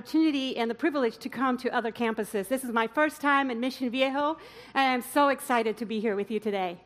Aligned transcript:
opportunity 0.00 0.56
and 0.56 0.70
the 0.70 0.74
privilege 0.74 1.18
to 1.18 1.28
come 1.28 1.58
to 1.58 1.68
other 1.76 1.92
campuses. 1.92 2.48
This 2.48 2.64
is 2.64 2.72
my 2.72 2.86
first 2.86 3.20
time 3.20 3.50
in 3.50 3.60
Mission 3.60 3.90
Viejo, 3.90 4.38
and 4.72 4.94
I'm 4.94 5.02
so 5.02 5.28
excited 5.28 5.76
to 5.76 5.84
be 5.84 6.00
here 6.00 6.16
with 6.16 6.30
you 6.30 6.40
today. 6.40 6.78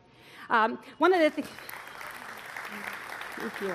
Um, 0.49 0.77
one 0.97 1.13
of 1.13 1.21
the 1.21 1.29
things. 1.29 1.47
Thank 3.37 3.61
you. 3.61 3.73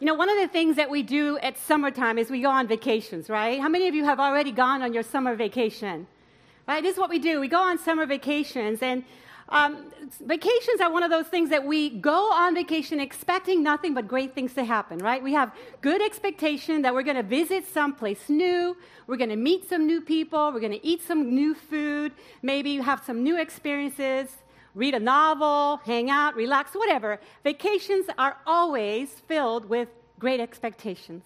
You 0.00 0.06
know, 0.06 0.12
one 0.12 0.28
of 0.28 0.36
the 0.36 0.48
things 0.48 0.76
that 0.76 0.90
we 0.90 1.02
do 1.02 1.38
at 1.38 1.56
summertime 1.56 2.18
is 2.18 2.30
we 2.30 2.42
go 2.42 2.50
on 2.50 2.68
vacations, 2.68 3.30
right? 3.30 3.58
How 3.58 3.70
many 3.70 3.88
of 3.88 3.94
you 3.94 4.04
have 4.04 4.20
already 4.20 4.52
gone 4.52 4.82
on 4.82 4.92
your 4.92 5.02
summer 5.02 5.34
vacation? 5.34 6.06
Right? 6.68 6.82
This 6.82 6.92
is 6.92 6.98
what 6.98 7.08
we 7.08 7.18
do. 7.18 7.40
We 7.40 7.48
go 7.48 7.62
on 7.62 7.78
summer 7.78 8.04
vacations, 8.04 8.82
and 8.82 9.02
um, 9.50 9.90
vacations 10.20 10.80
are 10.80 10.90
one 10.90 11.02
of 11.02 11.10
those 11.10 11.26
things 11.26 11.50
that 11.50 11.64
we 11.64 11.90
go 11.90 12.32
on 12.32 12.54
vacation 12.54 12.98
expecting 12.98 13.62
nothing 13.62 13.92
but 13.92 14.08
great 14.08 14.34
things 14.34 14.54
to 14.54 14.64
happen, 14.64 14.98
right? 14.98 15.22
We 15.22 15.34
have 15.34 15.52
good 15.80 16.02
expectation 16.02 16.82
that 16.82 16.94
we're 16.94 17.02
going 17.02 17.16
to 17.16 17.22
visit 17.22 17.66
someplace 17.66 18.28
new, 18.28 18.76
we're 19.06 19.18
going 19.18 19.30
to 19.30 19.36
meet 19.36 19.68
some 19.68 19.86
new 19.86 20.00
people, 20.00 20.50
we're 20.52 20.60
going 20.60 20.72
to 20.72 20.86
eat 20.86 21.02
some 21.02 21.34
new 21.34 21.54
food, 21.54 22.12
maybe 22.42 22.76
have 22.76 23.02
some 23.04 23.22
new 23.22 23.38
experiences, 23.38 24.28
read 24.74 24.94
a 24.94 25.00
novel, 25.00 25.78
hang 25.84 26.10
out, 26.10 26.34
relax, 26.34 26.74
whatever. 26.74 27.20
Vacations 27.42 28.06
are 28.16 28.38
always 28.46 29.10
filled 29.28 29.68
with 29.68 29.88
great 30.18 30.40
expectations. 30.40 31.24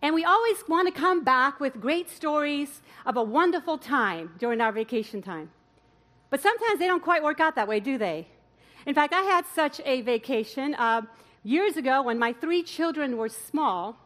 And 0.00 0.14
we 0.14 0.24
always 0.24 0.56
want 0.68 0.92
to 0.92 1.00
come 1.00 1.22
back 1.22 1.60
with 1.60 1.80
great 1.80 2.10
stories 2.10 2.80
of 3.06 3.16
a 3.16 3.22
wonderful 3.22 3.78
time 3.78 4.34
during 4.38 4.60
our 4.60 4.72
vacation 4.72 5.22
time. 5.22 5.50
But 6.32 6.40
sometimes 6.40 6.78
they 6.78 6.86
don't 6.86 7.02
quite 7.02 7.22
work 7.22 7.40
out 7.40 7.56
that 7.56 7.68
way, 7.68 7.78
do 7.78 7.98
they? 7.98 8.26
In 8.86 8.94
fact, 8.94 9.12
I 9.12 9.20
had 9.20 9.44
such 9.54 9.82
a 9.84 10.00
vacation 10.00 10.74
uh, 10.76 11.02
years 11.44 11.76
ago 11.76 12.00
when 12.00 12.18
my 12.18 12.32
three 12.32 12.62
children 12.62 13.18
were 13.18 13.28
small. 13.28 13.98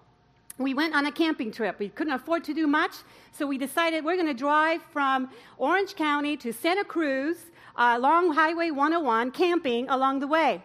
We 0.59 0.75
went 0.75 0.97
on 0.97 1.07
a 1.07 1.13
camping 1.13 1.53
trip. 1.53 1.79
We 1.79 1.89
couldn't 1.89 2.15
afford 2.15 2.43
to 2.45 2.53
do 2.53 2.67
much, 2.67 2.97
so 3.31 3.47
we 3.47 3.59
decided 3.59 4.05
we're 4.05 4.17
going 4.17 4.27
to 4.27 4.35
drive 4.35 4.83
from 4.93 5.31
Orange 5.57 5.95
County 5.95 6.37
to 6.39 6.53
Santa 6.53 6.83
Cruz 6.83 7.37
uh, 7.77 7.95
along 7.97 8.33
Highway 8.33 8.73
101, 8.73 9.31
camping 9.31 9.89
along 9.89 10.19
the 10.19 10.27
way. 10.27 10.61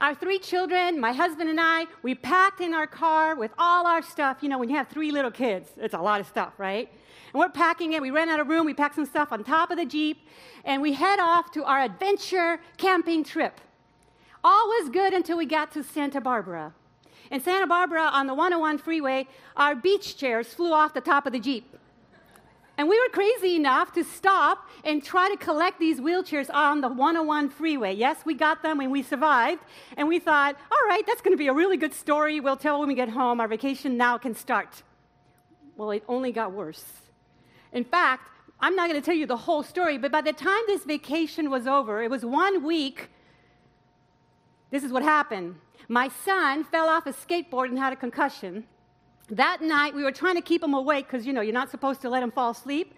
Our 0.00 0.14
three 0.14 0.38
children, 0.38 1.00
my 1.00 1.12
husband 1.12 1.48
and 1.48 1.60
I, 1.62 1.86
we 2.02 2.14
packed 2.14 2.60
in 2.60 2.74
our 2.74 2.86
car 2.86 3.36
with 3.36 3.52
all 3.56 3.86
our 3.86 4.02
stuff. 4.02 4.42
You 4.42 4.50
know, 4.50 4.58
when 4.58 4.68
you 4.68 4.76
have 4.76 4.88
three 4.88 5.12
little 5.12 5.30
kids, 5.30 5.70
it's 5.78 5.94
a 5.94 5.98
lot 5.98 6.20
of 6.20 6.26
stuff, 6.26 6.52
right? 6.58 6.90
And 7.34 7.40
we're 7.40 7.48
packing 7.48 7.92
it. 7.92 8.00
We 8.00 8.12
ran 8.12 8.28
out 8.28 8.38
of 8.38 8.46
room. 8.46 8.64
We 8.64 8.74
packed 8.74 8.94
some 8.94 9.06
stuff 9.06 9.32
on 9.32 9.42
top 9.42 9.72
of 9.72 9.76
the 9.76 9.84
Jeep, 9.84 10.26
and 10.64 10.80
we 10.80 10.92
head 10.92 11.18
off 11.18 11.50
to 11.52 11.64
our 11.64 11.82
adventure 11.82 12.60
camping 12.76 13.24
trip. 13.24 13.60
All 14.44 14.68
was 14.68 14.88
good 14.88 15.12
until 15.12 15.36
we 15.36 15.44
got 15.44 15.72
to 15.72 15.82
Santa 15.82 16.20
Barbara. 16.20 16.72
In 17.30 17.40
Santa 17.40 17.66
Barbara, 17.66 18.02
on 18.02 18.28
the 18.28 18.34
101 18.34 18.78
freeway, 18.78 19.26
our 19.56 19.74
beach 19.74 20.16
chairs 20.16 20.54
flew 20.54 20.72
off 20.72 20.94
the 20.94 21.00
top 21.00 21.26
of 21.26 21.32
the 21.32 21.40
Jeep. 21.40 21.76
And 22.76 22.88
we 22.88 23.00
were 23.00 23.08
crazy 23.08 23.56
enough 23.56 23.92
to 23.94 24.04
stop 24.04 24.68
and 24.84 25.02
try 25.02 25.28
to 25.28 25.36
collect 25.36 25.80
these 25.80 26.00
wheelchairs 26.00 26.52
on 26.52 26.82
the 26.82 26.88
101 26.88 27.50
freeway. 27.50 27.94
Yes, 27.94 28.18
we 28.24 28.34
got 28.34 28.62
them 28.62 28.80
and 28.80 28.92
we 28.92 29.02
survived. 29.02 29.62
And 29.96 30.06
we 30.06 30.18
thought, 30.18 30.56
all 30.70 30.88
right, 30.88 31.04
that's 31.06 31.22
going 31.22 31.32
to 31.32 31.38
be 31.38 31.48
a 31.48 31.52
really 31.52 31.76
good 31.76 31.94
story. 31.94 32.38
We'll 32.40 32.56
tell 32.56 32.78
when 32.78 32.88
we 32.88 32.94
get 32.94 33.08
home. 33.08 33.40
Our 33.40 33.48
vacation 33.48 33.96
now 33.96 34.18
can 34.18 34.34
start. 34.34 34.82
Well, 35.76 35.90
it 35.92 36.04
only 36.08 36.30
got 36.30 36.52
worse. 36.52 36.84
In 37.74 37.84
fact, 37.84 38.30
I'm 38.60 38.76
not 38.76 38.88
going 38.88 39.00
to 39.00 39.04
tell 39.04 39.16
you 39.16 39.26
the 39.26 39.36
whole 39.36 39.62
story, 39.62 39.98
but 39.98 40.10
by 40.10 40.22
the 40.22 40.32
time 40.32 40.62
this 40.66 40.84
vacation 40.84 41.50
was 41.50 41.66
over, 41.66 42.02
it 42.02 42.10
was 42.10 42.24
one 42.24 42.64
week. 42.64 43.10
This 44.70 44.84
is 44.84 44.92
what 44.92 45.02
happened. 45.02 45.56
My 45.88 46.08
son 46.24 46.64
fell 46.64 46.88
off 46.88 47.06
a 47.06 47.12
skateboard 47.12 47.68
and 47.68 47.78
had 47.78 47.92
a 47.92 47.96
concussion. 47.96 48.64
That 49.28 49.60
night, 49.60 49.94
we 49.94 50.02
were 50.02 50.12
trying 50.12 50.36
to 50.36 50.40
keep 50.40 50.62
him 50.62 50.72
awake 50.72 51.06
because, 51.06 51.26
you 51.26 51.32
know, 51.32 51.40
you're 51.40 51.52
not 51.52 51.70
supposed 51.70 52.00
to 52.02 52.08
let 52.08 52.22
him 52.22 52.30
fall 52.30 52.50
asleep. 52.50 52.94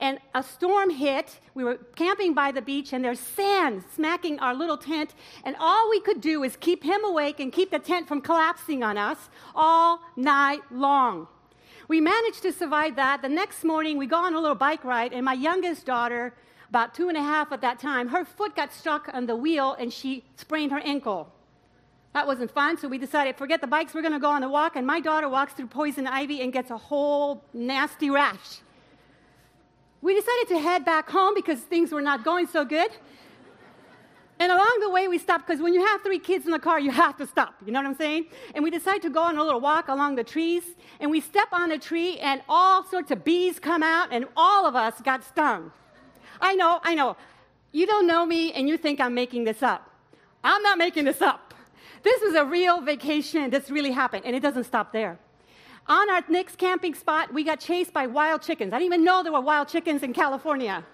And 0.00 0.18
a 0.34 0.42
storm 0.42 0.90
hit. 0.90 1.40
We 1.54 1.64
were 1.64 1.76
camping 1.96 2.34
by 2.34 2.52
the 2.52 2.62
beach, 2.62 2.92
and 2.92 3.04
there's 3.04 3.18
sand 3.18 3.84
smacking 3.94 4.38
our 4.38 4.54
little 4.54 4.76
tent. 4.76 5.14
And 5.44 5.56
all 5.58 5.90
we 5.90 6.00
could 6.00 6.20
do 6.20 6.44
is 6.44 6.56
keep 6.56 6.84
him 6.84 7.04
awake 7.04 7.40
and 7.40 7.52
keep 7.52 7.70
the 7.70 7.78
tent 7.78 8.06
from 8.06 8.20
collapsing 8.20 8.84
on 8.84 8.96
us 8.98 9.30
all 9.54 10.00
night 10.16 10.60
long. 10.70 11.26
We 11.88 12.02
managed 12.02 12.42
to 12.42 12.52
survive 12.52 12.96
that. 12.96 13.22
The 13.22 13.30
next 13.30 13.64
morning, 13.64 13.96
we 13.96 14.06
go 14.06 14.18
on 14.18 14.34
a 14.34 14.40
little 14.40 14.54
bike 14.54 14.84
ride, 14.84 15.14
and 15.14 15.24
my 15.24 15.32
youngest 15.32 15.86
daughter, 15.86 16.34
about 16.68 16.94
two 16.94 17.08
and 17.08 17.16
a 17.16 17.22
half 17.22 17.50
at 17.50 17.62
that 17.62 17.78
time, 17.78 18.08
her 18.08 18.26
foot 18.26 18.54
got 18.54 18.74
stuck 18.74 19.08
on 19.14 19.24
the 19.24 19.34
wheel 19.34 19.74
and 19.78 19.90
she 19.90 20.22
sprained 20.36 20.70
her 20.70 20.80
ankle. 20.80 21.32
That 22.12 22.26
wasn't 22.26 22.50
fun, 22.50 22.76
so 22.76 22.88
we 22.88 22.98
decided, 22.98 23.36
forget 23.36 23.62
the 23.62 23.66
bikes, 23.66 23.94
we're 23.94 24.02
to 24.02 24.18
go 24.18 24.28
on 24.28 24.42
a 24.42 24.50
walk. 24.50 24.76
And 24.76 24.86
my 24.86 25.00
daughter 25.00 25.30
walks 25.30 25.54
through 25.54 25.68
poison 25.68 26.06
ivy 26.06 26.42
and 26.42 26.52
gets 26.52 26.70
a 26.70 26.76
whole 26.76 27.42
nasty 27.54 28.10
rash. 28.10 28.60
We 30.02 30.14
decided 30.14 30.48
to 30.48 30.58
head 30.58 30.84
back 30.84 31.08
home 31.08 31.34
because 31.34 31.60
things 31.60 31.90
were 31.90 32.02
not 32.02 32.22
going 32.22 32.48
so 32.48 32.66
good. 32.66 32.90
And 34.40 34.52
along 34.52 34.78
the 34.80 34.90
way, 34.90 35.08
we 35.08 35.18
stopped 35.18 35.46
because 35.46 35.60
when 35.60 35.74
you 35.74 35.84
have 35.84 36.02
three 36.02 36.18
kids 36.20 36.46
in 36.46 36.52
the 36.52 36.58
car, 36.58 36.78
you 36.78 36.92
have 36.92 37.16
to 37.16 37.26
stop. 37.26 37.54
You 37.64 37.72
know 37.72 37.80
what 37.80 37.86
I'm 37.86 37.96
saying? 37.96 38.26
And 38.54 38.62
we 38.62 38.70
decided 38.70 39.02
to 39.02 39.10
go 39.10 39.22
on 39.22 39.36
a 39.36 39.42
little 39.42 39.60
walk 39.60 39.88
along 39.88 40.14
the 40.14 40.24
trees. 40.24 40.62
And 41.00 41.10
we 41.10 41.20
step 41.20 41.48
on 41.52 41.72
a 41.72 41.78
tree, 41.78 42.18
and 42.18 42.40
all 42.48 42.84
sorts 42.84 43.10
of 43.10 43.24
bees 43.24 43.58
come 43.58 43.82
out, 43.82 44.08
and 44.12 44.26
all 44.36 44.66
of 44.66 44.76
us 44.76 45.00
got 45.00 45.24
stung. 45.24 45.72
I 46.40 46.54
know, 46.54 46.78
I 46.82 46.94
know. 46.94 47.16
You 47.72 47.86
don't 47.86 48.06
know 48.06 48.24
me, 48.24 48.52
and 48.52 48.68
you 48.68 48.76
think 48.76 49.00
I'm 49.00 49.14
making 49.14 49.44
this 49.44 49.62
up. 49.62 49.90
I'm 50.44 50.62
not 50.62 50.78
making 50.78 51.04
this 51.04 51.20
up. 51.20 51.54
This 52.04 52.22
was 52.22 52.34
a 52.34 52.44
real 52.44 52.80
vacation. 52.80 53.50
This 53.50 53.70
really 53.70 53.90
happened, 53.90 54.24
and 54.24 54.36
it 54.36 54.40
doesn't 54.40 54.64
stop 54.64 54.92
there. 54.92 55.18
On 55.88 56.10
our 56.10 56.22
next 56.28 56.58
camping 56.58 56.94
spot, 56.94 57.32
we 57.34 57.42
got 57.42 57.60
chased 57.60 57.92
by 57.92 58.06
wild 58.06 58.42
chickens. 58.42 58.72
I 58.72 58.78
didn't 58.78 58.92
even 58.92 59.04
know 59.04 59.22
there 59.22 59.32
were 59.32 59.40
wild 59.40 59.68
chickens 59.68 60.02
in 60.02 60.12
California. 60.12 60.84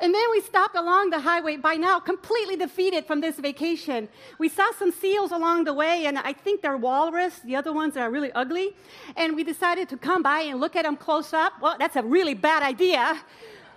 And 0.00 0.12
then 0.12 0.24
we 0.32 0.40
stopped 0.40 0.76
along 0.76 1.10
the 1.10 1.20
highway, 1.20 1.56
by 1.56 1.74
now 1.74 2.00
completely 2.00 2.56
defeated 2.56 3.06
from 3.06 3.20
this 3.20 3.38
vacation. 3.38 4.08
We 4.38 4.48
saw 4.48 4.72
some 4.72 4.90
seals 4.90 5.30
along 5.30 5.64
the 5.64 5.72
way, 5.72 6.06
and 6.06 6.18
I 6.18 6.32
think 6.32 6.62
they're 6.62 6.76
walrus, 6.76 7.38
the 7.38 7.54
other 7.54 7.72
ones 7.72 7.96
are 7.96 8.10
really 8.10 8.32
ugly. 8.32 8.74
And 9.16 9.36
we 9.36 9.44
decided 9.44 9.88
to 9.90 9.96
come 9.96 10.22
by 10.22 10.40
and 10.40 10.60
look 10.60 10.74
at 10.74 10.84
them 10.84 10.96
close 10.96 11.32
up. 11.32 11.54
Well, 11.60 11.76
that's 11.78 11.96
a 11.96 12.02
really 12.02 12.34
bad 12.34 12.62
idea 12.62 13.20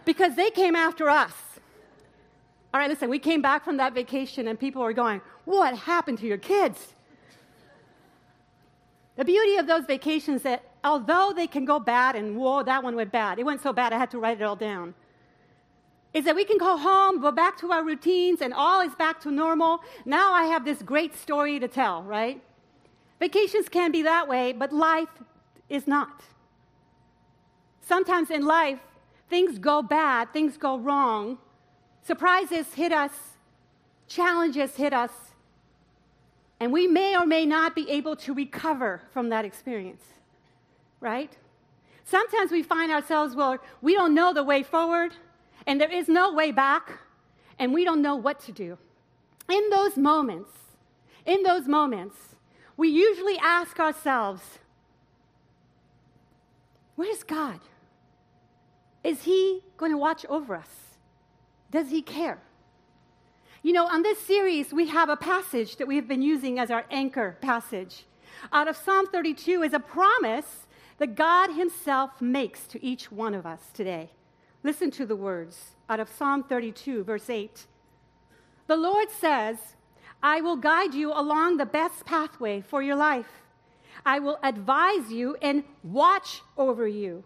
because 0.06 0.36
they 0.36 0.50
came 0.50 0.76
after 0.76 1.08
us. 1.08 1.34
All 2.74 2.80
right, 2.80 2.90
listen, 2.90 3.10
we 3.10 3.20
came 3.20 3.42
back 3.42 3.64
from 3.64 3.78
that 3.78 3.94
vacation, 3.94 4.48
and 4.48 4.60
people 4.60 4.82
were 4.82 4.94
going, 4.94 5.22
What 5.46 5.78
happened 5.78 6.18
to 6.20 6.28
your 6.28 6.38
kids? 6.38 6.94
The 9.16 9.26
beauty 9.26 9.58
of 9.58 9.68
those 9.68 9.86
vacations 9.86 10.42
that 10.44 10.64
although 10.84 11.32
they 11.36 11.48
can 11.48 11.64
go 11.64 11.80
bad, 11.80 12.16
and 12.16 12.38
whoa, 12.38 12.64
that 12.64 12.84
one 12.84 12.96
went 12.96 13.12
bad, 13.12 13.40
it 13.40 13.46
went 13.46 13.62
so 13.62 13.72
bad 13.72 13.94
I 13.94 13.98
had 13.98 14.12
to 14.12 14.20
write 14.20 14.42
it 14.42 14.44
all 14.44 14.56
down 14.56 14.96
is 16.18 16.26
that 16.26 16.36
we 16.36 16.44
can 16.44 16.58
go 16.58 16.78
home, 16.78 17.22
go 17.22 17.32
back 17.32 17.60
to 17.60 17.72
our 17.72 17.84
routines, 17.84 18.42
and 18.42 18.52
all 18.52 18.82
is 18.82 18.96
back 18.96 19.22
to 19.22 19.30
normal. 19.30 19.82
Now 20.04 20.34
I 20.34 20.46
have 20.46 20.66
this 20.66 20.82
great 20.82 21.16
story 21.16 21.60
to 21.60 21.68
tell, 21.68 22.02
right? 22.02 22.42
Vacations 23.20 23.70
can 23.70 23.92
be 23.92 24.02
that 24.02 24.28
way, 24.28 24.52
but 24.52 24.74
life 24.74 25.10
is 25.70 25.86
not. 25.86 26.24
Sometimes 27.82 28.32
in 28.32 28.44
life, 28.44 28.80
things 29.30 29.60
go 29.60 29.84
bad, 29.84 30.34
things 30.34 30.58
go 30.58 30.80
wrong, 30.80 31.38
surprises 32.02 32.74
hit 32.74 32.92
us, 32.92 33.12
challenges 34.08 34.76
hit 34.76 34.94
us, 34.94 35.12
and 36.60 36.74
we 36.74 36.88
may 36.88 37.16
or 37.16 37.28
may 37.28 37.46
not 37.46 37.76
be 37.76 37.88
able 37.92 38.16
to 38.16 38.34
recover 38.34 39.04
from 39.14 39.30
that 39.30 39.46
experience, 39.46 40.04
right? 41.00 41.38
Sometimes 42.06 42.50
we 42.50 42.64
find 42.64 42.92
ourselves, 42.92 43.36
well, 43.36 43.60
we 43.84 43.94
don't 43.94 44.16
know 44.16 44.34
the 44.34 44.44
way 44.44 44.64
forward 44.64 45.14
and 45.68 45.82
there 45.82 45.92
is 45.92 46.08
no 46.08 46.32
way 46.34 46.52
back, 46.52 47.00
and 47.60 47.74
we 47.74 47.84
don't 47.84 48.02
know 48.02 48.16
what 48.16 48.40
to 48.46 48.54
do. 48.54 48.78
In 49.52 49.70
those 49.70 49.98
moments, 49.98 50.50
in 51.26 51.44
those 51.44 51.68
moments, 51.68 52.16
we 52.78 52.88
usually 52.88 53.38
ask 53.38 53.80
ourselves, 53.80 54.42
Where's 56.96 57.24
God? 57.24 57.60
Is 59.04 59.24
He 59.24 59.62
going 59.78 59.92
to 59.92 59.98
watch 59.98 60.26
over 60.28 60.56
us? 60.56 60.98
Does 61.70 61.90
He 61.92 62.02
care? 62.02 62.40
You 63.62 63.74
know, 63.74 63.86
on 63.88 64.02
this 64.02 64.20
series, 64.20 64.74
we 64.74 64.88
have 64.88 65.10
a 65.10 65.18
passage 65.18 65.76
that 65.76 65.88
we 65.88 65.98
have 65.98 66.08
been 66.08 66.22
using 66.22 66.58
as 66.58 66.72
our 66.72 66.86
anchor 66.90 67.38
passage. 67.42 68.06
Out 68.52 68.68
of 68.68 68.78
Psalm 68.78 69.06
32 69.08 69.64
is 69.64 69.74
a 69.74 69.80
promise 69.80 70.66
that 70.98 71.16
God 71.16 71.52
Himself 71.52 72.22
makes 72.22 72.66
to 72.68 72.84
each 72.84 73.12
one 73.12 73.34
of 73.34 73.46
us 73.46 73.70
today. 73.74 74.12
Listen 74.68 74.92
to 74.92 75.06
the 75.06 75.16
words 75.16 75.78
out 75.88 76.02
of 76.02 76.10
Psalm 76.10 76.44
32, 76.44 77.06
verse 77.06 77.30
8. 77.30 77.68
The 78.68 78.76
Lord 78.76 79.10
says, 79.10 79.56
I 80.22 80.42
will 80.42 80.58
guide 80.58 80.94
you 80.94 81.14
along 81.14 81.56
the 81.56 81.66
best 81.66 82.06
pathway 82.06 82.60
for 82.60 82.82
your 82.82 82.98
life. 82.98 83.32
I 84.06 84.20
will 84.20 84.38
advise 84.44 85.10
you 85.10 85.38
and 85.42 85.64
watch 85.84 86.42
over 86.58 86.86
you. 86.86 87.24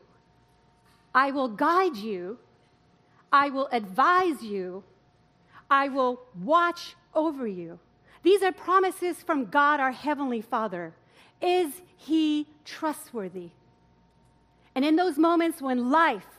I 1.15 1.31
will 1.31 1.47
guide 1.47 1.97
you. 1.97 2.37
I 3.33 3.49
will 3.49 3.69
advise 3.71 4.43
you. 4.43 4.83
I 5.67 5.87
will 5.87 6.21
watch 6.43 6.95
over 7.15 7.47
you. 7.47 7.79
These 8.21 8.43
are 8.43 8.51
promises 8.51 9.23
from 9.23 9.45
God, 9.45 9.79
our 9.79 9.91
Heavenly 9.91 10.41
Father. 10.41 10.93
Is 11.41 11.81
he 11.97 12.45
trustworthy? 12.65 13.49
And 14.75 14.85
in 14.85 14.95
those 14.95 15.17
moments 15.17 15.59
when 15.59 15.89
life 15.89 16.37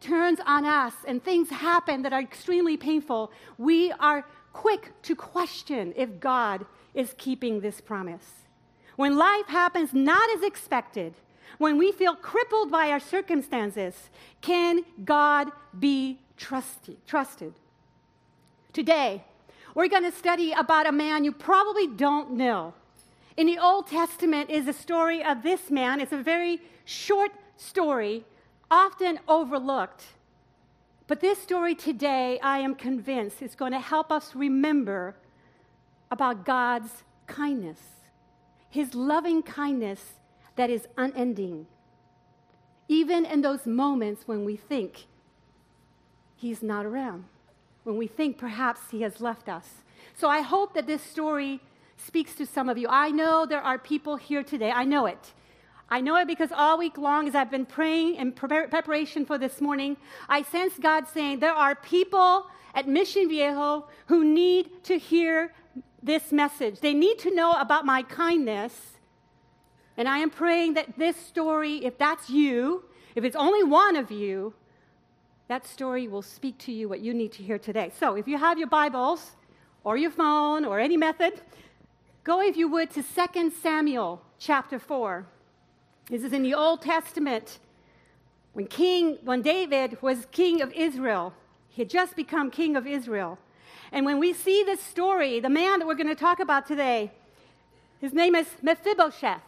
turns 0.00 0.38
on 0.46 0.64
us 0.64 0.94
and 1.06 1.22
things 1.22 1.50
happen 1.50 2.02
that 2.02 2.12
are 2.12 2.20
extremely 2.20 2.76
painful, 2.76 3.30
we 3.58 3.92
are 3.92 4.24
quick 4.52 4.92
to 5.02 5.14
question 5.14 5.92
if 5.96 6.20
God 6.20 6.66
is 6.94 7.14
keeping 7.18 7.60
this 7.60 7.80
promise. 7.80 8.26
When 8.96 9.16
life 9.16 9.46
happens 9.46 9.92
not 9.92 10.28
as 10.30 10.42
expected, 10.42 11.14
when 11.58 11.78
we 11.78 11.92
feel 11.92 12.14
crippled 12.14 12.70
by 12.70 12.90
our 12.90 13.00
circumstances, 13.00 14.10
can 14.40 14.84
God 15.04 15.50
be 15.78 16.18
trusted? 16.36 16.96
trusted? 17.06 17.54
Today, 18.72 19.24
we're 19.74 19.88
going 19.88 20.04
to 20.04 20.12
study 20.12 20.52
about 20.52 20.86
a 20.86 20.92
man 20.92 21.24
you 21.24 21.32
probably 21.32 21.86
don't 21.86 22.32
know. 22.32 22.74
In 23.36 23.46
the 23.46 23.58
Old 23.58 23.86
Testament 23.86 24.48
is 24.48 24.66
a 24.66 24.72
story 24.72 25.22
of 25.22 25.42
this 25.42 25.70
man. 25.70 26.00
It's 26.00 26.12
a 26.12 26.22
very 26.22 26.60
short 26.86 27.32
story, 27.58 28.24
often 28.70 29.20
overlooked. 29.28 30.04
But 31.06 31.20
this 31.20 31.38
story 31.38 31.74
today, 31.74 32.40
I 32.42 32.58
am 32.58 32.74
convinced, 32.74 33.42
is 33.42 33.54
going 33.54 33.72
to 33.72 33.80
help 33.80 34.10
us 34.10 34.34
remember 34.34 35.14
about 36.10 36.44
God's 36.44 37.04
kindness, 37.26 37.80
His 38.68 38.94
loving 38.94 39.42
kindness 39.42 40.14
that 40.56 40.70
is 40.70 40.88
unending. 40.96 41.66
Even 42.88 43.24
in 43.24 43.42
those 43.42 43.66
moments 43.66 44.22
when 44.26 44.44
we 44.44 44.56
think 44.56 45.06
He's 46.34 46.62
not 46.62 46.84
around, 46.84 47.24
when 47.84 47.96
we 47.96 48.06
think 48.06 48.36
perhaps 48.36 48.80
He 48.90 49.02
has 49.02 49.20
left 49.20 49.48
us. 49.48 49.68
So 50.16 50.28
I 50.28 50.40
hope 50.40 50.74
that 50.74 50.86
this 50.86 51.02
story 51.02 51.60
speaks 51.96 52.34
to 52.34 52.46
some 52.46 52.68
of 52.68 52.76
you. 52.78 52.88
I 52.90 53.10
know 53.10 53.46
there 53.46 53.62
are 53.62 53.78
people 53.78 54.16
here 54.16 54.42
today, 54.42 54.70
I 54.70 54.84
know 54.84 55.06
it 55.06 55.32
I 55.88 56.00
know 56.00 56.16
it 56.16 56.26
because 56.26 56.50
all 56.50 56.78
week 56.78 56.98
long, 56.98 57.28
as 57.28 57.34
I've 57.36 57.50
been 57.50 57.66
praying 57.66 58.16
in 58.16 58.32
preparation 58.32 59.24
for 59.24 59.38
this 59.38 59.60
morning, 59.60 59.96
I 60.28 60.42
sense 60.42 60.74
God 60.80 61.06
saying 61.06 61.38
there 61.38 61.52
are 61.52 61.76
people 61.76 62.46
at 62.74 62.88
Mission 62.88 63.28
Viejo 63.28 63.86
who 64.06 64.24
need 64.24 64.82
to 64.84 64.98
hear 64.98 65.52
this 66.02 66.32
message. 66.32 66.80
They 66.80 66.92
need 66.92 67.18
to 67.20 67.34
know 67.34 67.52
about 67.52 67.86
my 67.86 68.02
kindness. 68.02 68.72
And 69.96 70.08
I 70.08 70.18
am 70.18 70.30
praying 70.30 70.74
that 70.74 70.98
this 70.98 71.16
story, 71.16 71.84
if 71.84 71.96
that's 71.98 72.28
you, 72.28 72.84
if 73.14 73.22
it's 73.22 73.36
only 73.36 73.62
one 73.62 73.94
of 73.94 74.10
you, 74.10 74.54
that 75.48 75.64
story 75.66 76.08
will 76.08 76.22
speak 76.22 76.58
to 76.58 76.72
you 76.72 76.88
what 76.88 77.00
you 77.00 77.14
need 77.14 77.30
to 77.32 77.44
hear 77.44 77.58
today. 77.58 77.92
So 77.98 78.16
if 78.16 78.26
you 78.26 78.36
have 78.38 78.58
your 78.58 78.66
Bibles 78.66 79.36
or 79.84 79.96
your 79.96 80.10
phone 80.10 80.64
or 80.64 80.80
any 80.80 80.96
method, 80.96 81.40
go, 82.24 82.42
if 82.42 82.56
you 82.56 82.66
would, 82.68 82.90
to 82.90 83.02
2 83.02 83.52
Samuel 83.62 84.20
chapter 84.38 84.80
4. 84.80 85.24
This 86.10 86.22
is 86.22 86.32
in 86.32 86.42
the 86.42 86.54
Old 86.54 86.82
Testament. 86.82 87.58
When 88.52 88.66
King, 88.66 89.18
when 89.24 89.42
David 89.42 90.00
was 90.00 90.26
king 90.30 90.62
of 90.62 90.72
Israel, 90.72 91.34
he 91.68 91.82
had 91.82 91.90
just 91.90 92.16
become 92.16 92.50
king 92.50 92.76
of 92.76 92.86
Israel. 92.86 93.38
And 93.92 94.06
when 94.06 94.18
we 94.18 94.32
see 94.32 94.62
this 94.64 94.80
story, 94.80 95.40
the 95.40 95.48
man 95.48 95.80
that 95.80 95.86
we're 95.86 95.94
going 95.94 96.08
to 96.08 96.14
talk 96.14 96.40
about 96.40 96.66
today, 96.66 97.10
his 98.00 98.12
name 98.12 98.34
is 98.34 98.46
Mephibosheth. 98.62 99.42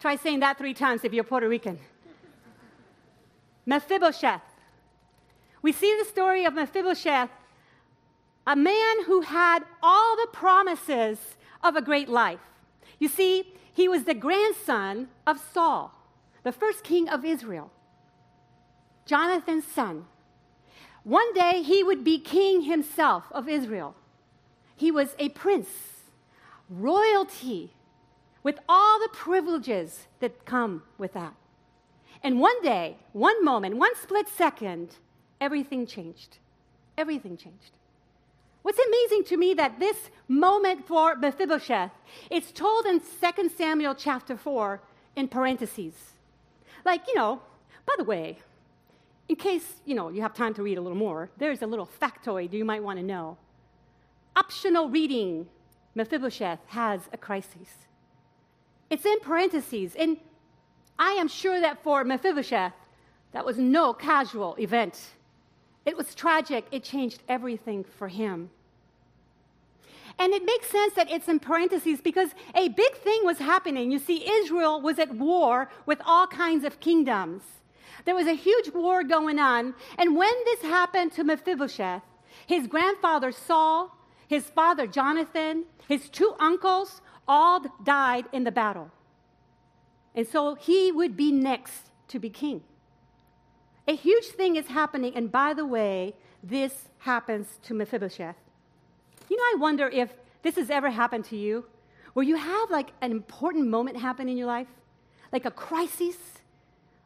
Try 0.00 0.16
saying 0.16 0.40
that 0.40 0.58
three 0.58 0.74
times 0.74 1.04
if 1.04 1.12
you're 1.12 1.24
Puerto 1.24 1.48
Rican. 1.48 1.78
Mephibosheth. 3.66 4.42
We 5.62 5.72
see 5.72 5.96
the 5.98 6.08
story 6.08 6.44
of 6.44 6.54
Mephibosheth, 6.54 7.30
a 8.46 8.56
man 8.56 9.04
who 9.04 9.20
had 9.20 9.60
all 9.82 10.16
the 10.16 10.26
promises 10.32 11.18
of 11.62 11.76
a 11.76 11.82
great 11.82 12.08
life. 12.08 12.40
You 13.02 13.08
see, 13.08 13.52
he 13.72 13.88
was 13.88 14.04
the 14.04 14.14
grandson 14.14 15.08
of 15.26 15.40
Saul, 15.52 15.92
the 16.44 16.52
first 16.52 16.84
king 16.84 17.08
of 17.08 17.24
Israel, 17.24 17.72
Jonathan's 19.06 19.66
son. 19.66 20.04
One 21.02 21.34
day 21.34 21.62
he 21.62 21.82
would 21.82 22.04
be 22.04 22.20
king 22.20 22.62
himself 22.62 23.24
of 23.32 23.48
Israel. 23.48 23.96
He 24.76 24.92
was 24.92 25.16
a 25.18 25.30
prince, 25.30 25.70
royalty, 26.70 27.72
with 28.44 28.60
all 28.68 29.00
the 29.00 29.08
privileges 29.08 30.06
that 30.20 30.44
come 30.44 30.84
with 30.96 31.12
that. 31.14 31.34
And 32.22 32.38
one 32.38 32.62
day, 32.62 32.98
one 33.12 33.44
moment, 33.44 33.78
one 33.78 33.96
split 33.96 34.28
second, 34.28 34.94
everything 35.40 35.88
changed. 35.88 36.38
Everything 36.96 37.36
changed. 37.36 37.72
What's 38.62 38.78
amazing 38.78 39.24
to 39.24 39.36
me 39.36 39.54
that 39.54 39.78
this 39.78 40.10
moment 40.28 40.86
for 40.86 41.16
Mephibosheth, 41.16 41.90
it's 42.30 42.52
told 42.52 42.86
in 42.86 43.00
2 43.00 43.48
Samuel 43.56 43.94
chapter 43.94 44.36
4 44.36 44.80
in 45.16 45.28
parentheses. 45.28 45.94
Like, 46.84 47.06
you 47.08 47.14
know, 47.14 47.40
by 47.86 47.94
the 47.98 48.04
way, 48.04 48.38
in 49.28 49.36
case, 49.36 49.80
you 49.84 49.94
know, 49.94 50.10
you 50.10 50.22
have 50.22 50.34
time 50.34 50.54
to 50.54 50.62
read 50.62 50.78
a 50.78 50.80
little 50.80 50.98
more, 50.98 51.30
there's 51.38 51.62
a 51.62 51.66
little 51.66 51.88
factoid 52.00 52.52
you 52.52 52.64
might 52.64 52.82
want 52.82 52.98
to 52.98 53.04
know. 53.04 53.36
Optional 54.36 54.88
reading, 54.88 55.46
Mephibosheth 55.94 56.60
has 56.66 57.00
a 57.12 57.16
crisis. 57.16 57.86
It's 58.90 59.04
in 59.04 59.20
parentheses, 59.20 59.94
and 59.96 60.18
I 60.98 61.12
am 61.12 61.28
sure 61.28 61.60
that 61.60 61.82
for 61.82 62.04
Mephibosheth, 62.04 62.74
that 63.32 63.44
was 63.44 63.58
no 63.58 63.92
casual 63.92 64.54
event. 64.56 65.00
It 65.84 65.96
was 65.96 66.14
tragic. 66.14 66.66
It 66.70 66.84
changed 66.84 67.22
everything 67.28 67.84
for 67.84 68.08
him. 68.08 68.50
And 70.18 70.32
it 70.32 70.44
makes 70.44 70.68
sense 70.68 70.94
that 70.94 71.10
it's 71.10 71.28
in 71.28 71.40
parentheses 71.40 72.00
because 72.00 72.30
a 72.54 72.68
big 72.68 72.96
thing 72.96 73.20
was 73.24 73.38
happening. 73.38 73.90
You 73.90 73.98
see, 73.98 74.28
Israel 74.28 74.80
was 74.80 74.98
at 74.98 75.14
war 75.14 75.70
with 75.86 76.00
all 76.04 76.26
kinds 76.26 76.64
of 76.64 76.80
kingdoms. 76.80 77.42
There 78.04 78.14
was 78.14 78.26
a 78.26 78.34
huge 78.34 78.70
war 78.72 79.02
going 79.04 79.38
on. 79.38 79.74
And 79.98 80.16
when 80.16 80.32
this 80.44 80.62
happened 80.62 81.12
to 81.12 81.24
Mephibosheth, 81.24 82.02
his 82.46 82.66
grandfather 82.66 83.32
Saul, 83.32 83.96
his 84.28 84.44
father 84.44 84.86
Jonathan, 84.86 85.64
his 85.88 86.08
two 86.08 86.34
uncles 86.38 87.00
all 87.26 87.64
died 87.84 88.26
in 88.32 88.44
the 88.44 88.52
battle. 88.52 88.90
And 90.14 90.26
so 90.26 90.54
he 90.54 90.92
would 90.92 91.16
be 91.16 91.32
next 91.32 91.90
to 92.08 92.18
be 92.18 92.28
king. 92.28 92.62
A 93.92 93.94
huge 93.94 94.28
thing 94.28 94.56
is 94.56 94.68
happening, 94.68 95.14
and 95.14 95.30
by 95.30 95.52
the 95.52 95.66
way, 95.66 96.14
this 96.42 96.88
happens 97.00 97.58
to 97.64 97.74
Mephibosheth. 97.74 98.36
You 99.28 99.36
know, 99.36 99.42
I 99.42 99.56
wonder 99.60 99.86
if 99.86 100.08
this 100.40 100.56
has 100.56 100.70
ever 100.70 100.88
happened 100.88 101.26
to 101.26 101.36
you, 101.36 101.66
where 102.14 102.24
you 102.24 102.36
have 102.36 102.70
like 102.70 102.88
an 103.02 103.10
important 103.10 103.68
moment 103.68 103.98
happen 103.98 104.30
in 104.30 104.38
your 104.38 104.46
life, 104.46 104.68
like 105.30 105.44
a 105.44 105.50
crisis, 105.50 106.16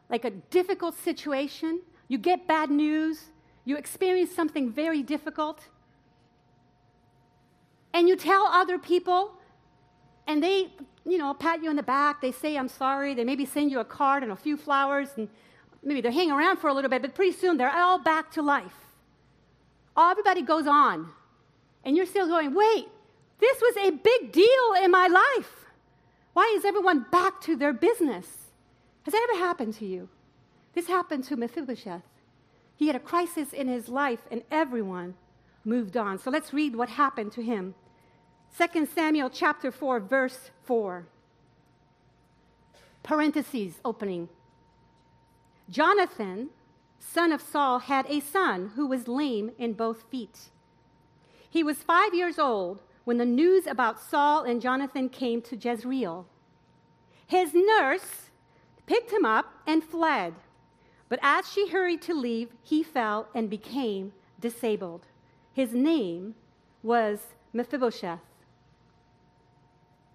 like 0.09 0.23
a 0.23 0.29
difficult 0.29 0.97
situation. 0.97 1.81
You 2.07 2.19
get 2.19 2.47
bad 2.47 2.69
news, 2.71 3.31
you 3.65 3.75
experience 3.75 4.31
something 4.33 4.71
very 4.71 5.03
difficult, 5.03 5.65
and 7.93 8.07
you 8.07 8.15
tell 8.15 8.45
other 8.45 8.79
people, 8.79 9.33
and 10.25 10.41
they, 10.41 10.71
you 11.05 11.17
know, 11.17 11.33
pat 11.33 11.61
you 11.61 11.69
on 11.69 11.75
the 11.75 11.83
back, 11.83 12.21
they 12.21 12.31
say, 12.31 12.57
I'm 12.57 12.69
sorry, 12.69 13.13
they 13.13 13.25
maybe 13.25 13.45
send 13.45 13.71
you 13.71 13.81
a 13.81 13.85
card 13.99 14.23
and 14.23 14.31
a 14.31 14.37
few 14.37 14.55
flowers, 14.55 15.09
and 15.17 15.27
maybe 15.83 16.01
they're 16.01 16.11
hanging 16.11 16.31
around 16.31 16.57
for 16.57 16.69
a 16.69 16.73
little 16.73 16.89
bit, 16.89 17.01
but 17.01 17.15
pretty 17.15 17.35
soon 17.35 17.57
they're 17.57 17.71
all 17.71 17.99
back 17.99 18.31
to 18.31 18.41
life. 18.41 18.73
Everybody 19.97 20.41
goes 20.41 20.67
on. 20.67 21.09
And 21.83 21.95
you're 21.95 22.05
still 22.05 22.27
going, 22.27 22.53
wait, 22.53 22.87
this 23.39 23.61
was 23.61 23.77
a 23.77 23.91
big 23.91 24.31
deal 24.31 24.73
in 24.83 24.91
my 24.91 25.07
life. 25.07 25.65
Why 26.33 26.53
is 26.55 26.65
everyone 26.65 27.05
back 27.11 27.41
to 27.41 27.55
their 27.55 27.73
business? 27.73 28.27
Has 29.03 29.13
that 29.13 29.27
ever 29.31 29.39
happened 29.39 29.73
to 29.75 29.85
you? 29.85 30.09
This 30.73 30.87
happened 30.87 31.23
to 31.25 31.35
Mephibosheth. 31.35 32.03
He 32.75 32.87
had 32.87 32.95
a 32.95 32.99
crisis 32.99 33.53
in 33.53 33.67
his 33.67 33.89
life, 33.89 34.19
and 34.29 34.43
everyone 34.51 35.15
moved 35.65 35.97
on. 35.97 36.19
So 36.19 36.29
let's 36.29 36.53
read 36.53 36.75
what 36.75 36.89
happened 36.89 37.31
to 37.33 37.41
him. 37.41 37.73
2 38.57 38.85
Samuel 38.93 39.29
chapter 39.29 39.71
4, 39.71 39.99
verse 40.01 40.51
4. 40.65 41.07
Parentheses 43.01 43.79
opening. 43.83 44.29
Jonathan, 45.69 46.49
son 46.99 47.31
of 47.31 47.41
Saul, 47.41 47.79
had 47.79 48.05
a 48.07 48.19
son 48.19 48.71
who 48.75 48.87
was 48.87 49.07
lame 49.07 49.51
in 49.57 49.73
both 49.73 50.03
feet. 50.09 50.49
He 51.49 51.63
was 51.63 51.77
five 51.77 52.13
years 52.13 52.39
old 52.39 52.81
when 53.03 53.17
the 53.17 53.25
news 53.25 53.67
about 53.67 53.99
Saul 53.99 54.43
and 54.43 54.61
Jonathan 54.61 55.09
came 55.09 55.41
to 55.43 55.55
Jezreel. 55.55 56.25
His 57.25 57.53
nurse 57.53 58.29
picked 58.85 59.11
him 59.11 59.25
up 59.25 59.53
and 59.65 59.83
fled, 59.83 60.33
but 61.09 61.19
as 61.21 61.51
she 61.51 61.69
hurried 61.69 62.01
to 62.03 62.13
leave, 62.13 62.49
he 62.63 62.83
fell 62.83 63.27
and 63.33 63.49
became 63.49 64.13
disabled. 64.39 65.05
His 65.53 65.73
name 65.73 66.35
was 66.83 67.19
Mephibosheth. 67.53 68.19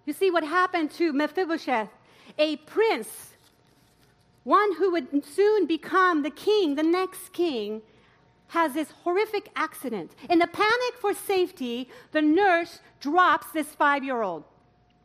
You 0.05 0.13
see 0.13 0.31
what 0.31 0.43
happened 0.43 0.91
to 0.91 1.13
Mephibosheth, 1.13 1.89
a 2.37 2.57
prince 2.57 3.32
one 4.43 4.75
who 4.75 4.91
would 4.91 5.25
soon 5.25 5.65
become 5.65 6.21
the 6.21 6.29
king, 6.29 6.75
the 6.75 6.83
next 6.83 7.33
king, 7.33 7.81
has 8.49 8.73
this 8.73 8.91
horrific 9.03 9.49
accident. 9.55 10.11
In 10.29 10.39
the 10.39 10.47
panic 10.47 10.93
for 10.99 11.13
safety, 11.13 11.89
the 12.11 12.21
nurse 12.21 12.79
drops 12.99 13.47
this 13.51 13.67
five 13.67 14.03
year 14.03 14.21
old. 14.21 14.43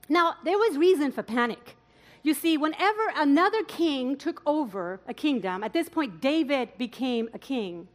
Now, 0.09 0.35
there 0.45 0.59
was 0.59 0.77
reason 0.77 1.13
for 1.13 1.23
panic. 1.23 1.77
You 2.23 2.35
see, 2.35 2.59
whenever 2.59 3.13
another 3.15 3.63
king 3.65 4.17
took 4.17 4.43
over 4.45 5.01
a 5.07 5.15
kingdom, 5.15 5.63
at 5.63 5.73
this 5.73 5.89
point, 5.89 6.21
David 6.21 6.77
became 6.77 7.29
a 7.33 7.39
king. 7.39 7.89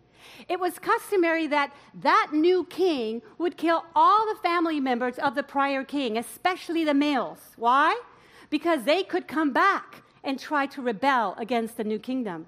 It 0.48 0.60
was 0.60 0.80
customary 0.80 1.48
that 1.48 1.76
that 2.02 2.30
new 2.32 2.64
king 2.66 3.22
would 3.38 3.58
kill 3.58 3.84
all 3.94 4.26
the 4.26 4.40
family 4.42 4.80
members 4.80 5.20
of 5.20 5.36
the 5.36 5.44
prior 5.44 5.84
king, 5.84 6.18
especially 6.18 6.86
the 6.86 6.94
males. 6.94 7.40
Why? 7.58 8.00
Because 8.50 8.84
they 8.86 9.04
could 9.04 9.28
come 9.28 9.52
back 9.52 10.04
and 10.24 10.39
try 10.39 10.65
to 10.68 10.82
rebel 10.82 11.36
against 11.38 11.77
the 11.77 11.84
new 11.84 12.00
kingdom. 12.00 12.48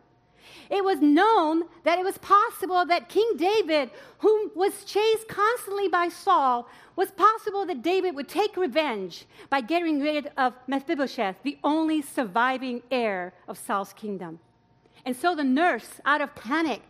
It 0.69 0.83
was 0.83 0.99
known 0.99 1.63
that 1.83 1.99
it 1.99 2.05
was 2.05 2.17
possible 2.19 2.85
that 2.85 3.09
King 3.09 3.31
David, 3.37 3.89
whom 4.19 4.51
was 4.55 4.83
chased 4.85 5.27
constantly 5.27 5.87
by 5.87 6.09
Saul, 6.09 6.67
was 6.95 7.11
possible 7.11 7.65
that 7.65 7.81
David 7.81 8.15
would 8.15 8.29
take 8.29 8.55
revenge 8.55 9.25
by 9.49 9.61
getting 9.61 10.01
rid 10.01 10.31
of 10.37 10.53
Mephibosheth, 10.67 11.37
the 11.43 11.57
only 11.63 12.01
surviving 12.01 12.81
heir 12.91 13.33
of 13.47 13.57
Saul's 13.57 13.93
kingdom. 13.93 14.39
And 15.05 15.15
so 15.15 15.35
the 15.35 15.43
nurse, 15.43 15.99
out 16.05 16.21
of 16.21 16.33
panic, 16.35 16.81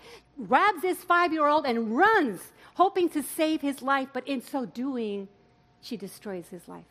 grabs 0.48 0.82
this 0.82 1.04
five 1.04 1.34
year 1.34 1.48
old 1.48 1.66
and 1.66 1.98
runs, 1.98 2.52
hoping 2.76 3.10
to 3.10 3.24
save 3.24 3.62
his 3.62 3.82
life, 3.82 4.10
but 4.14 4.28
in 4.28 4.42
so 4.42 4.66
doing, 4.66 5.28
she 5.82 5.98
destroys 5.98 6.48
his 6.50 6.68
life. 6.68 6.86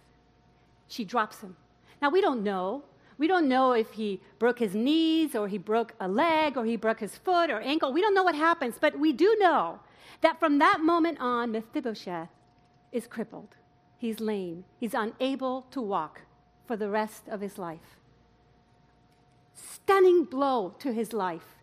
She 0.88 1.04
drops 1.04 1.40
him. 1.40 1.56
Now, 2.02 2.10
we 2.10 2.20
don't 2.20 2.42
know 2.42 2.82
we 3.18 3.26
don't 3.26 3.48
know 3.48 3.72
if 3.72 3.92
he 3.92 4.20
broke 4.38 4.58
his 4.58 4.74
knees 4.74 5.34
or 5.34 5.48
he 5.48 5.58
broke 5.58 5.94
a 6.00 6.08
leg 6.08 6.56
or 6.56 6.64
he 6.64 6.76
broke 6.76 7.00
his 7.00 7.16
foot 7.16 7.50
or 7.50 7.60
ankle. 7.60 7.92
We 7.92 8.00
don't 8.00 8.14
know 8.14 8.24
what 8.24 8.34
happens, 8.34 8.76
but 8.80 8.98
we 8.98 9.12
do 9.12 9.36
know 9.38 9.80
that 10.20 10.40
from 10.40 10.58
that 10.58 10.80
moment 10.80 11.18
on, 11.20 11.52
Mephibosheth 11.52 12.28
is 12.92 13.06
crippled. 13.06 13.54
He's 13.98 14.20
lame. 14.20 14.64
He's 14.78 14.94
unable 14.94 15.62
to 15.70 15.80
walk 15.80 16.22
for 16.66 16.76
the 16.76 16.88
rest 16.88 17.28
of 17.28 17.40
his 17.40 17.58
life. 17.58 17.98
Stunning 19.54 20.24
blow 20.24 20.74
to 20.80 20.92
his 20.92 21.12
life. 21.12 21.56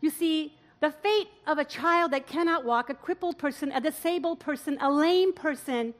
You 0.00 0.10
see, 0.10 0.54
the 0.80 0.90
fate 0.90 1.28
of 1.46 1.58
a 1.58 1.64
child 1.64 2.12
that 2.12 2.26
cannot 2.26 2.64
walk, 2.64 2.90
a 2.90 2.94
crippled 2.94 3.38
person, 3.38 3.72
a 3.72 3.80
disabled 3.80 4.40
person, 4.40 4.78
a 4.80 4.90
lame 4.90 5.32
person, 5.32 5.94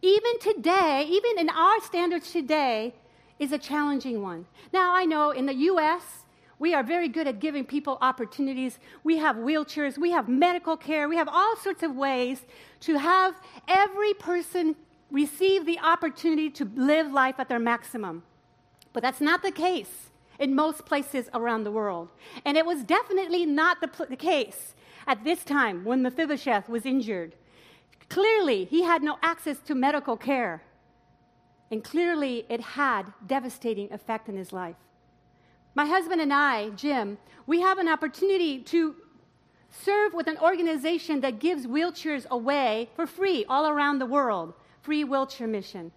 even 0.00 0.38
today, 0.40 1.06
even 1.08 1.38
in 1.38 1.50
our 1.50 1.80
standards 1.80 2.32
today, 2.32 2.94
is 3.42 3.50
a 3.50 3.58
challenging 3.58 4.22
one. 4.22 4.46
Now, 4.72 4.94
I 4.94 5.04
know 5.04 5.30
in 5.32 5.46
the 5.46 5.54
US, 5.70 6.24
we 6.60 6.74
are 6.74 6.84
very 6.84 7.08
good 7.08 7.26
at 7.26 7.40
giving 7.40 7.64
people 7.64 7.98
opportunities. 8.00 8.78
We 9.02 9.18
have 9.18 9.34
wheelchairs, 9.34 9.98
we 9.98 10.12
have 10.12 10.28
medical 10.28 10.76
care, 10.76 11.08
we 11.08 11.16
have 11.16 11.28
all 11.28 11.56
sorts 11.56 11.82
of 11.82 11.96
ways 11.96 12.42
to 12.80 12.98
have 12.98 13.34
every 13.66 14.14
person 14.14 14.76
receive 15.10 15.66
the 15.66 15.80
opportunity 15.80 16.50
to 16.50 16.70
live 16.76 17.10
life 17.10 17.34
at 17.38 17.48
their 17.48 17.58
maximum. 17.58 18.22
But 18.92 19.02
that's 19.02 19.20
not 19.20 19.42
the 19.42 19.50
case 19.50 20.10
in 20.38 20.54
most 20.54 20.86
places 20.86 21.28
around 21.34 21.64
the 21.64 21.72
world. 21.72 22.10
And 22.44 22.56
it 22.56 22.64
was 22.64 22.84
definitely 22.84 23.44
not 23.44 23.80
the, 23.80 23.88
pl- 23.88 24.06
the 24.08 24.16
case 24.16 24.74
at 25.08 25.24
this 25.24 25.42
time 25.42 25.84
when 25.84 26.00
Mephibosheth 26.00 26.68
was 26.68 26.86
injured. 26.86 27.34
Clearly, 28.08 28.66
he 28.66 28.84
had 28.84 29.02
no 29.02 29.18
access 29.20 29.58
to 29.66 29.74
medical 29.74 30.16
care. 30.16 30.62
And 31.72 31.82
clearly, 31.82 32.44
it 32.50 32.60
had 32.60 33.14
devastating 33.26 33.90
effect 33.90 34.28
in 34.28 34.36
his 34.36 34.52
life. 34.52 34.76
My 35.74 35.86
husband 35.86 36.20
and 36.20 36.30
I, 36.30 36.68
Jim, 36.68 37.16
we 37.46 37.62
have 37.62 37.78
an 37.78 37.88
opportunity 37.88 38.58
to 38.58 38.94
serve 39.70 40.12
with 40.12 40.26
an 40.26 40.36
organization 40.36 41.22
that 41.22 41.38
gives 41.38 41.66
wheelchairs 41.66 42.26
away 42.28 42.90
for 42.94 43.06
free 43.06 43.46
all 43.48 43.66
around 43.66 43.98
the 44.00 44.06
world, 44.06 44.52
free 44.82 45.02
wheelchair 45.02 45.46
mission. 45.46 45.92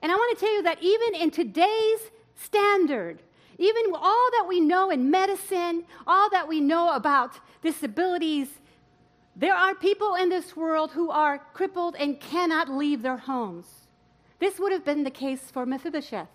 And 0.00 0.12
I 0.12 0.14
want 0.14 0.38
to 0.38 0.44
tell 0.44 0.54
you 0.54 0.62
that 0.62 0.80
even 0.80 1.20
in 1.20 1.32
today's 1.32 2.00
standard, 2.36 3.20
even 3.58 3.82
all 3.92 4.30
that 4.30 4.46
we 4.46 4.60
know 4.60 4.90
in 4.90 5.10
medicine, 5.10 5.82
all 6.06 6.30
that 6.30 6.46
we 6.46 6.60
know 6.60 6.94
about 6.94 7.32
disabilities, 7.62 8.46
there 9.34 9.56
are 9.56 9.74
people 9.74 10.14
in 10.14 10.28
this 10.28 10.54
world 10.54 10.92
who 10.92 11.10
are 11.10 11.40
crippled 11.52 11.96
and 11.96 12.20
cannot 12.20 12.68
leave 12.68 13.02
their 13.02 13.16
homes. 13.16 13.79
This 14.40 14.58
would 14.58 14.72
have 14.72 14.84
been 14.84 15.04
the 15.04 15.10
case 15.10 15.50
for 15.52 15.64
Mephibosheth. 15.64 16.28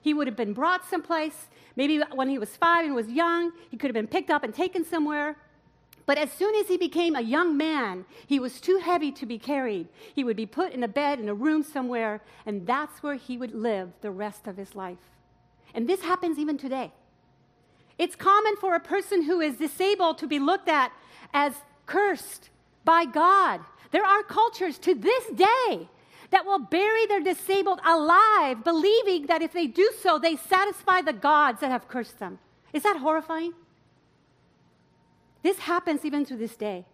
He 0.00 0.14
would 0.14 0.26
have 0.26 0.36
been 0.36 0.54
brought 0.54 0.88
someplace. 0.88 1.48
Maybe 1.76 2.00
when 2.14 2.28
he 2.28 2.38
was 2.38 2.56
five 2.56 2.86
and 2.86 2.94
was 2.94 3.10
young, 3.10 3.52
he 3.70 3.76
could 3.76 3.88
have 3.88 3.94
been 3.94 4.06
picked 4.06 4.30
up 4.30 4.44
and 4.44 4.54
taken 4.54 4.84
somewhere. 4.84 5.36
But 6.06 6.16
as 6.16 6.32
soon 6.32 6.54
as 6.54 6.68
he 6.68 6.76
became 6.76 7.14
a 7.14 7.20
young 7.20 7.56
man, 7.56 8.04
he 8.26 8.40
was 8.40 8.60
too 8.60 8.78
heavy 8.82 9.12
to 9.12 9.26
be 9.26 9.38
carried. 9.38 9.88
He 10.14 10.24
would 10.24 10.36
be 10.36 10.46
put 10.46 10.72
in 10.72 10.82
a 10.82 10.88
bed 10.88 11.20
in 11.20 11.28
a 11.28 11.34
room 11.34 11.62
somewhere, 11.62 12.22
and 12.46 12.66
that's 12.66 13.02
where 13.02 13.14
he 13.14 13.36
would 13.36 13.54
live 13.54 13.92
the 14.00 14.10
rest 14.10 14.46
of 14.46 14.56
his 14.56 14.74
life. 14.74 14.98
And 15.74 15.88
this 15.88 16.02
happens 16.02 16.38
even 16.38 16.56
today. 16.56 16.92
It's 17.98 18.16
common 18.16 18.56
for 18.56 18.74
a 18.74 18.80
person 18.80 19.22
who 19.22 19.40
is 19.40 19.56
disabled 19.56 20.18
to 20.18 20.26
be 20.26 20.38
looked 20.38 20.68
at 20.68 20.90
as 21.34 21.52
cursed 21.86 22.48
by 22.84 23.04
God. 23.04 23.60
There 23.90 24.06
are 24.06 24.22
cultures 24.22 24.78
to 24.78 24.94
this 24.94 25.26
day 25.26 25.88
that 26.30 26.46
will 26.46 26.58
bury 26.58 27.06
their 27.06 27.20
disabled 27.20 27.80
alive, 27.84 28.62
believing 28.64 29.26
that 29.26 29.42
if 29.42 29.52
they 29.52 29.66
do 29.66 29.90
so, 30.00 30.18
they 30.18 30.36
satisfy 30.36 31.02
the 31.02 31.12
gods 31.12 31.60
that 31.60 31.70
have 31.70 31.88
cursed 31.88 32.18
them. 32.18 32.38
Is 32.72 32.84
that 32.84 32.98
horrifying? 32.98 33.52
This 35.42 35.58
happens 35.58 36.04
even 36.04 36.24
to 36.26 36.36
this 36.36 36.56
day. 36.56 36.84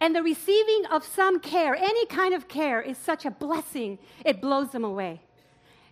And 0.00 0.16
the 0.16 0.22
receiving 0.22 0.86
of 0.90 1.04
some 1.04 1.40
care, 1.40 1.74
any 1.74 2.06
kind 2.06 2.32
of 2.32 2.48
care, 2.48 2.80
is 2.80 2.96
such 2.96 3.26
a 3.26 3.30
blessing, 3.30 3.98
it 4.24 4.40
blows 4.40 4.70
them 4.70 4.84
away. 4.84 5.20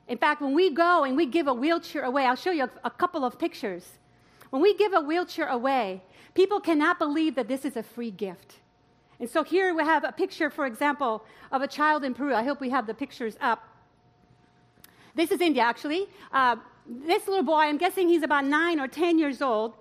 In 0.07 0.17
fact, 0.17 0.41
when 0.41 0.55
we 0.55 0.71
go 0.71 1.05
and 1.05 1.15
we 1.17 1.27
give 1.27 1.47
a 1.47 1.53
wheelchair 1.53 2.05
away, 2.05 2.25
I'll 2.25 2.37
show 2.37 2.51
you 2.51 2.65
a, 2.65 2.71
a 2.85 2.91
couple 2.91 3.25
of 3.25 3.39
pictures. 3.39 3.85
When 4.49 4.63
we 4.63 4.75
give 4.75 4.95
a 4.95 5.01
wheelchair 5.01 5.47
away, 5.47 6.03
people 6.35 6.61
cannot 6.61 6.99
believe 6.99 7.35
that 7.35 7.49
this 7.49 7.67
is 7.67 7.77
a 7.77 7.83
free 7.83 8.11
gift. 8.11 8.55
And 9.21 9.29
so 9.29 9.43
here 9.43 9.75
we 9.75 9.83
have 9.83 10.05
a 10.05 10.13
picture, 10.13 10.49
for 10.49 10.67
example, 10.67 11.25
of 11.51 11.63
a 11.63 11.67
child 11.67 12.05
in 12.05 12.15
Peru. 12.15 12.35
I 12.35 12.45
hope 12.45 12.61
we 12.61 12.71
have 12.71 12.87
the 12.87 12.95
pictures 12.95 13.37
up. 13.41 13.65
This 15.15 15.33
is 15.33 15.41
India, 15.41 15.63
actually. 15.63 16.07
Uh, 16.33 16.57
this 16.87 17.27
little 17.27 17.43
boy, 17.43 17.63
I'm 17.63 17.79
guessing 17.79 18.09
he's 18.09 18.23
about 18.23 18.45
nine 18.45 18.79
or 18.79 18.87
10 18.87 19.19
years 19.19 19.43
old, 19.43 19.75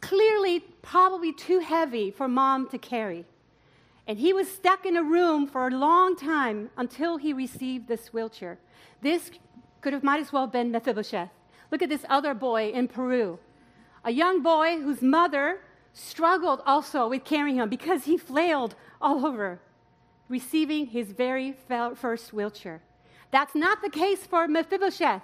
clearly 0.00 0.60
probably 0.82 1.32
too 1.32 1.60
heavy 1.60 2.10
for 2.10 2.28
mom 2.28 2.68
to 2.68 2.78
carry. 2.78 3.24
And 4.06 4.18
he 4.18 4.32
was 4.32 4.50
stuck 4.50 4.84
in 4.84 4.96
a 4.96 5.02
room 5.02 5.46
for 5.46 5.68
a 5.68 5.70
long 5.70 6.16
time 6.16 6.70
until 6.76 7.16
he 7.16 7.32
received 7.32 7.88
this 7.88 8.12
wheelchair. 8.12 8.58
This 9.00 9.30
could 9.80 9.92
have 9.92 10.02
might 10.02 10.20
as 10.20 10.32
well 10.32 10.46
been 10.46 10.70
Mephibosheth. 10.70 11.30
Look 11.70 11.82
at 11.82 11.88
this 11.88 12.04
other 12.08 12.34
boy 12.34 12.70
in 12.70 12.88
Peru, 12.88 13.38
a 14.04 14.10
young 14.10 14.42
boy 14.42 14.80
whose 14.80 15.00
mother 15.00 15.60
struggled 15.92 16.62
also 16.66 17.08
with 17.08 17.24
carrying 17.24 17.56
him 17.56 17.68
because 17.68 18.04
he 18.04 18.16
flailed 18.16 18.74
all 19.00 19.26
over, 19.26 19.60
receiving 20.28 20.86
his 20.86 21.12
very 21.12 21.54
first 21.94 22.32
wheelchair. 22.32 22.82
That's 23.30 23.54
not 23.54 23.82
the 23.82 23.90
case 23.90 24.26
for 24.26 24.46
Mephibosheth. 24.48 25.22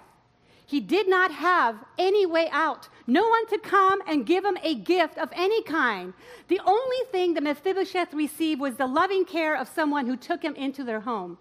He 0.67 0.81
did 0.81 1.09
not 1.09 1.33
have 1.33 1.83
any 1.97 2.27
way 2.27 2.49
out, 2.53 2.91
no 3.07 3.27
one 3.27 3.47
to 3.47 3.59
come 3.59 4.03
and 4.07 4.27
give 4.27 4.45
him 4.45 4.59
a 4.63 4.75
gift 4.75 5.17
of 5.17 5.31
any 5.33 5.63
kind. 5.63 6.13
The 6.49 6.61
only 6.63 6.99
thing 7.11 7.33
that 7.35 7.43
Mephibosheth 7.43 8.13
received 8.13 8.61
was 8.61 8.77
the 8.77 8.87
loving 8.87 9.25
care 9.25 9.57
of 9.57 9.67
someone 9.69 10.07
who 10.07 10.17
took 10.17 10.43
him 10.43 10.55
into 10.57 10.85
their 10.85 11.01
home. 11.01 11.39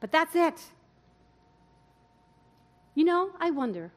But 0.00 0.10
that's 0.10 0.34
it. 0.34 0.58
You 2.94 3.04
know, 3.04 3.30
I 3.38 3.50
wonder 3.50 3.92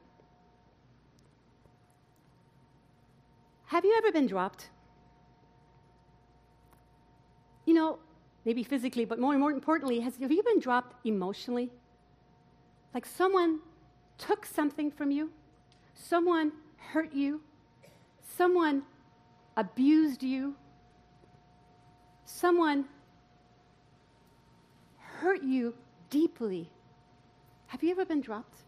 Have 3.67 3.83
you 3.83 3.95
ever 3.97 4.11
been 4.11 4.27
dropped? 4.27 4.69
You 7.65 7.73
know, 7.73 7.99
maybe 8.45 8.63
physically, 8.63 9.05
but 9.05 9.19
more, 9.19 9.31
and 9.31 9.39
more 9.39 9.51
importantly, 9.51 9.99
has, 10.01 10.17
have 10.17 10.31
you 10.31 10.43
been 10.43 10.59
dropped 10.59 10.95
emotionally? 11.05 11.71
Like 12.93 13.05
someone 13.05 13.59
took 14.17 14.45
something 14.45 14.91
from 14.91 15.11
you, 15.11 15.31
someone 15.93 16.51
hurt 16.77 17.13
you, 17.13 17.41
someone 18.37 18.83
abused 19.57 20.21
you, 20.21 20.55
someone 22.25 22.85
hurt 24.97 25.43
you 25.43 25.73
deeply. 26.09 26.69
Have 27.67 27.83
you 27.83 27.91
ever 27.91 28.05
been 28.05 28.21
dropped? 28.21 28.59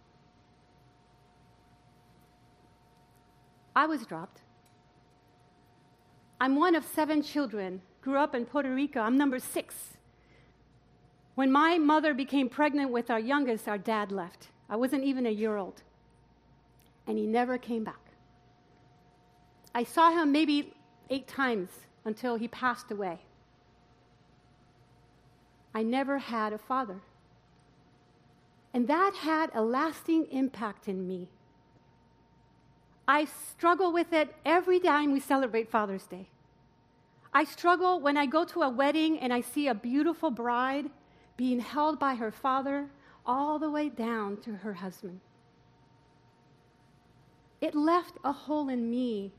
I 3.75 3.86
was 3.86 4.06
dropped. 4.06 4.42
I'm 6.39 6.56
one 6.56 6.75
of 6.75 6.86
seven 6.86 7.24
children, 7.24 7.82
grew 8.01 8.17
up 8.17 8.36
in 8.36 8.46
Puerto 8.46 8.74
Rico. 8.74 9.00
I'm 9.00 9.17
number 9.17 9.39
six. 9.39 9.98
When 11.36 11.51
my 11.51 11.77
mother 11.77 12.13
became 12.13 12.50
pregnant 12.50 12.91
with 12.91 13.10
our 13.10 13.20
youngest, 13.20 13.67
our 13.67 13.77
dad 13.77 14.12
left. 14.12 14.48
I 14.70 14.75
wasn't 14.75 15.03
even 15.03 15.25
a 15.25 15.32
year 15.32 15.58
old. 15.58 15.82
And 17.06 17.17
he 17.17 17.25
never 17.25 17.58
came 17.58 17.84
back. 17.84 18.00
I 19.74 19.84
saw 19.84 20.12
him 20.12 20.32
maybe 20.32 20.74
eight 21.10 21.27
times 21.27 21.70
until 22.06 22.36
he 22.36 22.48
passed 22.48 22.91
away. 22.91 23.20
I 25.74 25.84
never 25.84 26.17
had 26.17 26.53
a 26.53 26.58
father. 26.58 27.01
And 28.74 28.88
that 28.88 29.13
had 29.15 29.51
a 29.53 29.62
lasting 29.62 30.27
impact 30.32 30.88
in 30.88 31.08
me. 31.08 31.29
I 33.07 33.25
struggle 33.25 33.93
with 33.93 34.11
it 34.11 34.35
every 34.45 34.79
time 34.79 35.13
we 35.13 35.19
celebrate 35.19 35.69
Father's 35.69 36.05
Day. 36.05 36.27
I 37.33 37.45
struggle 37.45 37.99
when 38.01 38.17
I 38.17 38.25
go 38.25 38.43
to 38.45 38.63
a 38.63 38.69
wedding 38.69 39.19
and 39.19 39.31
I 39.31 39.41
see 39.41 39.67
a 39.67 39.73
beautiful 39.73 40.31
bride 40.31 40.89
being 41.37 41.59
held 41.59 41.99
by 41.99 42.15
her 42.15 42.31
father 42.31 42.87
all 43.25 43.59
the 43.59 43.69
way 43.69 43.89
down 43.89 44.37
to 44.37 44.55
her 44.55 44.73
husband. 44.73 45.19
It 47.61 47.75
left 47.75 48.17
a 48.23 48.31
hole 48.31 48.69
in 48.69 48.89
me. 48.89 49.31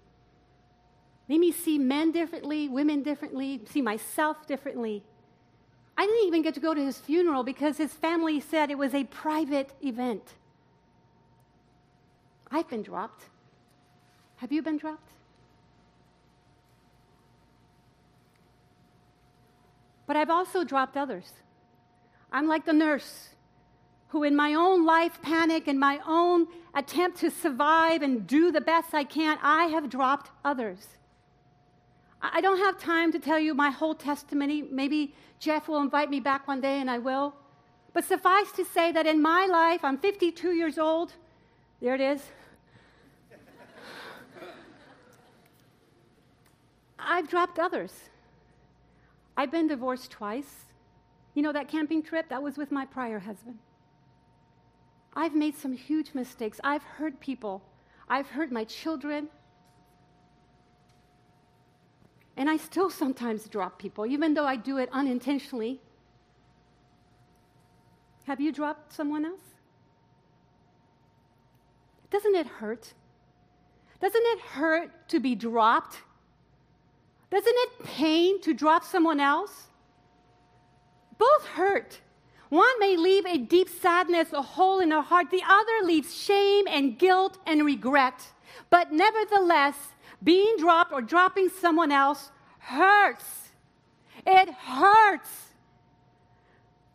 Made 1.29 1.41
me 1.41 1.53
see 1.53 1.79
men 1.79 2.11
differently, 2.11 2.69
women 2.69 3.03
differently, 3.03 3.61
see 3.67 3.83
myself 3.83 4.47
differently. 4.47 5.03
I 5.97 6.07
didn't 6.07 6.27
even 6.27 6.43
get 6.43 6.55
to 6.55 6.61
go 6.61 6.73
to 6.75 6.85
his 6.85 6.99
funeral 6.99 7.43
because 7.43 7.77
his 7.77 7.93
family 7.93 8.41
said 8.41 8.71
it 8.71 8.79
was 8.79 8.95
a 8.95 9.05
private 9.05 9.73
event. 9.83 10.35
I've 12.51 12.69
been 12.69 12.83
dropped. 12.83 13.25
Have 14.39 14.53
you 14.53 14.63
been 14.63 14.79
dropped? 14.79 15.11
But 20.07 20.17
I've 20.17 20.31
also 20.31 20.65
dropped 20.65 20.97
others. 20.97 21.31
I'm 22.33 22.49
like 22.49 22.65
the 22.65 22.73
nurse 22.73 23.29
who, 24.09 24.25
in 24.25 24.35
my 24.35 24.55
own 24.55 24.87
life 24.87 25.21
panic 25.21 25.69
and 25.69 25.79
my 25.79 26.01
own 26.07 26.47
attempt 26.75 27.19
to 27.19 27.31
survive 27.31 28.01
and 28.03 28.27
do 28.27 28.51
the 28.51 28.61
best 28.61 28.95
I 28.95 29.05
can, 29.05 29.39
I 29.43 29.65
have 29.65 29.91
dropped 29.91 30.31
others. 30.45 30.87
I 32.21 32.41
don't 32.41 32.59
have 32.59 32.79
time 32.79 33.13
to 33.13 33.19
tell 33.19 33.39
you 33.39 33.55
my 33.55 33.71
whole 33.71 33.95
testimony. 33.95 34.63
Maybe 34.63 35.15
Jeff 35.39 35.69
will 35.69 35.81
invite 35.81 36.11
me 36.11 36.21
back 36.21 36.49
one 36.49 36.61
day 36.61 36.81
and 36.81 36.91
I 36.91 36.99
will. 36.99 37.35
But 37.93 38.05
suffice 38.05 38.51
to 38.53 38.65
say 38.65 38.93
that 38.93 39.07
in 39.07 39.21
my 39.21 39.47
life, 39.47 39.85
I'm 39.85 39.99
52 39.99 40.53
years 40.53 40.79
old. 40.79 41.13
There 41.81 41.95
it 41.95 42.01
is. 42.01 42.23
I've 47.11 47.27
dropped 47.27 47.59
others. 47.59 47.93
I've 49.35 49.51
been 49.51 49.67
divorced 49.67 50.11
twice. 50.11 50.67
You 51.35 51.41
know 51.43 51.53
that 51.53 51.67
camping 51.67 52.03
trip? 52.03 52.29
That 52.29 52.43
was 52.43 52.59
with 52.59 52.71
my 52.71 52.85
prior 52.85 53.19
husband. 53.19 53.59
I've 55.15 55.35
made 55.35 55.57
some 55.57 55.73
huge 55.73 56.13
mistakes. 56.13 56.61
I've 56.63 56.83
hurt 56.83 57.19
people. 57.19 57.63
I've 58.11 58.29
hurt 58.29 58.53
my 58.53 58.65
children. 58.65 59.29
And 62.37 62.51
I 62.51 62.59
still 62.59 62.91
sometimes 62.91 63.49
drop 63.49 63.79
people, 63.79 64.05
even 64.05 64.35
though 64.35 64.45
I 64.45 64.57
do 64.57 64.77
it 64.77 64.91
unintentionally. 64.93 65.81
Have 68.27 68.39
you 68.39 68.53
dropped 68.53 68.93
someone 68.93 69.25
else? 69.25 69.41
Doesn't 72.11 72.35
it 72.35 72.47
hurt? 72.47 72.93
Doesn't 73.99 74.23
it 74.23 74.41
hurt 74.41 75.09
to 75.09 75.21
be 75.21 75.35
dropped? 75.35 76.03
Doesn't 77.31 77.55
it 77.57 77.85
pain 77.85 78.41
to 78.43 78.55
drop 78.55 78.85
someone 78.85 79.21
else? 79.21 79.69
Both 81.19 81.47
hurt. 81.47 82.01
One 82.49 82.79
may 82.79 82.97
leave 82.97 83.27
a 83.27 83.37
deep 83.37 83.69
sadness, 83.69 84.33
a 84.33 84.41
hole 84.41 84.81
in 84.81 84.93
our 84.93 85.03
heart. 85.03 85.31
The 85.31 85.43
other 85.47 85.87
leaves 85.87 86.15
shame 86.17 86.65
and 86.69 86.99
guilt 86.99 87.39
and 87.47 87.67
regret. 87.67 88.29
But 88.71 88.93
nevertheless, 88.93 89.77
being 90.23 90.57
dropped 90.59 90.93
or 90.93 91.03
dropping 91.03 91.51
someone 91.51 91.93
else 91.93 92.31
hurts. 92.59 93.51
It 94.27 94.51
hurts. 94.51 95.49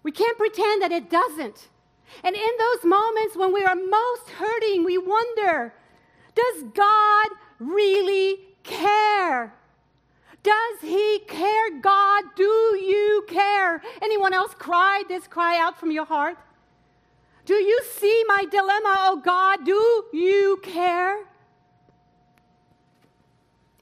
We 0.01 0.11
can't 0.11 0.37
pretend 0.37 0.81
that 0.81 0.91
it 0.91 1.09
doesn't. 1.09 1.69
And 2.23 2.35
in 2.35 2.49
those 2.59 2.83
moments 2.83 3.37
when 3.37 3.53
we 3.53 3.63
are 3.63 3.75
most 3.75 4.29
hurting, 4.29 4.83
we 4.83 4.97
wonder 4.97 5.73
does 6.35 6.63
God 6.73 7.27
really 7.59 8.39
care? 8.63 9.53
Does 10.43 10.81
he 10.81 11.19
care? 11.27 11.79
God, 11.79 12.23
do 12.35 12.43
you 12.43 13.25
care? 13.29 13.81
Anyone 14.01 14.33
else 14.33 14.53
cry 14.53 15.03
this 15.07 15.25
cry 15.25 15.57
out 15.57 15.79
from 15.79 15.89
your 15.89 16.05
heart? 16.05 16.37
Do 17.45 17.55
you 17.55 17.81
see 17.95 18.23
my 18.27 18.45
dilemma? 18.51 18.95
Oh 18.99 19.21
God, 19.23 19.65
do 19.65 20.05
you 20.13 20.59
care? 20.61 21.19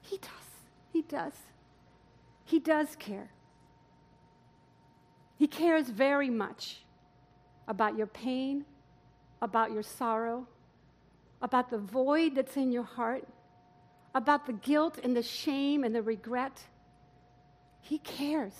He 0.02 0.18
does. 0.18 0.30
He 0.92 1.02
does. 1.02 1.32
He 2.44 2.58
does 2.60 2.96
care. 2.96 3.30
He 5.36 5.48
cares 5.48 5.88
very 5.88 6.30
much 6.30 6.82
about 7.66 7.96
your 7.96 8.06
pain, 8.06 8.64
about 9.40 9.72
your 9.72 9.82
sorrow, 9.82 10.46
about 11.40 11.70
the 11.70 11.78
void 11.78 12.36
that's 12.36 12.56
in 12.56 12.70
your 12.70 12.84
heart 12.84 13.26
about 14.14 14.46
the 14.46 14.52
guilt 14.52 14.98
and 15.02 15.16
the 15.16 15.22
shame 15.22 15.84
and 15.84 15.94
the 15.94 16.02
regret. 16.02 16.64
He 17.80 17.98
cares. 17.98 18.54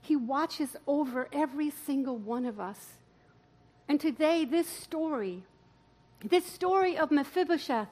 He 0.00 0.16
watches 0.16 0.76
over 0.86 1.28
every 1.32 1.70
single 1.70 2.16
one 2.16 2.44
of 2.44 2.60
us. 2.60 2.78
And 3.88 4.00
today, 4.00 4.44
this 4.44 4.68
story, 4.68 5.42
this 6.22 6.44
story 6.46 6.96
of 6.96 7.10
Mephibosheth, 7.10 7.88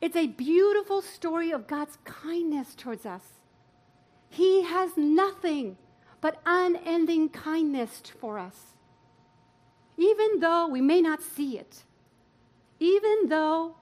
it's 0.00 0.16
a 0.16 0.28
beautiful 0.28 1.02
story 1.02 1.50
of 1.50 1.66
God's 1.66 1.98
kindness 2.04 2.74
towards 2.74 3.04
us. 3.04 3.22
He 4.28 4.62
has 4.62 4.96
nothing 4.96 5.76
but 6.20 6.40
unending 6.44 7.30
kindness 7.30 8.02
for 8.20 8.38
us. 8.38 8.56
Even 9.96 10.40
though 10.40 10.68
we 10.68 10.80
may 10.80 11.00
not 11.00 11.22
see 11.22 11.58
it, 11.58 11.82
even 12.78 13.28
though 13.28 13.74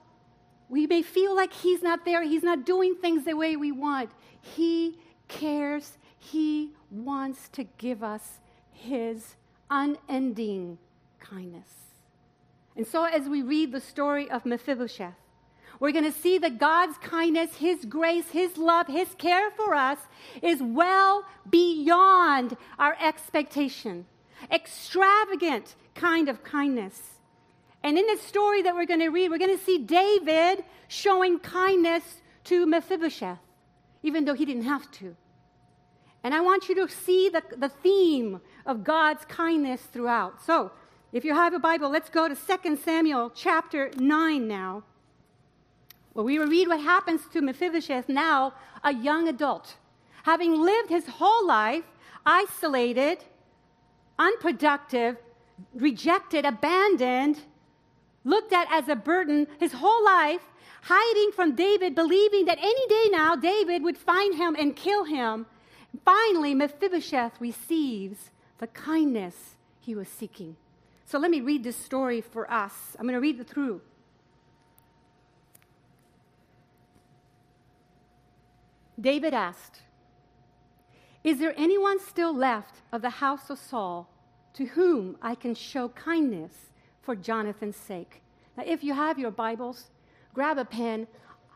we 0.69 0.87
may 0.87 1.01
feel 1.01 1.35
like 1.35 1.53
He's 1.53 1.81
not 1.81 2.05
there, 2.05 2.23
He's 2.23 2.43
not 2.43 2.65
doing 2.65 2.95
things 2.95 3.25
the 3.25 3.35
way 3.35 3.55
we 3.55 3.71
want. 3.71 4.11
He 4.41 4.97
cares, 5.27 5.97
He 6.19 6.73
wants 6.91 7.49
to 7.49 7.63
give 7.77 8.03
us 8.03 8.39
His 8.71 9.35
unending 9.69 10.77
kindness. 11.19 11.69
And 12.75 12.85
so, 12.85 13.05
as 13.05 13.27
we 13.27 13.41
read 13.41 13.71
the 13.71 13.81
story 13.81 14.29
of 14.29 14.45
Mephibosheth, 14.45 15.15
we're 15.79 15.91
going 15.91 16.11
to 16.11 16.11
see 16.11 16.37
that 16.39 16.57
God's 16.57 16.97
kindness, 16.97 17.55
His 17.55 17.85
grace, 17.85 18.29
His 18.29 18.57
love, 18.57 18.87
His 18.87 19.09
care 19.17 19.51
for 19.51 19.73
us 19.75 19.99
is 20.41 20.61
well 20.61 21.23
beyond 21.49 22.57
our 22.79 22.95
expectation. 23.01 24.05
Extravagant 24.51 25.75
kind 25.95 26.29
of 26.29 26.43
kindness. 26.43 27.16
And 27.87 27.97
in 27.97 28.05
this 28.05 28.21
story 28.21 28.63
that 28.63 28.75
we're 28.75 28.85
going 28.85 28.99
to 28.99 29.07
read, 29.07 29.31
we're 29.31 29.37
going 29.37 29.57
to 29.57 29.63
see 29.63 29.77
David 29.77 30.61
showing 30.89 31.39
kindness 31.39 32.03
to 32.43 32.65
Mephibosheth, 32.65 33.39
even 34.03 34.25
though 34.25 34.33
he 34.33 34.43
didn't 34.43 34.65
have 34.65 34.91
to. 34.99 35.15
And 36.21 36.33
I 36.33 36.41
want 36.41 36.67
you 36.67 36.75
to 36.75 36.93
see 36.93 37.29
the, 37.29 37.41
the 37.55 37.69
theme 37.69 38.41
of 38.65 38.83
God's 38.83 39.23
kindness 39.23 39.81
throughout. 39.93 40.43
So, 40.43 40.73
if 41.13 41.23
you 41.23 41.33
have 41.33 41.53
a 41.53 41.59
Bible, 41.59 41.89
let's 41.89 42.09
go 42.09 42.27
to 42.27 42.35
2 42.35 42.75
Samuel 42.75 43.31
chapter 43.33 43.89
9 43.95 44.45
now, 44.45 44.83
where 46.11 46.25
we 46.25 46.39
will 46.39 46.47
read 46.47 46.67
what 46.67 46.81
happens 46.81 47.21
to 47.31 47.41
Mephibosheth, 47.41 48.09
now 48.09 48.53
a 48.83 48.93
young 48.93 49.29
adult, 49.29 49.77
having 50.23 50.59
lived 50.59 50.89
his 50.89 51.07
whole 51.07 51.47
life 51.47 51.85
isolated, 52.25 53.19
unproductive, 54.19 55.15
rejected, 55.73 56.43
abandoned 56.43 57.39
looked 58.27 58.51
at 58.51 58.67
as 58.69 58.89
a 58.89 58.95
burden 58.95 59.47
his 59.59 59.71
whole 59.71 60.03
life, 60.03 60.41
hiding 60.83 61.31
from 61.31 61.55
David, 61.55 61.95
believing 61.95 62.45
that 62.45 62.59
any 62.59 62.87
day 62.87 63.09
now 63.09 63.35
David 63.35 63.83
would 63.83 63.97
find 63.97 64.35
him 64.35 64.55
and 64.59 64.75
kill 64.75 65.05
him. 65.05 65.45
Finally, 66.03 66.53
Mephibosheth 66.53 67.39
receives 67.39 68.29
the 68.59 68.67
kindness 68.67 69.55
he 69.79 69.95
was 69.95 70.09
seeking. 70.09 70.55
So 71.05 71.17
let 71.17 71.31
me 71.31 71.39
read 71.39 71.63
this 71.63 71.77
story 71.77 72.19
for 72.19 72.51
us. 72.51 72.95
I'm 72.99 73.05
going 73.05 73.13
to 73.13 73.21
read 73.21 73.39
it 73.39 73.47
through. 73.47 73.81
David 78.99 79.33
asked, 79.33 79.81
Is 81.23 81.39
there 81.39 81.53
anyone 81.55 81.99
still 81.99 82.35
left 82.35 82.81
of 82.91 83.01
the 83.01 83.09
house 83.09 83.49
of 83.49 83.57
Saul 83.57 84.09
to 84.53 84.65
whom 84.65 85.17
I 85.21 85.35
can 85.35 85.55
show 85.55 85.89
kindness 85.89 86.66
for 87.07 87.15
Jonathan's 87.15 87.77
sake. 87.77 88.21
Now, 88.57 88.63
if 88.65 88.83
you 88.83 88.93
have 88.93 89.17
your 89.17 89.31
Bibles, 89.31 89.91
grab 90.33 90.57
a 90.57 90.65
pen, 90.65 91.07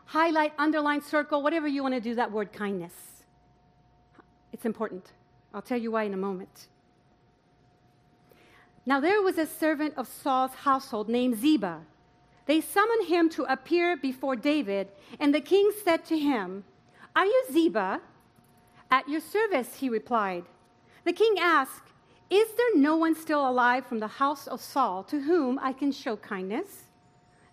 highlight, 0.06 0.54
underline, 0.56 1.02
circle, 1.02 1.42
whatever 1.42 1.68
you 1.68 1.82
want 1.82 1.92
to 1.92 2.00
do 2.00 2.14
that 2.14 2.32
word 2.32 2.54
kindness. 2.54 2.94
It's 4.50 4.64
important. 4.64 5.12
I'll 5.52 5.60
tell 5.60 5.76
you 5.76 5.90
why 5.90 6.04
in 6.04 6.14
a 6.14 6.22
moment. 6.28 6.68
Now, 8.86 8.98
there 8.98 9.20
was 9.20 9.36
a 9.36 9.44
servant 9.44 9.92
of 9.98 10.08
Saul's 10.08 10.54
household 10.54 11.10
named 11.10 11.36
Ziba. 11.36 11.82
They 12.46 12.62
summoned 12.62 13.08
him 13.08 13.28
to 13.36 13.42
appear 13.52 13.98
before 13.98 14.36
David, 14.36 14.88
and 15.20 15.34
the 15.34 15.42
king 15.42 15.70
said 15.84 16.06
to 16.06 16.18
him, 16.18 16.64
Are 17.14 17.26
you 17.26 17.44
Ziba? 17.52 18.00
At 18.90 19.06
your 19.06 19.20
service, 19.20 19.74
he 19.80 19.90
replied. 19.90 20.44
The 21.04 21.12
king 21.12 21.34
asked, 21.38 21.91
Is 22.30 22.48
there 22.56 22.76
no 22.76 22.96
one 22.96 23.14
still 23.14 23.48
alive 23.48 23.86
from 23.86 23.98
the 23.98 24.06
house 24.06 24.46
of 24.46 24.60
Saul 24.60 25.04
to 25.04 25.20
whom 25.20 25.58
I 25.58 25.72
can 25.72 25.92
show 25.92 26.16
kindness? 26.16 26.84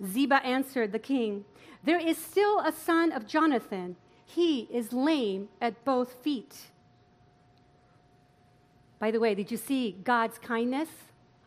Ziba 0.06 0.46
answered 0.46 0.92
the 0.92 1.00
king, 1.00 1.46
There 1.84 2.00
is 2.00 2.18
still 2.18 2.60
a 2.60 2.72
son 2.72 3.12
of 3.12 3.28
Jonathan. 3.28 3.98
He 4.26 4.62
is 4.72 4.94
lame 4.94 5.50
at 5.60 5.84
both 5.84 6.14
feet. 6.24 6.68
By 9.00 9.12
the 9.12 9.20
way, 9.20 9.34
did 9.36 9.52
you 9.52 9.58
see 9.58 9.98
God's 10.04 10.38
kindness? 10.38 10.90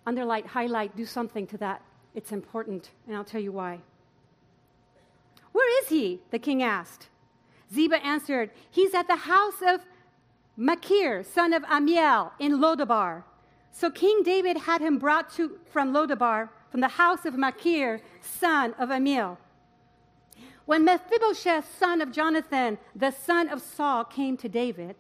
Underlight, 0.06 0.46
highlight, 0.46 0.96
do 0.96 1.06
something 1.06 1.46
to 1.48 1.58
that. 1.58 1.82
It's 2.14 2.32
important, 2.32 2.90
and 3.06 3.16
I'll 3.16 3.24
tell 3.24 3.40
you 3.40 3.52
why. 3.52 3.80
Where 5.52 5.82
is 5.82 5.88
he? 5.88 6.20
The 6.30 6.38
king 6.38 6.62
asked. 6.62 7.08
Ziba 7.72 8.04
answered, 8.04 8.50
He's 8.70 8.94
at 8.94 9.06
the 9.06 9.16
house 9.16 9.62
of 9.66 9.80
Machir, 10.56 11.22
son 11.22 11.52
of 11.52 11.64
Amiel, 11.64 12.32
in 12.38 12.58
Lodabar. 12.58 13.24
So 13.70 13.90
King 13.90 14.22
David 14.22 14.56
had 14.58 14.80
him 14.80 14.98
brought 14.98 15.32
to, 15.34 15.58
from 15.70 15.92
Lodabar, 15.92 16.50
from 16.70 16.80
the 16.80 16.88
house 16.88 17.24
of 17.24 17.36
Machir, 17.36 18.00
son 18.20 18.74
of 18.78 18.90
Amiel. 18.90 19.38
When 20.64 20.84
Mephibosheth, 20.84 21.76
son 21.78 22.00
of 22.00 22.12
Jonathan, 22.12 22.78
the 22.94 23.10
son 23.10 23.48
of 23.48 23.60
Saul, 23.62 24.04
came 24.04 24.36
to 24.36 24.48
David, 24.48 24.96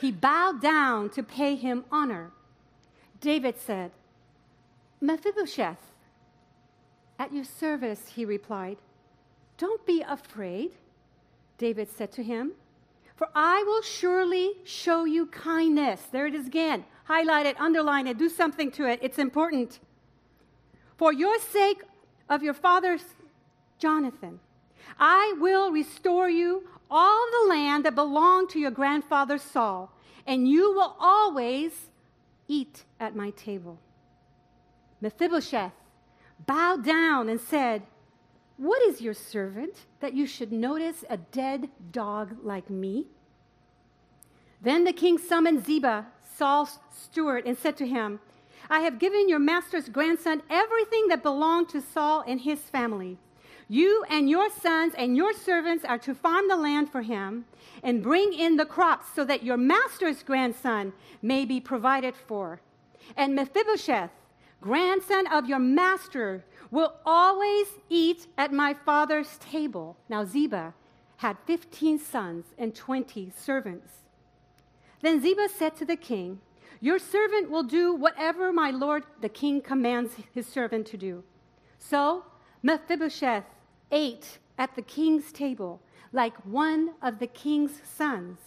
he 0.00 0.12
bowed 0.12 0.62
down 0.62 1.10
to 1.10 1.22
pay 1.22 1.56
him 1.56 1.84
honor. 1.90 2.30
David 3.20 3.58
said, 3.58 3.90
Mephibosheth, 5.00 5.92
at 7.18 7.32
your 7.34 7.44
service, 7.44 8.12
he 8.14 8.24
replied. 8.24 8.78
Don't 9.56 9.84
be 9.84 10.02
afraid, 10.02 10.70
David 11.58 11.90
said 11.90 12.12
to 12.12 12.22
him, 12.22 12.52
for 13.18 13.28
I 13.34 13.64
will 13.66 13.82
surely 13.82 14.52
show 14.64 15.04
you 15.04 15.26
kindness. 15.26 16.00
There 16.12 16.28
it 16.28 16.34
is 16.36 16.46
again. 16.46 16.84
Highlight 17.04 17.46
it, 17.46 17.60
underline 17.60 18.06
it, 18.06 18.16
do 18.16 18.28
something 18.28 18.70
to 18.72 18.88
it. 18.88 19.00
It's 19.02 19.18
important. 19.18 19.80
For 20.96 21.12
your 21.12 21.36
sake 21.40 21.82
of 22.28 22.44
your 22.44 22.54
father's 22.54 23.02
Jonathan, 23.80 24.38
I 25.00 25.34
will 25.40 25.72
restore 25.72 26.30
you 26.30 26.68
all 26.88 27.26
the 27.42 27.48
land 27.48 27.84
that 27.84 27.96
belonged 27.96 28.50
to 28.50 28.60
your 28.60 28.70
grandfather 28.70 29.36
Saul, 29.36 29.92
and 30.24 30.48
you 30.48 30.72
will 30.72 30.94
always 31.00 31.72
eat 32.46 32.84
at 33.00 33.16
my 33.16 33.30
table. 33.30 33.80
Mephibosheth 35.00 35.72
bowed 36.46 36.84
down 36.84 37.28
and 37.28 37.40
said, 37.40 37.82
What 38.58 38.82
is 38.82 39.00
your 39.00 39.14
servant 39.14 39.86
that 40.00 40.14
you 40.14 40.26
should 40.26 40.52
notice 40.52 41.04
a 41.08 41.16
dead 41.16 41.70
dog 41.92 42.36
like 42.42 42.68
me? 42.68 43.06
Then 44.60 44.82
the 44.82 44.92
king 44.92 45.16
summoned 45.16 45.64
Ziba, 45.64 46.06
Saul's 46.36 46.80
steward, 46.90 47.46
and 47.46 47.56
said 47.56 47.76
to 47.76 47.86
him, 47.86 48.18
I 48.68 48.80
have 48.80 48.98
given 48.98 49.28
your 49.28 49.38
master's 49.38 49.88
grandson 49.88 50.42
everything 50.50 51.06
that 51.08 51.22
belonged 51.22 51.68
to 51.70 51.80
Saul 51.80 52.24
and 52.26 52.40
his 52.40 52.58
family. 52.58 53.16
You 53.68 54.04
and 54.10 54.28
your 54.28 54.50
sons 54.50 54.92
and 54.98 55.16
your 55.16 55.32
servants 55.34 55.84
are 55.84 55.98
to 55.98 56.14
farm 56.14 56.48
the 56.48 56.56
land 56.56 56.90
for 56.90 57.02
him 57.02 57.44
and 57.84 58.02
bring 58.02 58.32
in 58.32 58.56
the 58.56 58.66
crops 58.66 59.06
so 59.14 59.24
that 59.24 59.44
your 59.44 59.56
master's 59.56 60.24
grandson 60.24 60.92
may 61.22 61.44
be 61.44 61.60
provided 61.60 62.16
for. 62.16 62.60
And 63.16 63.36
Mephibosheth, 63.36 64.10
grandson 64.60 65.28
of 65.28 65.48
your 65.48 65.60
master, 65.60 66.44
will 66.70 66.94
always 67.04 67.66
eat 67.88 68.26
at 68.36 68.52
my 68.52 68.74
father's 68.74 69.38
table. 69.38 69.96
Now, 70.08 70.24
Ziba 70.24 70.74
had 71.18 71.36
15 71.46 71.98
sons 71.98 72.46
and 72.56 72.74
20 72.74 73.32
servants. 73.36 73.92
Then 75.02 75.20
Ziba 75.20 75.48
said 75.48 75.76
to 75.76 75.84
the 75.84 75.96
king, 75.96 76.40
Your 76.80 76.98
servant 76.98 77.50
will 77.50 77.62
do 77.62 77.94
whatever 77.94 78.52
my 78.52 78.70
lord 78.70 79.04
the 79.20 79.28
king 79.28 79.60
commands 79.60 80.14
his 80.34 80.46
servant 80.46 80.86
to 80.88 80.96
do. 80.96 81.24
So 81.78 82.24
Mephibosheth 82.62 83.44
ate 83.90 84.38
at 84.58 84.74
the 84.74 84.82
king's 84.82 85.32
table 85.32 85.80
like 86.12 86.36
one 86.44 86.94
of 87.02 87.18
the 87.18 87.26
king's 87.26 87.80
sons. 87.84 88.38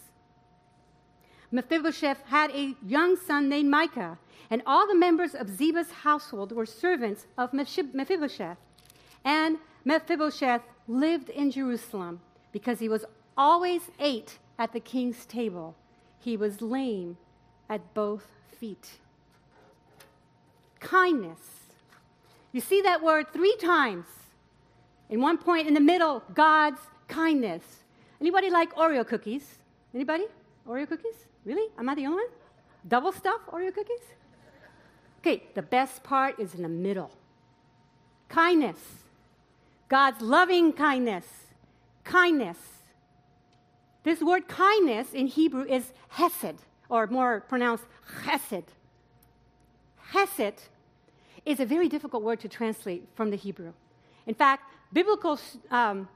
Mephibosheth 1.52 2.22
had 2.28 2.52
a 2.52 2.76
young 2.86 3.18
son 3.18 3.50
named 3.50 3.70
Micah, 3.70 4.18
and 4.50 4.62
all 4.66 4.88
the 4.88 4.96
members 4.96 5.36
of 5.36 5.48
Ziba's 5.48 5.92
household 5.92 6.52
were 6.52 6.66
servants 6.66 7.28
of 7.38 7.54
Mephibosheth. 7.54 8.58
And 9.26 9.58
Mephibosheth 9.84 10.62
lived 10.88 11.30
in 11.30 11.52
Jerusalem 11.52 12.22
because 12.52 12.80
he 12.80 12.90
was 12.90 13.06
always 13.38 13.82
ate 14.00 14.40
at 14.58 14.74
the 14.74 14.80
king's 14.80 15.26
table. 15.26 15.76
He 16.20 16.38
was 16.38 16.62
lame 16.62 17.18
at 17.70 17.94
both 17.94 18.28
feet. 18.60 19.00
Kindness. 20.80 21.40
You 22.52 22.62
see 22.62 22.82
that 22.82 23.02
word 23.02 23.28
three 23.32 23.56
times 23.58 24.06
in 25.10 25.22
one 25.22 25.38
point 25.38 25.68
in 25.68 25.74
the 25.74 25.80
middle, 25.80 26.24
God's 26.34 26.80
kindness. 27.08 27.64
Anybody 28.20 28.50
like 28.50 28.74
Oreo 28.76 29.06
cookies? 29.06 29.60
Anybody? 29.94 30.26
Oreo 30.68 30.88
cookies? 30.88 31.28
Really? 31.46 31.72
Am 31.78 31.90
I 31.90 31.96
the 31.96 32.06
only 32.06 32.24
one? 32.24 32.34
Double 32.88 33.12
stuff 33.12 33.42
Oreo 33.52 33.74
cookies? 33.74 34.06
Okay, 35.20 35.44
the 35.54 35.62
best 35.62 36.04
part 36.04 36.40
is 36.40 36.56
in 36.56 36.64
the 36.64 36.70
middle. 36.70 37.12
Kindness. 38.30 38.78
God's 39.88 40.22
loving 40.22 40.74
kindness. 40.74 41.26
Kindness. 42.04 42.58
This 44.04 44.22
word 44.22 44.48
kindness 44.48 45.14
in 45.14 45.28
Hebrew 45.28 45.64
is 45.64 45.94
hesed, 46.10 46.56
or 46.90 47.06
more 47.08 47.42
pronounced 47.42 47.86
chesed. 48.24 48.64
Hesed 50.12 50.64
is 51.46 51.60
a 51.60 51.66
very 51.66 51.88
difficult 51.88 52.24
word 52.24 52.40
to 52.40 52.48
translate 52.48 53.08
from 53.16 53.30
the 53.30 53.38
Hebrew. 53.38 53.74
In 54.26 54.34
fact, 54.34 54.64
biblical 54.92 55.40
um, 55.70 56.08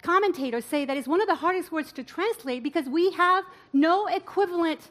commentators 0.00 0.64
say 0.64 0.84
that 0.84 0.96
it's 0.96 1.08
one 1.08 1.20
of 1.20 1.28
the 1.28 1.34
hardest 1.34 1.72
words 1.72 1.92
to 1.92 2.04
translate 2.04 2.62
because 2.62 2.86
we 2.86 3.12
have 3.12 3.44
no 3.72 4.06
equivalent 4.06 4.90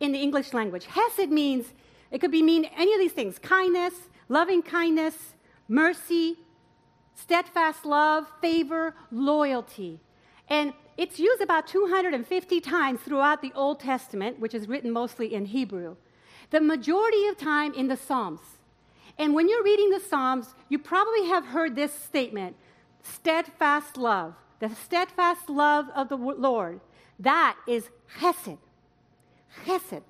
in 0.00 0.12
the 0.12 0.18
English 0.18 0.52
language. 0.52 0.86
Hesed 0.86 1.30
means, 1.30 1.72
it 2.10 2.20
could 2.20 2.30
be 2.30 2.42
mean 2.42 2.66
any 2.76 2.92
of 2.92 3.00
these 3.00 3.12
things 3.12 3.38
kindness, 3.38 3.94
loving 4.28 4.62
kindness, 4.62 5.34
mercy, 5.68 6.36
steadfast 7.14 7.84
love, 7.84 8.26
favor, 8.40 8.94
loyalty. 9.10 10.00
And 10.48 10.72
it's 10.96 11.18
used 11.18 11.42
about 11.42 11.66
250 11.66 12.60
times 12.60 13.00
throughout 13.00 13.42
the 13.42 13.52
Old 13.54 13.80
Testament, 13.80 14.38
which 14.38 14.54
is 14.54 14.68
written 14.68 14.90
mostly 14.90 15.34
in 15.34 15.46
Hebrew. 15.46 15.96
The 16.50 16.60
majority 16.60 17.26
of 17.26 17.36
time 17.36 17.74
in 17.74 17.88
the 17.88 17.96
Psalms. 17.96 18.40
And 19.18 19.34
when 19.34 19.48
you're 19.48 19.64
reading 19.64 19.90
the 19.90 20.00
Psalms, 20.00 20.54
you 20.68 20.78
probably 20.78 21.26
have 21.26 21.46
heard 21.46 21.74
this 21.74 21.92
statement 21.92 22.56
steadfast 23.14 23.96
love. 23.96 24.34
The 24.58 24.70
steadfast 24.84 25.48
love 25.48 25.86
of 25.94 26.08
the 26.08 26.16
Lord. 26.16 26.80
That 27.18 27.56
is 27.66 27.88
chesed. 28.18 28.58
Chesed. 29.64 30.02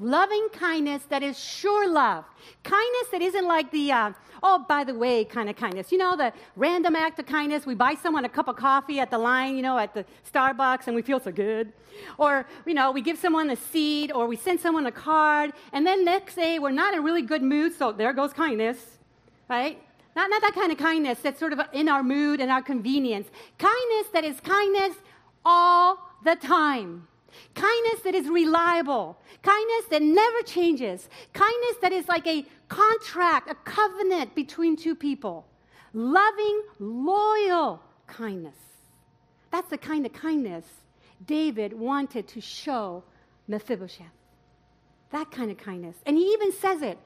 Loving 0.00 0.48
kindness 0.52 1.02
that 1.08 1.24
is 1.24 1.36
sure 1.38 1.88
love. 1.88 2.24
Kindness 2.62 3.08
that 3.10 3.20
isn't 3.20 3.44
like 3.44 3.70
the, 3.72 3.90
uh, 3.90 4.12
oh, 4.44 4.64
by 4.68 4.84
the 4.84 4.94
way, 4.94 5.24
kind 5.24 5.50
of 5.50 5.56
kindness. 5.56 5.90
You 5.90 5.98
know, 5.98 6.16
the 6.16 6.32
random 6.54 6.94
act 6.94 7.18
of 7.18 7.26
kindness. 7.26 7.66
We 7.66 7.74
buy 7.74 7.94
someone 7.94 8.24
a 8.24 8.28
cup 8.28 8.46
of 8.46 8.54
coffee 8.54 9.00
at 9.00 9.10
the 9.10 9.18
line, 9.18 9.56
you 9.56 9.62
know, 9.62 9.76
at 9.76 9.94
the 9.94 10.04
Starbucks, 10.32 10.86
and 10.86 10.94
we 10.94 11.02
feel 11.02 11.18
so 11.18 11.32
good. 11.32 11.72
Or, 12.16 12.46
you 12.64 12.74
know, 12.74 12.92
we 12.92 13.00
give 13.00 13.18
someone 13.18 13.50
a 13.50 13.56
seed, 13.56 14.12
or 14.12 14.28
we 14.28 14.36
send 14.36 14.60
someone 14.60 14.86
a 14.86 14.92
card, 14.92 15.52
and 15.72 15.84
then 15.84 16.04
next 16.04 16.36
day 16.36 16.60
we're 16.60 16.70
not 16.70 16.92
in 16.92 17.00
a 17.00 17.02
really 17.02 17.22
good 17.22 17.42
mood, 17.42 17.74
so 17.74 17.90
there 17.90 18.12
goes 18.12 18.32
kindness, 18.32 18.98
right? 19.50 19.82
Not, 20.18 20.30
not 20.30 20.42
that 20.42 20.54
kind 20.54 20.72
of 20.72 20.78
kindness 20.78 21.20
that's 21.20 21.38
sort 21.38 21.52
of 21.52 21.60
in 21.72 21.88
our 21.88 22.02
mood 22.02 22.40
and 22.40 22.50
our 22.50 22.60
convenience. 22.60 23.28
Kindness 23.56 24.08
that 24.12 24.24
is 24.24 24.40
kindness 24.40 24.96
all 25.44 25.96
the 26.24 26.34
time. 26.34 27.06
Kindness 27.54 28.00
that 28.02 28.16
is 28.16 28.28
reliable. 28.28 29.16
Kindness 29.44 29.84
that 29.90 30.02
never 30.02 30.42
changes. 30.42 31.08
Kindness 31.32 31.76
that 31.82 31.92
is 31.92 32.08
like 32.08 32.26
a 32.26 32.44
contract, 32.66 33.48
a 33.48 33.54
covenant 33.54 34.34
between 34.34 34.74
two 34.74 34.96
people. 34.96 35.46
Loving, 35.92 36.62
loyal 36.80 37.80
kindness. 38.08 38.58
That's 39.52 39.70
the 39.70 39.78
kind 39.78 40.04
of 40.04 40.12
kindness 40.12 40.64
David 41.24 41.72
wanted 41.72 42.26
to 42.26 42.40
show 42.40 43.04
Mephibosheth. 43.46 44.06
That 45.12 45.30
kind 45.30 45.52
of 45.52 45.58
kindness. 45.58 45.94
And 46.06 46.16
he 46.16 46.24
even 46.32 46.50
says 46.50 46.82
it 46.82 46.98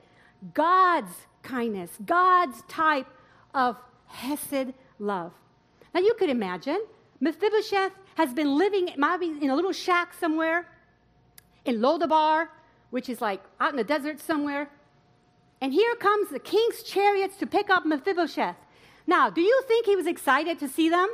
God's 0.55 1.13
kindness, 1.43 1.91
God's 2.05 2.63
type 2.69 3.07
of 3.55 3.77
Hesed 4.07 4.75
love. 4.99 5.33
Now 5.95 6.01
you 6.01 6.15
could 6.19 6.31
imagine 6.31 6.81
Mephibosheth 7.21 7.93
has 8.17 8.33
been 8.33 8.57
living 8.57 8.91
maybe 8.97 9.27
in 9.41 9.51
a 9.51 9.57
little 9.57 9.73
shack 9.73 10.15
somewhere 10.19 10.67
in 11.65 11.79
Lodabar, 11.79 12.49
which 12.91 13.09
is 13.09 13.21
like 13.21 13.43
out 13.61 13.71
in 13.71 13.77
the 13.77 13.85
desert 13.85 14.21
somewhere. 14.21 14.69
And 15.61 15.73
here 15.73 15.95
comes 15.95 16.31
the 16.31 16.41
king's 16.41 16.83
chariots 16.83 17.37
to 17.37 17.47
pick 17.47 17.71
up 17.71 17.87
Mephibosheth. 17.87 18.57
Now, 19.07 19.31
do 19.31 19.41
you 19.41 19.63
think 19.69 19.87
he 19.87 19.97
was 19.97 20.07
excited 20.07 20.59
to 20.59 20.69
see 20.69 20.89
them? 20.89 21.09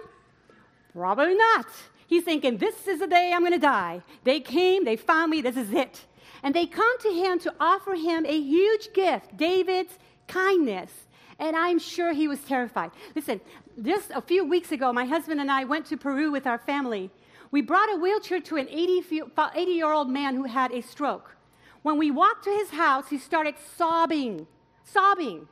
Probably 0.94 1.34
not. 1.34 1.66
He's 2.06 2.24
thinking, 2.24 2.56
this 2.56 2.88
is 2.88 3.00
the 3.00 3.06
day 3.06 3.32
I'm 3.32 3.42
going 3.42 3.52
to 3.52 3.58
die. 3.58 4.02
They 4.24 4.40
came, 4.40 4.84
they 4.84 4.96
found 4.96 5.30
me, 5.30 5.42
this 5.42 5.56
is 5.56 5.72
it. 5.72 6.06
And 6.42 6.54
they 6.54 6.66
come 6.66 6.98
to 7.00 7.10
him 7.10 7.38
to 7.40 7.54
offer 7.60 7.94
him 7.94 8.24
a 8.24 8.40
huge 8.40 8.92
gift 8.94 9.36
David's 9.36 9.98
kindness. 10.28 10.92
And 11.40 11.56
I'm 11.56 11.78
sure 11.78 12.12
he 12.12 12.28
was 12.28 12.40
terrified. 12.40 12.90
Listen, 13.14 13.40
just 13.82 14.10
a 14.12 14.20
few 14.20 14.44
weeks 14.44 14.72
ago, 14.72 14.92
my 14.92 15.04
husband 15.04 15.40
and 15.40 15.50
I 15.50 15.64
went 15.64 15.86
to 15.86 15.96
Peru 15.96 16.30
with 16.30 16.46
our 16.46 16.58
family. 16.58 17.10
We 17.50 17.62
brought 17.62 17.92
a 17.92 17.96
wheelchair 17.96 18.40
to 18.40 18.56
an 18.56 18.68
80 18.68 19.70
year 19.72 19.92
old 19.92 20.10
man 20.10 20.34
who 20.34 20.44
had 20.44 20.72
a 20.72 20.82
stroke. 20.82 21.36
When 21.82 21.96
we 21.96 22.10
walked 22.10 22.44
to 22.44 22.50
his 22.50 22.70
house, 22.70 23.08
he 23.08 23.18
started 23.18 23.54
sobbing, 23.76 24.46
sobbing. 24.84 25.48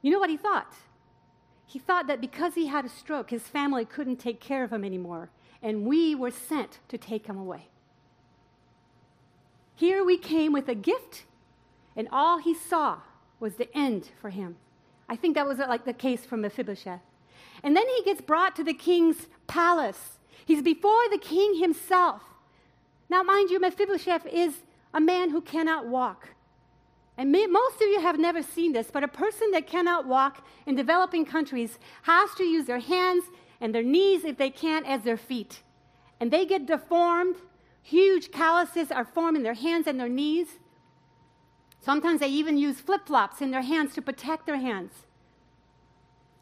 You 0.00 0.10
know 0.12 0.18
what 0.18 0.30
he 0.30 0.36
thought? 0.36 0.72
He 1.66 1.78
thought 1.78 2.06
that 2.06 2.20
because 2.20 2.54
he 2.54 2.66
had 2.66 2.84
a 2.84 2.88
stroke, 2.88 3.30
his 3.30 3.42
family 3.42 3.84
couldn't 3.84 4.16
take 4.16 4.40
care 4.40 4.62
of 4.62 4.72
him 4.72 4.84
anymore, 4.84 5.30
and 5.62 5.86
we 5.86 6.14
were 6.14 6.30
sent 6.30 6.78
to 6.88 6.98
take 6.98 7.26
him 7.26 7.36
away. 7.36 7.68
Here 9.74 10.04
we 10.04 10.18
came 10.18 10.52
with 10.52 10.68
a 10.68 10.74
gift, 10.74 11.24
and 11.96 12.08
all 12.12 12.38
he 12.38 12.54
saw 12.54 13.00
was 13.42 13.56
the 13.56 13.76
end 13.76 14.08
for 14.20 14.30
him. 14.30 14.56
I 15.08 15.16
think 15.16 15.34
that 15.34 15.46
was 15.46 15.58
uh, 15.58 15.66
like 15.68 15.84
the 15.84 15.92
case 15.92 16.24
for 16.24 16.36
Mephibosheth. 16.36 17.02
And 17.64 17.76
then 17.76 17.84
he 17.96 18.04
gets 18.04 18.20
brought 18.20 18.54
to 18.56 18.64
the 18.64 18.72
king's 18.72 19.26
palace. 19.48 20.18
He's 20.46 20.62
before 20.62 21.08
the 21.10 21.18
king 21.18 21.58
himself. 21.58 22.22
Now, 23.10 23.22
mind 23.22 23.50
you, 23.50 23.60
Mephibosheth 23.60 24.26
is 24.26 24.62
a 24.94 25.00
man 25.00 25.30
who 25.30 25.40
cannot 25.40 25.88
walk. 25.88 26.30
And 27.18 27.32
most 27.32 27.76
of 27.76 27.88
you 27.88 28.00
have 28.00 28.18
never 28.18 28.42
seen 28.42 28.72
this, 28.72 28.90
but 28.90 29.04
a 29.04 29.08
person 29.08 29.50
that 29.50 29.66
cannot 29.66 30.06
walk 30.06 30.46
in 30.66 30.76
developing 30.76 31.26
countries 31.26 31.78
has 32.02 32.30
to 32.36 32.44
use 32.44 32.66
their 32.66 32.78
hands 32.78 33.24
and 33.60 33.74
their 33.74 33.82
knees, 33.82 34.24
if 34.24 34.38
they 34.38 34.50
can, 34.50 34.84
as 34.86 35.02
their 35.02 35.18
feet. 35.18 35.62
And 36.20 36.30
they 36.30 36.46
get 36.46 36.66
deformed. 36.66 37.36
Huge 37.82 38.30
calluses 38.30 38.90
are 38.90 39.04
formed 39.04 39.36
in 39.36 39.42
their 39.42 39.54
hands 39.54 39.86
and 39.86 40.00
their 40.00 40.08
knees. 40.08 40.58
Sometimes 41.82 42.20
they 42.20 42.28
even 42.28 42.56
use 42.56 42.80
flip 42.80 43.06
flops 43.06 43.42
in 43.42 43.50
their 43.50 43.62
hands 43.62 43.92
to 43.94 44.02
protect 44.02 44.46
their 44.46 44.56
hands. 44.56 44.92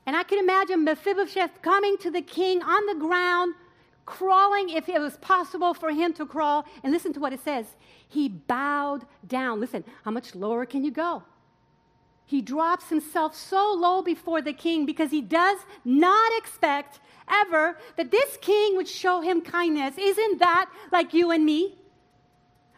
And 0.04 0.14
I 0.14 0.22
can 0.22 0.38
imagine 0.38 0.84
Mephibosheth 0.84 1.62
coming 1.62 1.96
to 1.98 2.10
the 2.10 2.20
king 2.20 2.62
on 2.62 2.84
the 2.84 2.94
ground, 2.94 3.54
crawling 4.04 4.68
if 4.68 4.86
it 4.88 5.00
was 5.00 5.16
possible 5.16 5.72
for 5.72 5.92
him 5.92 6.12
to 6.14 6.26
crawl. 6.26 6.66
And 6.82 6.92
listen 6.92 7.14
to 7.14 7.20
what 7.20 7.32
it 7.32 7.42
says. 7.42 7.64
He 8.06 8.28
bowed 8.28 9.06
down. 9.26 9.60
Listen, 9.60 9.82
how 10.04 10.10
much 10.10 10.34
lower 10.34 10.66
can 10.66 10.84
you 10.84 10.90
go? 10.90 11.22
He 12.26 12.42
drops 12.42 12.90
himself 12.90 13.34
so 13.34 13.72
low 13.72 14.02
before 14.02 14.42
the 14.42 14.52
king 14.52 14.84
because 14.84 15.10
he 15.10 15.22
does 15.22 15.58
not 15.86 16.36
expect 16.36 17.00
ever 17.28 17.78
that 17.96 18.10
this 18.10 18.36
king 18.42 18.76
would 18.76 18.88
show 18.88 19.22
him 19.22 19.40
kindness. 19.40 19.94
Isn't 19.96 20.38
that 20.38 20.70
like 20.92 21.14
you 21.14 21.30
and 21.30 21.46
me? 21.46 21.79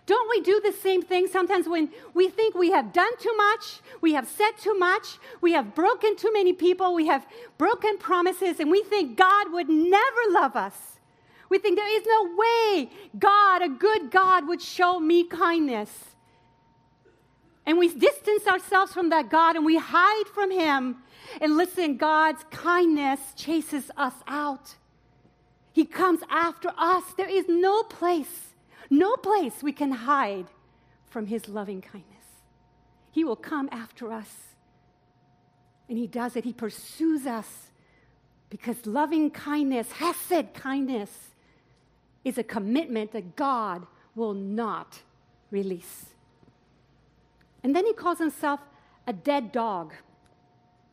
Don't 0.06 0.28
we 0.28 0.40
do 0.40 0.60
the 0.60 0.72
same 0.72 1.00
thing 1.00 1.28
sometimes 1.28 1.68
when 1.68 1.88
we 2.12 2.28
think 2.28 2.54
we 2.54 2.72
have 2.72 2.92
done 2.92 3.16
too 3.18 3.34
much, 3.36 3.80
we 4.00 4.14
have 4.14 4.26
said 4.26 4.52
too 4.58 4.76
much, 4.76 5.18
we 5.40 5.52
have 5.52 5.74
broken 5.74 6.16
too 6.16 6.32
many 6.32 6.52
people, 6.52 6.94
we 6.94 7.06
have 7.06 7.24
broken 7.56 7.98
promises, 7.98 8.58
and 8.58 8.70
we 8.70 8.82
think 8.82 9.16
God 9.16 9.52
would 9.52 9.68
never 9.68 10.20
love 10.30 10.56
us? 10.56 10.74
We 11.48 11.58
think 11.58 11.76
there 11.76 11.96
is 11.96 12.04
no 12.06 12.34
way 12.36 12.90
God, 13.18 13.62
a 13.62 13.68
good 13.68 14.10
God, 14.10 14.48
would 14.48 14.60
show 14.62 14.98
me 14.98 15.24
kindness. 15.24 15.90
And 17.64 17.78
we 17.78 17.94
distance 17.94 18.46
ourselves 18.48 18.92
from 18.92 19.10
that 19.10 19.30
God 19.30 19.54
and 19.54 19.64
we 19.64 19.76
hide 19.76 20.26
from 20.34 20.50
Him. 20.50 20.96
And 21.40 21.56
listen, 21.56 21.96
God's 21.96 22.44
kindness 22.50 23.20
chases 23.36 23.90
us 23.96 24.14
out. 24.26 24.74
He 25.72 25.84
comes 25.84 26.20
after 26.28 26.70
us. 26.76 27.04
There 27.16 27.28
is 27.28 27.44
no 27.48 27.84
place 27.84 28.51
no 28.92 29.16
place 29.16 29.62
we 29.62 29.72
can 29.72 29.90
hide 29.90 30.46
from 31.08 31.26
his 31.26 31.48
loving 31.48 31.80
kindness. 31.80 32.26
He 33.10 33.24
will 33.24 33.36
come 33.36 33.68
after 33.72 34.12
us. 34.12 34.30
And 35.88 35.98
he 35.98 36.06
does 36.06 36.36
it, 36.36 36.44
he 36.44 36.52
pursues 36.52 37.26
us 37.26 37.70
because 38.50 38.86
loving 38.86 39.30
kindness, 39.30 39.92
hesed 39.92 40.54
kindness, 40.54 41.10
is 42.24 42.38
a 42.38 42.42
commitment 42.42 43.12
that 43.12 43.34
God 43.34 43.86
will 44.14 44.34
not 44.34 45.00
release. 45.50 46.06
And 47.64 47.74
then 47.74 47.86
he 47.86 47.94
calls 47.94 48.18
himself 48.18 48.60
a 49.06 49.12
dead 49.12 49.52
dog. 49.52 49.94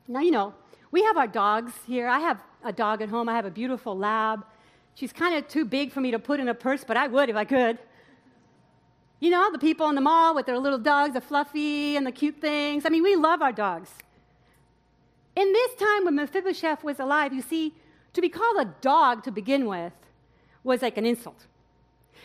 Now, 0.08 0.22
you 0.22 0.32
know, 0.32 0.54
we 0.92 1.04
have 1.04 1.18
our 1.18 1.28
dogs 1.28 1.74
here. 1.86 2.08
I 2.08 2.20
have 2.20 2.42
a 2.64 2.72
dog 2.72 3.02
at 3.02 3.10
home. 3.10 3.30
I 3.30 3.36
have 3.36 3.46
a 3.46 3.52
beautiful 3.52 3.98
lab. 3.98 4.46
She's 4.96 5.14
kind 5.14 5.36
of 5.36 5.48
too 5.48 5.66
big 5.66 5.92
for 5.92 6.02
me 6.02 6.12
to 6.12 6.20
put 6.20 6.40
in 6.40 6.48
a 6.48 6.54
purse, 6.54 6.84
but 6.84 6.98
I 6.98 7.08
would 7.08 7.30
if 7.30 7.36
I 7.36 7.46
could. 7.46 7.78
You 9.20 9.30
know, 9.30 9.52
the 9.52 9.60
people 9.60 9.90
in 9.90 9.96
the 9.96 10.02
mall 10.02 10.34
with 10.34 10.46
their 10.46 10.58
little 10.58 10.80
dogs, 10.80 11.14
the 11.14 11.22
fluffy 11.22 11.98
and 11.98 12.08
the 12.08 12.12
cute 12.12 12.40
things. 12.40 12.86
I 12.86 12.90
mean, 12.90 13.04
we 13.04 13.16
love 13.16 13.42
our 13.42 13.52
dogs. 13.52 13.90
In 15.36 15.52
this 15.52 15.76
time 15.76 16.06
when 16.06 16.16
Mephibosheth 16.16 16.84
was 16.84 17.00
alive, 17.00 17.34
you 17.34 17.42
see, 17.42 17.74
to 18.14 18.22
be 18.22 18.30
called 18.30 18.58
a 18.66 18.74
dog 18.82 19.24
to 19.24 19.32
begin 19.32 19.66
with 19.66 19.94
was 20.64 20.82
like 20.82 20.98
an 20.98 21.06
insult. 21.06 21.46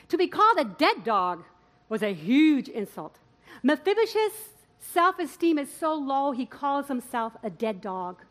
To 0.08 0.16
be 0.16 0.26
called 0.26 0.58
a 0.58 0.64
dead 0.64 1.04
dog 1.04 1.44
was 1.88 2.02
a 2.02 2.12
huge 2.12 2.68
insult. 2.68 3.16
Mephibosheth's 3.62 4.50
self 4.78 5.18
esteem 5.18 5.58
is 5.58 5.72
so 5.72 5.94
low, 5.94 6.32
he 6.32 6.46
calls 6.46 6.88
himself 6.88 7.32
a 7.42 7.50
dead 7.50 7.80
dog. 7.80 8.22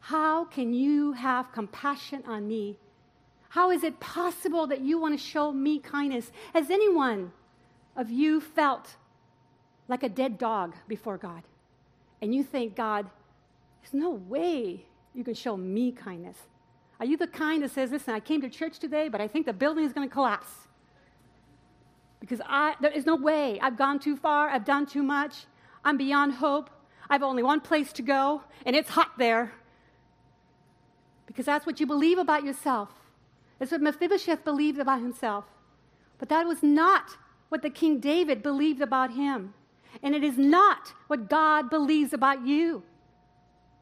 How 0.00 0.44
can 0.44 0.72
you 0.72 1.12
have 1.12 1.52
compassion 1.52 2.22
on 2.26 2.46
me? 2.46 2.76
How 3.50 3.70
is 3.70 3.82
it 3.82 4.00
possible 4.00 4.66
that 4.66 4.80
you 4.80 4.98
want 4.98 5.18
to 5.18 5.24
show 5.24 5.52
me 5.52 5.78
kindness? 5.78 6.30
Has 6.52 6.70
anyone 6.70 7.32
of 7.96 8.10
you 8.10 8.40
felt 8.40 8.96
like 9.88 10.02
a 10.02 10.08
dead 10.08 10.38
dog 10.38 10.74
before 10.88 11.16
God, 11.16 11.42
and 12.20 12.34
you 12.34 12.42
think, 12.42 12.76
God, 12.76 13.08
there's 13.80 13.94
no 13.94 14.10
way 14.10 14.84
you 15.14 15.24
can 15.24 15.34
show 15.34 15.56
me 15.56 15.92
kindness. 15.92 16.36
Are 16.98 17.06
you 17.06 17.16
the 17.16 17.26
kind 17.26 17.62
that 17.62 17.70
says, 17.70 17.90
listen, 17.90 18.14
I 18.14 18.20
came 18.20 18.40
to 18.40 18.48
church 18.48 18.78
today, 18.78 19.08
but 19.08 19.20
I 19.20 19.28
think 19.28 19.46
the 19.46 19.52
building 19.52 19.84
is 19.84 19.92
going 19.92 20.08
to 20.08 20.12
collapse? 20.12 20.50
Because 22.20 22.40
I, 22.46 22.74
there 22.80 22.90
is 22.90 23.06
no 23.06 23.14
way. 23.14 23.60
I've 23.60 23.76
gone 23.76 23.98
too 23.98 24.16
far. 24.16 24.48
I've 24.48 24.64
done 24.64 24.86
too 24.86 25.02
much. 25.02 25.44
I'm 25.84 25.96
beyond 25.96 26.34
hope. 26.34 26.70
I've 27.08 27.22
only 27.22 27.42
one 27.42 27.60
place 27.60 27.92
to 27.92 28.02
go, 28.02 28.42
and 28.64 28.74
it's 28.74 28.90
hot 28.90 29.12
there. 29.18 29.52
Because 31.26 31.46
that's 31.46 31.66
what 31.66 31.78
you 31.78 31.86
believe 31.86 32.18
about 32.18 32.44
yourself. 32.44 32.88
That's 33.58 33.70
what 33.70 33.80
Mephibosheth 33.82 34.44
believed 34.44 34.78
about 34.78 35.00
himself. 35.00 35.44
But 36.18 36.30
that 36.30 36.46
was 36.46 36.62
not 36.62 37.16
what 37.48 37.62
the 37.62 37.70
King 37.70 38.00
David 38.00 38.42
believed 38.42 38.80
about 38.80 39.12
him. 39.12 39.54
And 40.02 40.14
it 40.14 40.24
is 40.24 40.36
not 40.36 40.92
what 41.06 41.30
God 41.30 41.70
believes 41.70 42.12
about 42.12 42.46
you. 42.46 42.82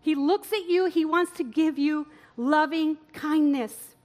He 0.00 0.14
looks 0.14 0.52
at 0.52 0.68
you, 0.68 0.84
He 0.84 1.04
wants 1.04 1.32
to 1.38 1.44
give 1.44 1.78
you 1.78 2.06
loving 2.36 2.98
kindness. 3.14 3.96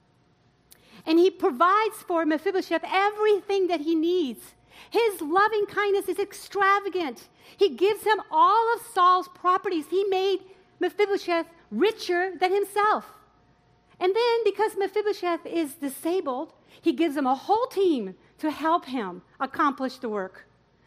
And 1.06 1.20
He 1.20 1.30
provides 1.30 1.98
for 2.08 2.26
Mephibosheth 2.26 2.84
everything 2.86 3.68
that 3.68 3.82
he 3.82 3.96
needs. 3.96 4.54
His 4.90 5.22
loving 5.22 5.66
kindness 5.66 6.08
is 6.08 6.20
extravagant. 6.20 7.28
He 7.58 7.76
gives 7.76 8.04
him 8.04 8.22
all 8.32 8.74
of 8.74 8.82
Saul's 8.94 9.28
properties. 9.28 9.86
He 9.90 10.06
made 10.06 10.40
Mephibosheth 10.80 11.48
richer 11.70 12.32
than 12.40 12.54
himself. 12.54 13.06
And 14.00 14.16
then, 14.16 14.44
because 14.46 14.78
Mephibosheth 14.78 15.46
is 15.46 15.74
disabled, 15.74 16.54
he 16.82 16.94
gives 16.94 17.18
him 17.18 17.28
a 17.28 17.36
whole 17.36 17.68
team 17.68 18.16
to 18.40 18.52
help 18.52 18.86
him 18.86 19.22
accomplish 19.40 19.98
the 19.98 20.10
work. 20.10 20.46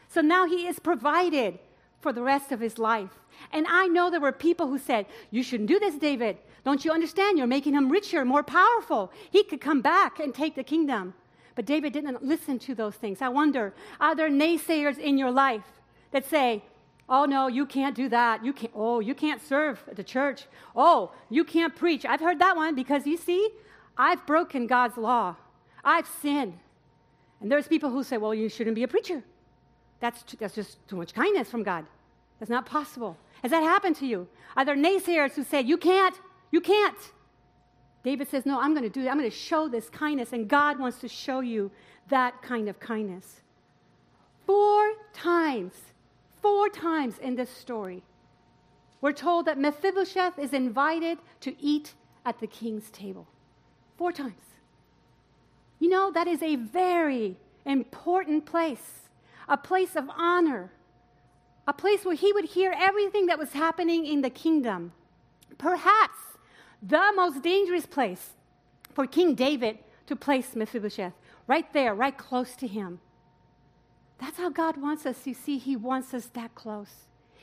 So 0.09 0.21
now 0.21 0.47
he 0.47 0.67
is 0.67 0.79
provided 0.79 1.59
for 2.01 2.13
the 2.13 2.23
rest 2.23 2.53
of 2.53 2.61
his 2.61 2.79
life. 2.79 3.11
And 3.53 3.67
I 3.69 3.87
know 3.89 4.11
there 4.11 4.21
were 4.21 4.33
people 4.33 4.67
who 4.67 4.79
said, 4.79 5.07
You 5.31 5.43
shouldn't 5.43 5.69
do 5.69 5.79
this, 5.79 5.95
David. 5.95 6.37
Don't 6.65 6.85
you 6.85 6.93
understand? 6.93 7.39
You're 7.39 7.47
making 7.47 7.75
him 7.75 7.91
richer, 7.91 8.25
more 8.25 8.43
powerful. 8.43 9.11
He 9.31 9.43
could 9.43 9.61
come 9.61 9.81
back 9.81 10.21
and 10.21 10.35
take 10.35 10.55
the 10.55 10.65
kingdom. 10.65 11.15
But 11.55 11.67
David 11.67 11.93
didn't 11.93 12.23
listen 12.23 12.59
to 12.61 12.75
those 12.75 12.95
things. 12.95 13.21
I 13.21 13.29
wonder, 13.29 13.75
are 14.01 14.15
there 14.15 14.31
naysayers 14.31 14.99
in 14.99 15.19
your 15.19 15.31
life 15.31 15.65
that 16.11 16.25
say, 16.27 16.63
Oh 17.09 17.25
no, 17.25 17.47
you 17.47 17.67
can't 17.67 17.95
do 17.95 18.09
that. 18.09 18.45
You 18.45 18.53
can't 18.53 18.73
oh, 18.75 19.01
you 19.01 19.15
can't 19.15 19.43
serve 19.43 19.83
at 19.89 19.97
the 19.97 20.05
church. 20.05 20.47
Oh, 20.75 21.13
you 21.29 21.45
can't 21.45 21.75
preach. 21.75 22.07
I've 22.07 22.21
heard 22.21 22.39
that 22.39 22.57
one 22.57 22.75
because 22.75 23.07
you 23.07 23.17
see, 23.17 23.51
I've 23.97 24.25
broken 24.27 24.67
God's 24.67 24.97
law. 24.97 25.37
I've 25.85 26.07
sinned. 26.07 26.59
And 27.43 27.51
there's 27.51 27.67
people 27.67 27.91
who 27.91 28.05
say, 28.05 28.17
well, 28.17 28.35
you 28.35 28.49
shouldn't 28.49 28.77
be 28.77 28.85
a 28.85 28.89
preacher. 28.89 29.23
That's, 30.01 30.23
too, 30.23 30.37
that's 30.39 30.55
just 30.55 30.79
too 30.89 30.97
much 30.97 31.13
kindness 31.13 31.51
from 31.51 31.65
God. 31.65 31.85
That's 32.39 32.51
not 32.51 32.67
possible. 32.67 33.17
Has 33.43 33.51
that 33.51 33.63
happened 33.63 33.97
to 33.97 34.07
you? 34.07 34.29
Are 34.57 34.65
there 34.65 34.77
naysayers 34.77 35.33
who 35.33 35.43
say, 35.43 35.61
you 35.61 35.77
can't, 35.77 36.15
you 36.53 36.61
can't? 36.61 36.97
David 38.05 38.29
says, 38.29 38.47
no, 38.47 38.61
I'm 38.61 38.75
going 38.75 38.85
to 38.85 38.91
do 38.91 39.03
it. 39.03 39.09
I'm 39.09 39.19
going 39.19 39.31
to 39.31 39.37
show 39.37 39.69
this 39.69 39.89
kindness. 39.91 40.33
And 40.33 40.49
God 40.49 40.79
wants 40.79 40.99
to 40.99 41.09
show 41.09 41.41
you 41.41 41.71
that 42.09 42.41
kind 42.43 42.69
of 42.69 42.79
kindness. 42.81 43.41
Four 44.47 44.93
times, 45.13 45.73
four 46.41 46.69
times 46.69 47.19
in 47.19 47.37
this 47.37 47.51
story, 47.51 48.03
we're 49.01 49.13
told 49.13 49.47
that 49.47 49.59
Mephibosheth 49.59 50.39
is 50.39 50.53
invited 50.53 51.19
to 51.41 51.55
eat 51.61 51.95
at 52.25 52.39
the 52.39 52.47
king's 52.47 52.91
table. 52.91 53.27
Four 53.97 54.13
times. 54.13 54.52
You 55.83 55.89
know, 55.89 56.13
that 56.13 56.29
is 56.29 56.43
a 56.45 56.55
very 56.55 57.37
important 57.67 58.47
place. 58.47 58.87
a 59.49 59.57
place 59.57 59.97
of 59.97 60.09
honor, 60.17 60.71
a 61.67 61.73
place 61.73 62.05
where 62.05 62.15
he 62.15 62.33
would 62.33 62.45
hear 62.57 62.73
everything 62.79 63.27
that 63.27 63.39
was 63.39 63.53
happening 63.53 64.07
in 64.07 64.23
the 64.23 64.31
kingdom. 64.31 64.93
Perhaps 65.59 66.19
the 66.81 67.13
most 67.17 67.43
dangerous 67.43 67.85
place 67.85 68.25
for 68.95 69.05
King 69.07 69.35
David 69.35 69.79
to 70.07 70.15
place 70.15 70.55
Mephibosheth, 70.55 71.13
right 71.49 71.71
there, 71.73 71.93
right 71.95 72.17
close 72.17 72.55
to 72.57 72.69
him. 72.69 73.01
That's 74.21 74.39
how 74.39 74.51
God 74.51 74.77
wants 74.77 75.05
us. 75.05 75.27
You 75.27 75.35
see, 75.35 75.59
He 75.59 75.75
wants 75.75 76.15
us 76.15 76.27
that 76.27 76.55
close. 76.55 76.95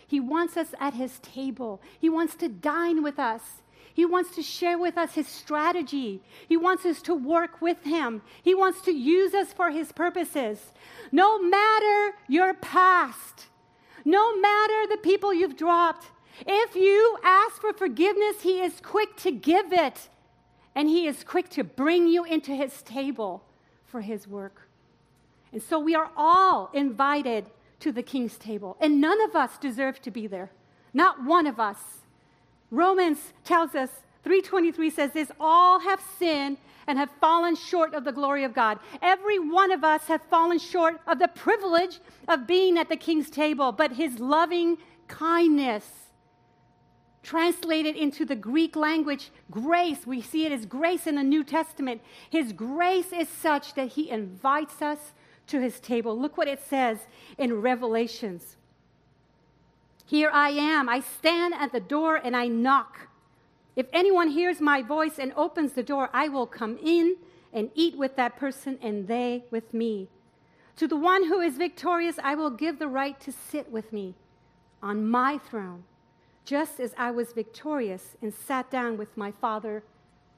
He 0.08 0.22
wants 0.22 0.56
us 0.56 0.74
at 0.80 0.94
His 0.94 1.20
table. 1.20 1.82
He 2.00 2.10
wants 2.10 2.36
to 2.38 2.48
dine 2.48 3.04
with 3.04 3.20
us. 3.20 3.62
He 4.00 4.06
wants 4.06 4.34
to 4.36 4.42
share 4.42 4.78
with 4.78 4.98
us 4.98 5.16
His 5.16 5.28
strategy. 5.28 6.22
He 6.48 6.56
wants 6.56 6.86
us 6.86 7.02
to 7.02 7.14
work 7.14 7.62
with 7.62 7.84
Him. 7.84 8.22
He 8.42 8.56
wants 8.56 8.80
to 8.84 8.94
use 8.94 9.34
us 9.34 9.52
for 9.52 9.72
His 9.72 9.92
purposes. 9.92 10.72
No 11.12 11.38
matter 11.38 12.16
your 12.30 12.54
past, 12.54 13.48
no 14.06 14.40
matter 14.40 14.88
the 14.88 15.02
people 15.04 15.34
you've 15.34 15.58
dropped, 15.58 16.06
if 16.48 16.78
you 16.78 17.18
ask 17.26 17.60
for 17.60 17.74
forgiveness, 17.74 18.40
He 18.42 18.62
is 18.62 18.80
quick 18.82 19.18
to 19.18 19.32
give 19.32 19.74
it. 19.74 20.08
And 20.76 20.88
He 20.88 21.06
is 21.06 21.26
quick 21.26 21.50
to 21.50 21.66
bring 21.66 22.08
you 22.08 22.24
into 22.24 22.56
His 22.56 22.82
table 22.84 23.44
for 23.86 24.00
His 24.00 24.30
work. 24.30 24.70
And 25.52 25.62
so 25.62 25.78
we 25.78 25.94
are 25.94 26.10
all 26.16 26.70
invited 26.74 27.48
to 27.82 27.92
the 27.92 28.04
king's 28.04 28.38
table, 28.38 28.78
and 28.80 29.02
none 29.02 29.22
of 29.24 29.36
us 29.36 29.58
deserve 29.58 30.02
to 30.04 30.10
be 30.10 30.26
there. 30.26 30.52
Not 30.94 31.26
one 31.26 31.46
of 31.46 31.60
us. 31.60 31.80
Romans 32.72 33.34
tells 33.44 33.76
us 33.76 33.90
323 34.24 34.90
says 34.90 35.12
this 35.12 35.32
all 35.40 35.80
have 35.80 36.02
sinned 36.18 36.58
and 36.88 36.98
have 36.98 37.10
fallen 37.22 37.56
short 37.56 37.94
of 37.94 38.04
the 38.04 38.12
glory 38.12 38.44
of 38.44 38.54
God. 38.54 38.80
Every 39.02 39.40
one 39.40 39.72
of 39.72 39.84
us 39.84 40.06
have 40.08 40.22
fallen 40.24 40.60
short 40.60 41.00
of 41.08 41.20
the 41.20 41.28
privilege 41.28 42.00
of 42.28 42.48
being 42.48 42.78
at 42.78 42.90
the 42.90 42.98
king's 42.98 43.30
table, 43.30 43.72
but 43.72 43.94
his 43.94 44.20
loving 44.20 44.78
kindness 45.08 45.86
translated 47.22 47.96
into 47.96 48.26
the 48.26 48.36
Greek 48.36 48.76
language, 48.76 49.32
grace, 49.52 50.08
we 50.08 50.22
see 50.22 50.46
it 50.46 50.52
as 50.52 50.66
grace 50.66 51.06
in 51.06 51.16
the 51.16 51.24
New 51.24 51.44
Testament. 51.44 52.02
His 52.30 52.54
grace 52.54 53.12
is 53.12 53.30
such 53.30 53.74
that 53.76 53.90
he 53.90 54.10
invites 54.10 54.82
us 54.82 55.14
to 55.48 55.60
his 55.60 55.80
table. 55.80 56.18
Look 56.18 56.38
what 56.38 56.48
it 56.48 56.62
says 56.62 57.00
in 57.38 57.62
Revelations. 57.62 58.56
Here 60.10 60.32
I 60.34 60.50
am. 60.50 60.90
I 60.90 61.02
stand 61.02 61.54
at 61.54 61.72
the 61.72 61.80
door 61.80 62.16
and 62.16 62.36
I 62.36 62.48
knock. 62.48 63.10
If 63.76 63.86
anyone 63.94 64.30
hears 64.30 64.60
my 64.60 64.82
voice 64.82 65.20
and 65.20 65.32
opens 65.36 65.74
the 65.74 65.84
door, 65.84 66.10
I 66.12 66.30
will 66.30 66.48
come 66.48 66.80
in 66.84 67.18
and 67.54 67.70
eat 67.76 67.96
with 67.96 68.16
that 68.16 68.36
person 68.36 68.80
and 68.82 69.08
they 69.08 69.44
with 69.52 69.72
me. 69.72 70.08
To 70.78 70.88
the 70.88 70.96
one 70.96 71.26
who 71.26 71.42
is 71.42 71.58
victorious, 71.58 72.18
I 72.24 72.34
will 72.34 72.50
give 72.50 72.80
the 72.80 72.88
right 72.88 73.20
to 73.20 73.32
sit 73.32 73.72
with 73.72 73.94
me 73.94 74.16
on 74.82 75.08
my 75.08 75.38
throne, 75.38 75.84
just 76.44 76.80
as 76.80 76.96
I 76.98 77.12
was 77.12 77.34
victorious 77.34 78.18
and 78.20 78.34
sat 78.34 78.72
down 78.72 78.98
with 78.98 79.16
my 79.16 79.30
Father 79.30 79.84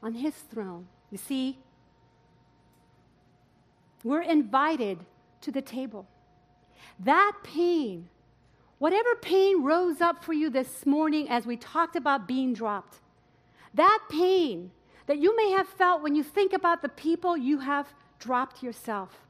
on 0.03 0.15
his 0.15 0.35
throne. 0.35 0.87
You 1.11 1.17
see, 1.17 1.59
we're 4.03 4.21
invited 4.21 5.05
to 5.39 5.49
the 5.49 5.61
table. 5.61 6.09
That 6.99 7.37
pain, 7.41 8.09
whatever 8.81 9.13
pain 9.21 9.61
rose 9.61 10.01
up 10.01 10.23
for 10.23 10.33
you 10.33 10.49
this 10.49 10.87
morning 10.87 11.29
as 11.29 11.45
we 11.45 11.55
talked 11.55 11.95
about 11.95 12.27
being 12.27 12.51
dropped, 12.51 12.97
that 13.75 13.99
pain 14.09 14.71
that 15.05 15.19
you 15.19 15.37
may 15.37 15.51
have 15.51 15.67
felt 15.67 16.01
when 16.01 16.15
you 16.15 16.23
think 16.23 16.51
about 16.51 16.81
the 16.81 16.89
people 16.89 17.37
you 17.37 17.59
have 17.59 17.93
dropped 18.17 18.63
yourself, 18.63 19.27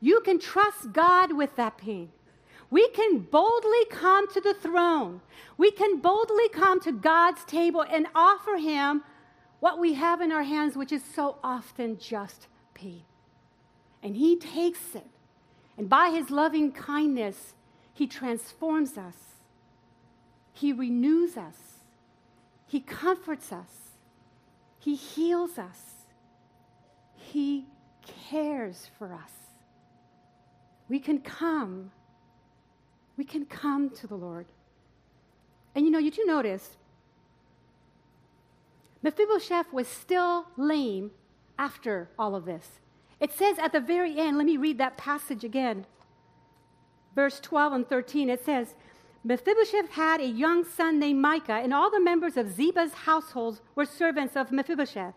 you 0.00 0.20
can 0.22 0.40
trust 0.40 0.92
God 0.92 1.36
with 1.36 1.54
that 1.54 1.78
pain. 1.78 2.10
We 2.68 2.88
can 2.88 3.20
boldly 3.20 3.84
come 3.90 4.26
to 4.32 4.40
the 4.40 4.54
throne. 4.54 5.20
We 5.56 5.70
can 5.70 6.00
boldly 6.00 6.48
come 6.48 6.80
to 6.80 6.90
God's 6.90 7.44
table 7.44 7.84
and 7.88 8.08
offer 8.12 8.56
Him 8.56 9.04
what 9.60 9.78
we 9.78 9.94
have 9.94 10.20
in 10.20 10.32
our 10.32 10.42
hands, 10.42 10.76
which 10.76 10.90
is 10.90 11.04
so 11.14 11.36
often 11.44 11.96
just 12.00 12.48
pain. 12.74 13.04
And 14.02 14.16
He 14.16 14.34
takes 14.34 14.96
it. 14.96 15.06
And 15.78 15.88
by 15.88 16.10
His 16.10 16.30
loving 16.30 16.72
kindness, 16.72 17.54
He 17.94 18.06
transforms 18.06 18.98
us. 18.98 19.16
He 20.52 20.72
renews 20.72 21.36
us. 21.36 21.56
He 22.66 22.80
comforts 22.80 23.52
us. 23.52 23.70
He 24.78 24.96
heals 24.96 25.58
us. 25.58 25.78
He 27.14 27.66
cares 28.28 28.90
for 28.98 29.14
us. 29.14 29.30
We 30.88 30.98
can 30.98 31.20
come. 31.20 31.92
We 33.16 33.24
can 33.24 33.46
come 33.46 33.90
to 33.90 34.06
the 34.06 34.16
Lord. 34.16 34.46
And 35.74 35.86
you 35.86 35.90
know, 35.90 35.98
you 35.98 36.10
do 36.10 36.24
notice 36.26 36.76
Mephibosheth 39.02 39.72
was 39.72 39.86
still 39.86 40.46
lame 40.56 41.10
after 41.58 42.08
all 42.18 42.34
of 42.34 42.44
this. 42.44 42.80
It 43.20 43.32
says 43.32 43.58
at 43.58 43.72
the 43.72 43.80
very 43.80 44.18
end, 44.18 44.36
let 44.36 44.46
me 44.46 44.56
read 44.56 44.78
that 44.78 44.96
passage 44.96 45.44
again. 45.44 45.86
Verse 47.14 47.40
12 47.40 47.72
and 47.72 47.88
13, 47.88 48.28
it 48.28 48.44
says, 48.44 48.74
Mephibosheth 49.22 49.90
had 49.90 50.20
a 50.20 50.26
young 50.26 50.64
son 50.64 50.98
named 50.98 51.20
Micah, 51.20 51.54
and 51.54 51.72
all 51.72 51.90
the 51.90 52.00
members 52.00 52.36
of 52.36 52.52
Ziba's 52.52 52.92
household 52.92 53.60
were 53.74 53.86
servants 53.86 54.36
of 54.36 54.52
Mephibosheth. 54.52 55.14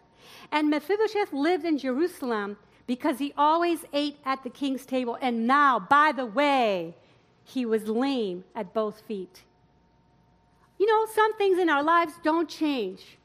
And 0.52 0.70
Mephibosheth 0.70 1.34
lived 1.34 1.66
in 1.66 1.78
Jerusalem 1.78 2.58
because 2.86 3.20
he 3.20 3.34
always 3.38 3.80
ate 3.92 4.18
at 4.26 4.44
the 4.44 4.50
king's 4.50 4.86
table. 4.86 5.18
And 5.22 5.46
now, 5.46 5.80
by 5.80 6.14
the 6.14 6.26
way, 6.26 6.96
he 7.44 7.66
was 7.66 7.88
lame 7.88 8.46
at 8.56 8.74
both 8.74 9.02
feet. 9.02 9.44
You 10.78 10.86
know, 10.86 11.06
some 11.14 11.36
things 11.38 11.60
in 11.60 11.70
our 11.70 11.84
lives 11.84 12.14
don't 12.24 12.50
change, 12.50 13.18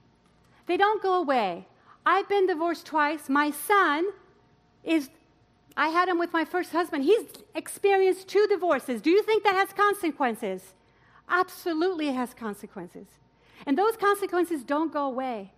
they 0.67 0.77
don't 0.77 1.03
go 1.03 1.15
away. 1.15 1.67
I've 2.05 2.29
been 2.29 2.49
divorced 2.49 2.87
twice. 2.87 3.29
My 3.29 3.53
son 3.53 4.07
is 4.83 5.11
I 5.77 5.89
had 5.89 6.09
him 6.09 6.19
with 6.19 6.33
my 6.33 6.45
first 6.45 6.73
husband. 6.73 7.05
He's 7.05 7.25
experienced 7.55 8.29
two 8.29 8.47
divorces. 8.49 9.01
Do 9.01 9.11
you 9.11 9.23
think 9.23 9.45
that 9.45 9.55
has 9.55 9.73
consequences? 9.73 10.75
Absolutely, 11.29 12.09
it 12.09 12.15
has 12.15 12.35
consequences. 12.35 13.07
And 13.67 13.79
those 13.79 13.97
consequences 13.97 14.65
don't 14.65 14.93
go 14.93 15.07
away. 15.07 15.53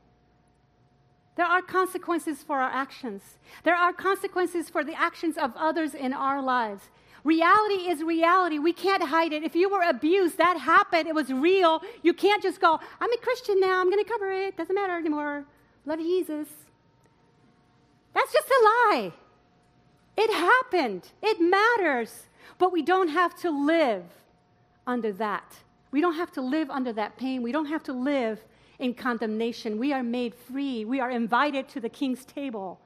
There 1.37 1.47
are 1.47 1.63
consequences 1.63 2.43
for 2.43 2.61
our 2.61 2.71
actions, 2.71 3.23
there 3.65 3.75
are 3.75 3.93
consequences 3.93 4.71
for 4.71 4.85
the 4.85 4.95
actions 4.95 5.37
of 5.37 5.53
others 5.57 5.95
in 5.95 6.13
our 6.13 6.41
lives. 6.41 6.91
Reality 7.25 7.89
is 7.89 8.03
reality. 8.03 8.59
We 8.59 8.75
can't 8.75 9.03
hide 9.03 9.33
it. 9.33 9.43
If 9.43 9.57
you 9.57 9.71
were 9.71 9.81
abused, 9.81 10.37
that 10.37 10.59
happened. 10.59 11.09
It 11.09 11.15
was 11.15 11.33
real. 11.33 11.81
You 12.03 12.13
can't 12.13 12.43
just 12.43 12.61
go, 12.61 12.79
I'm 13.01 13.11
a 13.11 13.17
Christian 13.17 13.59
now. 13.61 13.81
I'm 13.81 13.91
going 13.91 14.05
to 14.05 14.11
cover 14.11 14.31
it. 14.31 14.59
Doesn't 14.59 14.75
matter 14.75 14.95
anymore. 14.95 15.47
Love 15.87 16.01
Jesus. 16.01 16.49
That's 18.13 18.31
just 18.31 18.47
a 18.47 18.63
lie. 18.63 19.13
It 20.17 20.31
happened. 20.33 21.09
It 21.23 21.41
matters. 21.41 22.25
But 22.59 22.73
we 22.73 22.83
don't 22.83 23.09
have 23.09 23.35
to 23.41 23.51
live 23.51 24.05
under 24.87 25.13
that. 25.13 25.57
We 25.91 26.01
don't 26.01 26.15
have 26.15 26.33
to 26.33 26.41
live 26.41 26.71
under 26.71 26.93
that 26.93 27.17
pain. 27.17 27.43
We 27.43 27.53
don't 27.53 27.67
have 27.67 27.83
to 27.85 27.93
live 27.93 28.45
in 28.79 28.95
condemnation. 28.95 29.79
We 29.79 29.93
are 29.93 30.03
made 30.03 30.35
free. 30.35 30.85
We 30.85 31.01
are 31.01 31.11
invited 31.11 31.69
to 31.71 31.81
the 31.81 31.89
king's 31.89 32.25
table, 32.25 32.81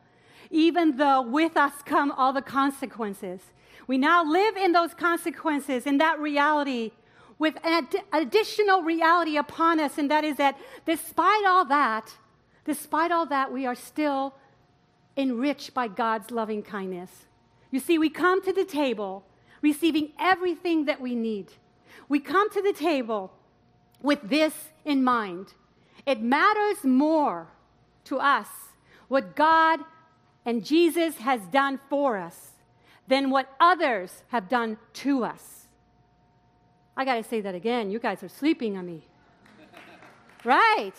even 0.50 0.96
though 0.96 1.22
with 1.22 1.56
us 1.56 1.72
come 1.84 2.10
all 2.12 2.32
the 2.32 2.42
consequences. 2.42 3.40
We 3.86 3.96
now 3.96 4.22
live 4.22 4.56
in 4.56 4.72
those 4.72 4.92
consequences, 4.92 5.86
in 5.86 5.98
that 5.98 6.20
reality, 6.20 6.92
with 7.38 7.56
an 7.64 7.84
ad- 7.84 8.04
additional 8.12 8.82
reality 8.82 9.36
upon 9.36 9.80
us, 9.80 9.96
and 9.96 10.10
that 10.10 10.24
is 10.24 10.36
that 10.36 10.58
despite 10.84 11.44
all 11.46 11.64
that, 11.66 12.12
despite 12.64 13.10
all 13.10 13.24
that, 13.26 13.50
we 13.50 13.64
are 13.64 13.74
still 13.74 14.34
enriched 15.18 15.74
by 15.74 15.88
God's 15.88 16.30
loving 16.30 16.62
kindness. 16.62 17.10
You 17.70 17.80
see, 17.80 17.98
we 17.98 18.08
come 18.08 18.42
to 18.44 18.52
the 18.52 18.64
table 18.64 19.24
receiving 19.60 20.12
everything 20.18 20.84
that 20.86 21.00
we 21.00 21.14
need. 21.14 21.52
We 22.08 22.20
come 22.20 22.48
to 22.50 22.62
the 22.62 22.72
table 22.72 23.32
with 24.00 24.20
this 24.22 24.54
in 24.84 25.02
mind. 25.02 25.52
It 26.06 26.22
matters 26.22 26.84
more 26.84 27.48
to 28.04 28.18
us 28.18 28.48
what 29.08 29.34
God 29.34 29.80
and 30.44 30.64
Jesus 30.64 31.16
has 31.16 31.40
done 31.48 31.80
for 31.90 32.16
us 32.16 32.52
than 33.08 33.30
what 33.30 33.54
others 33.58 34.22
have 34.28 34.48
done 34.48 34.78
to 34.92 35.24
us. 35.24 35.66
I 36.96 37.04
got 37.04 37.14
to 37.16 37.22
say 37.22 37.40
that 37.40 37.54
again. 37.54 37.90
You 37.90 37.98
guys 37.98 38.22
are 38.22 38.28
sleeping 38.28 38.76
on 38.76 38.86
me. 38.86 39.06
right. 40.44 40.94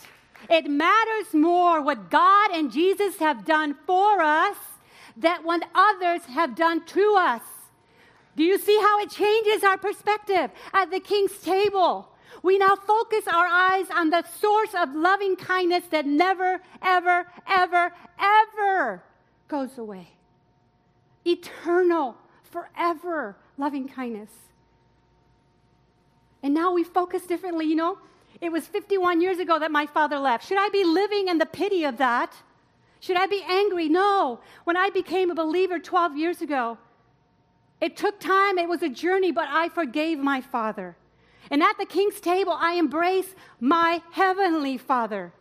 It 0.49 0.69
matters 0.69 1.33
more 1.33 1.81
what 1.81 2.09
God 2.09 2.51
and 2.51 2.71
Jesus 2.71 3.17
have 3.17 3.45
done 3.45 3.75
for 3.85 4.21
us 4.21 4.55
than 5.17 5.43
what 5.43 5.67
others 5.73 6.25
have 6.25 6.55
done 6.55 6.85
to 6.85 7.15
us. 7.17 7.41
Do 8.35 8.43
you 8.43 8.57
see 8.57 8.77
how 8.79 8.99
it 8.99 9.09
changes 9.09 9.63
our 9.63 9.77
perspective 9.77 10.51
at 10.73 10.91
the 10.91 10.99
king's 10.99 11.37
table? 11.39 12.09
We 12.41 12.57
now 12.57 12.75
focus 12.75 13.27
our 13.27 13.47
eyes 13.47 13.87
on 13.93 14.11
the 14.11 14.23
source 14.39 14.73
of 14.73 14.95
loving 14.95 15.35
kindness 15.35 15.85
that 15.91 16.05
never, 16.05 16.61
ever, 16.81 17.27
ever, 17.47 17.91
ever 18.17 19.03
goes 19.47 19.77
away. 19.77 20.11
Eternal, 21.25 22.15
forever 22.43 23.35
loving 23.57 23.89
kindness. 23.89 24.29
And 26.41 26.53
now 26.53 26.71
we 26.71 26.83
focus 26.85 27.23
differently, 27.23 27.65
you 27.65 27.75
know? 27.75 27.97
It 28.41 28.51
was 28.51 28.67
51 28.67 29.21
years 29.21 29.39
ago 29.39 29.59
that 29.59 29.71
my 29.71 29.85
father 29.85 30.17
left. 30.17 30.47
Should 30.47 30.57
I 30.57 30.69
be 30.69 30.83
living 30.83 31.27
in 31.27 31.37
the 31.37 31.45
pity 31.45 31.83
of 31.83 31.97
that? 31.97 32.33
Should 32.99 33.17
I 33.17 33.27
be 33.27 33.43
angry? 33.47 33.89
No. 33.89 34.39
When 34.63 34.77
I 34.77 34.89
became 34.89 35.29
a 35.29 35.35
believer 35.35 35.79
12 35.79 36.17
years 36.17 36.41
ago, 36.41 36.77
it 37.81 37.95
took 37.95 38.19
time, 38.19 38.57
it 38.57 38.67
was 38.67 38.83
a 38.83 38.89
journey, 38.89 39.31
but 39.31 39.47
I 39.49 39.69
forgave 39.69 40.19
my 40.19 40.41
father. 40.41 40.97
And 41.49 41.63
at 41.63 41.77
the 41.77 41.85
king's 41.85 42.19
table, 42.19 42.55
I 42.57 42.73
embrace 42.73 43.33
my 43.59 44.01
heavenly 44.11 44.77
father. 44.77 45.33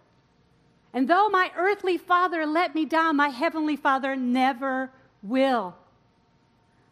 And 0.92 1.08
though 1.08 1.28
my 1.28 1.50
earthly 1.56 1.98
father 1.98 2.46
let 2.46 2.74
me 2.74 2.84
down, 2.84 3.16
my 3.16 3.28
heavenly 3.28 3.76
father 3.76 4.16
never 4.16 4.90
will. 5.22 5.74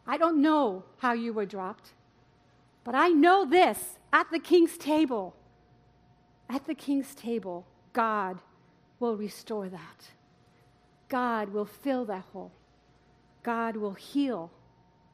I 0.06 0.16
don't 0.16 0.42
know 0.42 0.84
how 0.98 1.12
you 1.12 1.32
were 1.32 1.46
dropped, 1.46 1.90
but 2.84 2.94
I 2.94 3.08
know 3.08 3.44
this 3.44 3.98
at 4.12 4.30
the 4.30 4.38
king's 4.38 4.76
table, 4.76 5.34
at 6.48 6.66
the 6.66 6.74
king's 6.74 7.14
table, 7.14 7.66
God 7.92 8.40
will 9.00 9.16
restore 9.16 9.68
that. 9.68 10.10
God 11.08 11.50
will 11.50 11.66
fill 11.66 12.04
that 12.06 12.24
hole. 12.32 12.52
God 13.42 13.76
will 13.76 13.94
heal 13.94 14.50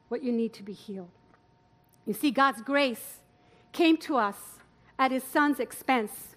what 0.09 0.23
you 0.23 0.31
need 0.31 0.53
to 0.53 0.63
be 0.63 0.73
healed. 0.73 1.11
You 2.05 2.13
see, 2.13 2.31
God's 2.31 2.61
grace 2.61 3.21
came 3.71 3.97
to 3.97 4.17
us 4.17 4.37
at 4.97 5.11
his 5.11 5.23
son's 5.23 5.59
expense. 5.59 6.35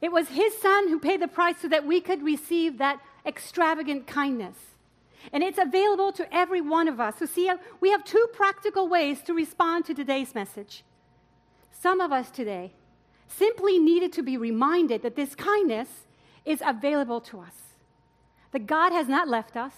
It 0.00 0.12
was 0.12 0.28
his 0.28 0.56
son 0.56 0.88
who 0.88 0.98
paid 0.98 1.20
the 1.20 1.28
price 1.28 1.56
so 1.60 1.68
that 1.68 1.86
we 1.86 2.00
could 2.00 2.22
receive 2.22 2.78
that 2.78 3.00
extravagant 3.26 4.06
kindness. 4.06 4.56
And 5.32 5.42
it's 5.42 5.58
available 5.58 6.12
to 6.12 6.32
every 6.34 6.60
one 6.60 6.86
of 6.86 7.00
us. 7.00 7.16
So, 7.18 7.26
see, 7.26 7.50
we 7.80 7.90
have 7.90 8.04
two 8.04 8.28
practical 8.32 8.88
ways 8.88 9.20
to 9.22 9.34
respond 9.34 9.84
to 9.86 9.94
today's 9.94 10.34
message. 10.34 10.84
Some 11.80 12.00
of 12.00 12.12
us 12.12 12.30
today 12.30 12.72
simply 13.28 13.78
needed 13.78 14.12
to 14.14 14.22
be 14.22 14.36
reminded 14.36 15.02
that 15.02 15.16
this 15.16 15.34
kindness 15.34 15.88
is 16.44 16.62
available 16.64 17.20
to 17.20 17.40
us, 17.40 17.54
that 18.52 18.66
God 18.66 18.92
has 18.92 19.06
not 19.06 19.28
left 19.28 19.56
us, 19.56 19.74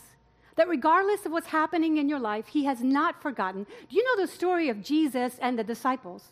that 0.56 0.68
regardless 0.68 1.26
of 1.26 1.32
what's 1.32 1.48
happening 1.48 1.98
in 1.98 2.08
your 2.08 2.18
life, 2.18 2.48
He 2.48 2.64
has 2.64 2.82
not 2.82 3.20
forgotten. 3.20 3.64
Do 3.88 3.96
you 3.96 4.04
know 4.04 4.22
the 4.22 4.32
story 4.32 4.68
of 4.68 4.82
Jesus 4.82 5.36
and 5.40 5.58
the 5.58 5.64
disciples? 5.64 6.24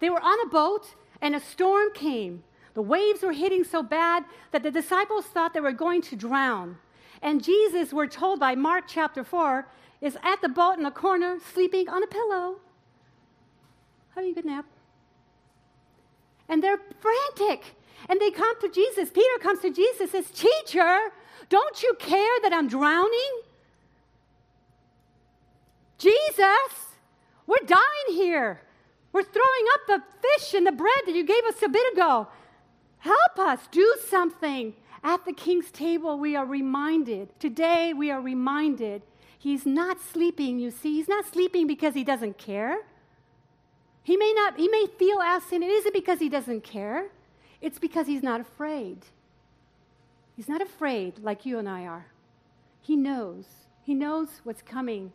They 0.00 0.10
were 0.10 0.22
on 0.22 0.40
a 0.40 0.50
boat 0.50 0.94
and 1.22 1.34
a 1.34 1.40
storm 1.40 1.92
came. 1.94 2.44
The 2.74 2.82
waves 2.82 3.22
were 3.22 3.32
hitting 3.32 3.64
so 3.64 3.82
bad 3.82 4.24
that 4.50 4.62
the 4.62 4.70
disciples 4.70 5.26
thought 5.26 5.54
they 5.54 5.60
were 5.60 5.72
going 5.72 6.02
to 6.02 6.16
drown. 6.16 6.76
And 7.22 7.42
Jesus, 7.42 7.92
we're 7.92 8.08
told 8.08 8.40
by 8.40 8.54
Mark 8.54 8.84
chapter 8.88 9.24
4, 9.24 9.66
is 10.00 10.18
at 10.22 10.42
the 10.42 10.48
boat 10.48 10.78
in 10.78 10.84
a 10.84 10.90
corner 10.90 11.38
sleeping 11.52 11.88
on 11.88 12.02
a 12.02 12.06
pillow. 12.06 12.56
Having 14.14 14.30
a 14.32 14.34
good 14.34 14.44
nap. 14.44 14.66
And 16.48 16.62
they're 16.62 16.80
frantic. 17.00 17.64
And 18.08 18.20
they 18.20 18.30
come 18.30 18.60
to 18.60 18.68
Jesus. 18.68 19.10
Peter 19.10 19.38
comes 19.40 19.60
to 19.60 19.70
Jesus 19.70 20.10
says, 20.10 20.30
Teacher, 20.30 20.98
don't 21.48 21.82
you 21.82 21.94
care 21.98 22.40
that 22.42 22.52
I'm 22.52 22.68
drowning? 22.68 23.42
Jesus, 25.98 26.96
we're 27.46 27.66
dying 27.66 27.80
here. 28.10 28.60
We're 29.12 29.22
throwing 29.22 29.66
up 29.74 29.80
the 29.86 30.02
fish 30.20 30.54
and 30.54 30.66
the 30.66 30.72
bread 30.72 31.02
that 31.06 31.14
you 31.14 31.24
gave 31.24 31.44
us 31.44 31.62
a 31.62 31.68
bit 31.68 31.92
ago. 31.94 32.26
Help 32.98 33.38
us, 33.38 33.60
do 33.70 33.94
something. 34.08 34.74
At 35.02 35.24
the 35.24 35.32
king's 35.32 35.70
table, 35.70 36.18
we 36.18 36.34
are 36.34 36.46
reminded, 36.46 37.28
today 37.38 37.92
we 37.92 38.10
are 38.10 38.20
reminded, 38.20 39.02
he's 39.38 39.66
not 39.66 40.00
sleeping, 40.00 40.58
you 40.58 40.70
see. 40.70 40.94
He's 40.94 41.08
not 41.08 41.26
sleeping 41.26 41.66
because 41.66 41.94
he 41.94 42.02
doesn't 42.02 42.38
care. 42.38 42.78
He 44.04 44.16
may 44.16 44.32
not, 44.34 44.56
he 44.58 44.68
may 44.68 44.86
feel 44.98 45.20
as 45.20 45.42
sin. 45.44 45.62
It 45.62 45.70
isn't 45.70 45.94
because 45.94 46.20
he 46.20 46.28
doesn't 46.28 46.62
care. 46.62 47.06
It's 47.60 47.78
because 47.78 48.06
he's 48.06 48.22
not 48.22 48.40
afraid. 48.40 48.98
He's 50.36 50.48
not 50.48 50.60
afraid 50.60 51.18
like 51.18 51.46
you 51.46 51.58
and 51.58 51.68
I 51.68 51.86
are. 51.86 52.06
He 52.82 52.96
knows. 52.96 53.46
He 53.82 53.94
knows 53.94 54.28
what's 54.44 54.60
coming. 54.60 55.12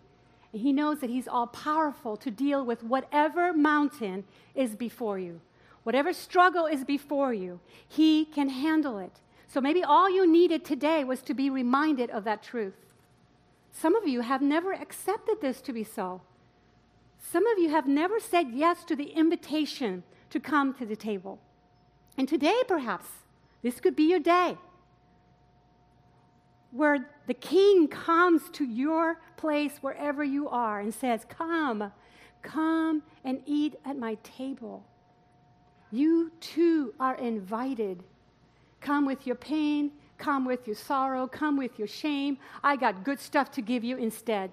And 0.51 0.61
he 0.63 0.73
knows 0.73 0.99
that 0.99 1.11
he's 1.11 1.27
all 1.27 1.47
powerful 1.47 2.17
to 2.17 2.31
deal 2.31 2.65
with 2.65 2.83
whatever 2.83 3.53
mountain 3.53 4.23
is 4.55 4.75
before 4.75 5.19
you. 5.19 5.39
Whatever 5.83 6.11
struggle 6.11 6.65
is 6.65 6.83
before 6.83 7.33
you, 7.33 7.59
he 7.87 8.25
can 8.25 8.49
handle 8.49 8.97
it. 8.97 9.19
So 9.47 9.61
maybe 9.61 9.83
all 9.83 10.09
you 10.09 10.25
needed 10.29 10.65
today 10.65 11.03
was 11.03 11.21
to 11.23 11.35
be 11.35 11.49
reminded 11.49 12.09
of 12.09 12.23
that 12.23 12.41
truth. 12.41 12.75
Some 13.71 13.95
of 13.95 14.07
you 14.07 14.21
have 14.21 14.41
never 14.41 14.73
accepted 14.73 15.41
this 15.41 15.61
to 15.61 15.73
be 15.73 15.83
so. 15.83 16.21
Some 17.31 17.45
of 17.47 17.59
you 17.59 17.69
have 17.69 17.87
never 17.87 18.19
said 18.19 18.47
yes 18.53 18.83
to 18.85 18.95
the 18.95 19.11
invitation 19.11 20.03
to 20.31 20.39
come 20.39 20.73
to 20.75 20.85
the 20.85 20.95
table. 20.95 21.39
And 22.17 22.27
today, 22.27 22.61
perhaps, 22.67 23.07
this 23.61 23.79
could 23.79 23.95
be 23.95 24.09
your 24.09 24.19
day 24.19 24.57
where 26.71 27.09
the 27.27 27.33
king 27.33 27.87
comes 27.87 28.49
to 28.51 28.63
your 28.63 29.19
place 29.37 29.77
wherever 29.81 30.23
you 30.23 30.47
are 30.49 30.79
and 30.79 30.93
says, 30.93 31.25
Come, 31.29 31.91
come 32.41 33.03
and 33.23 33.41
eat 33.45 33.75
at 33.85 33.97
my 33.97 34.15
table. 34.23 34.85
You 35.91 36.31
too 36.39 36.93
are 36.99 37.15
invited. 37.15 38.03
Come 38.81 39.05
with 39.05 39.25
your 39.25 39.35
pain, 39.35 39.91
come 40.17 40.45
with 40.45 40.67
your 40.67 40.75
sorrow, 40.75 41.27
come 41.27 41.57
with 41.57 41.77
your 41.77 41.87
shame. 41.87 42.37
I 42.63 42.75
got 42.75 43.03
good 43.03 43.19
stuff 43.19 43.51
to 43.51 43.61
give 43.61 43.83
you 43.83 43.97
instead. 43.97 44.51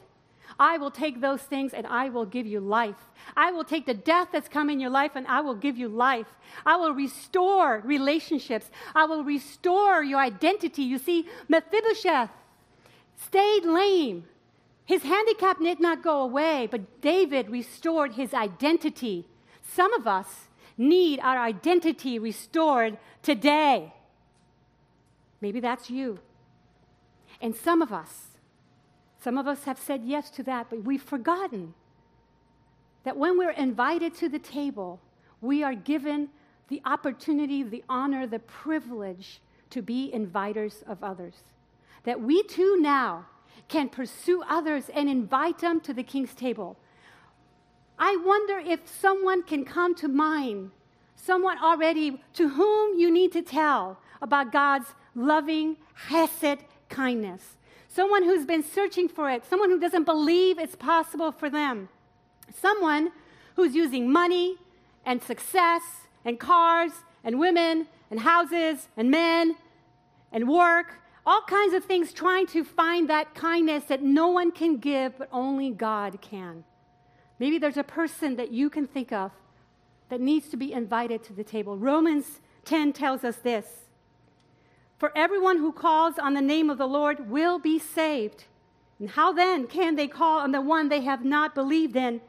I 0.58 0.78
will 0.78 0.90
take 0.90 1.20
those 1.20 1.42
things 1.42 1.74
and 1.74 1.86
I 1.86 2.08
will 2.08 2.24
give 2.24 2.46
you 2.46 2.60
life. 2.60 2.96
I 3.36 3.52
will 3.52 3.64
take 3.64 3.86
the 3.86 3.94
death 3.94 4.28
that's 4.32 4.48
come 4.48 4.70
in 4.70 4.80
your 4.80 4.90
life 4.90 5.12
and 5.14 5.26
I 5.26 5.40
will 5.40 5.54
give 5.54 5.76
you 5.76 5.88
life. 5.88 6.26
I 6.64 6.76
will 6.76 6.92
restore 6.92 7.82
relationships. 7.84 8.70
I 8.94 9.04
will 9.04 9.24
restore 9.24 10.02
your 10.02 10.20
identity. 10.20 10.82
You 10.82 10.98
see, 10.98 11.26
Mephibosheth 11.48 12.30
stayed 13.16 13.64
lame. 13.64 14.24
His 14.84 15.02
handicap 15.02 15.58
did 15.58 15.80
not 15.80 16.02
go 16.02 16.22
away, 16.22 16.68
but 16.70 17.00
David 17.00 17.50
restored 17.50 18.12
his 18.12 18.32
identity. 18.32 19.26
Some 19.62 19.92
of 19.94 20.06
us 20.06 20.46
need 20.78 21.18
our 21.20 21.38
identity 21.38 22.18
restored 22.18 22.98
today. 23.22 23.92
Maybe 25.40 25.60
that's 25.60 25.90
you. 25.90 26.20
And 27.40 27.54
some 27.54 27.82
of 27.82 27.92
us, 27.92 28.35
some 29.26 29.38
of 29.38 29.48
us 29.48 29.64
have 29.64 29.76
said 29.76 30.02
yes 30.04 30.30
to 30.30 30.44
that, 30.44 30.68
but 30.70 30.84
we've 30.84 31.02
forgotten 31.02 31.74
that 33.02 33.16
when 33.16 33.36
we're 33.36 33.50
invited 33.50 34.14
to 34.14 34.28
the 34.28 34.38
table, 34.38 35.00
we 35.40 35.64
are 35.64 35.74
given 35.74 36.28
the 36.68 36.80
opportunity, 36.84 37.64
the 37.64 37.82
honor, 37.88 38.28
the 38.28 38.38
privilege 38.38 39.40
to 39.70 39.82
be 39.82 40.12
inviters 40.14 40.84
of 40.84 41.02
others. 41.02 41.34
That 42.04 42.20
we 42.20 42.44
too 42.44 42.78
now 42.78 43.26
can 43.66 43.88
pursue 43.88 44.44
others 44.48 44.90
and 44.94 45.08
invite 45.08 45.58
them 45.58 45.80
to 45.80 45.92
the 45.92 46.04
king's 46.04 46.32
table. 46.32 46.76
I 47.98 48.16
wonder 48.24 48.60
if 48.60 48.78
someone 48.86 49.42
can 49.42 49.64
come 49.64 49.96
to 49.96 50.06
mind, 50.06 50.70
someone 51.16 51.58
already 51.58 52.22
to 52.34 52.48
whom 52.50 52.96
you 52.96 53.10
need 53.10 53.32
to 53.32 53.42
tell 53.42 53.98
about 54.22 54.52
God's 54.52 54.94
loving, 55.16 55.78
hesed 55.94 56.58
kindness 56.88 57.55
someone 57.96 58.22
who's 58.22 58.44
been 58.44 58.62
searching 58.62 59.08
for 59.08 59.30
it, 59.30 59.42
someone 59.46 59.70
who 59.70 59.80
doesn't 59.80 60.04
believe 60.04 60.58
it's 60.58 60.76
possible 60.76 61.32
for 61.32 61.48
them, 61.48 61.88
someone 62.60 63.10
who's 63.56 63.74
using 63.74 64.12
money 64.12 64.56
and 65.06 65.22
success 65.22 65.82
and 66.22 66.38
cars 66.38 66.92
and 67.24 67.40
women 67.40 67.86
and 68.10 68.20
houses 68.20 68.88
and 68.98 69.10
men 69.10 69.56
and 70.30 70.46
work, 70.46 71.00
all 71.24 71.40
kinds 71.48 71.72
of 71.72 71.84
things 71.86 72.12
trying 72.12 72.46
to 72.46 72.62
find 72.62 73.08
that 73.08 73.34
kindness 73.34 73.84
that 73.84 74.02
no 74.02 74.28
one 74.28 74.52
can 74.52 74.76
give 74.76 75.16
but 75.16 75.28
only 75.32 75.70
God 75.70 76.20
can. 76.20 76.64
Maybe 77.38 77.58
there's 77.58 77.78
a 77.78 77.82
person 77.82 78.36
that 78.36 78.52
you 78.52 78.68
can 78.68 78.86
think 78.86 79.10
of 79.10 79.32
that 80.10 80.20
needs 80.20 80.50
to 80.50 80.56
be 80.58 80.72
invited 80.72 81.24
to 81.24 81.32
the 81.32 81.42
table. 81.42 81.78
Romans 81.78 82.40
10 82.66 82.92
tells 82.92 83.24
us 83.24 83.36
this 83.36 83.85
for 84.98 85.12
everyone 85.16 85.58
who 85.58 85.72
calls 85.72 86.18
on 86.18 86.34
the 86.34 86.40
name 86.40 86.70
of 86.70 86.78
the 86.78 86.86
Lord 86.86 87.28
will 87.28 87.58
be 87.58 87.78
saved. 87.78 88.44
And 88.98 89.10
how 89.10 89.32
then 89.32 89.66
can 89.66 89.96
they 89.96 90.08
call 90.08 90.40
on 90.40 90.52
the 90.52 90.60
one 90.60 90.88
they 90.88 91.02
have 91.02 91.24
not 91.24 91.54
believed 91.54 91.96
in? 91.96 92.20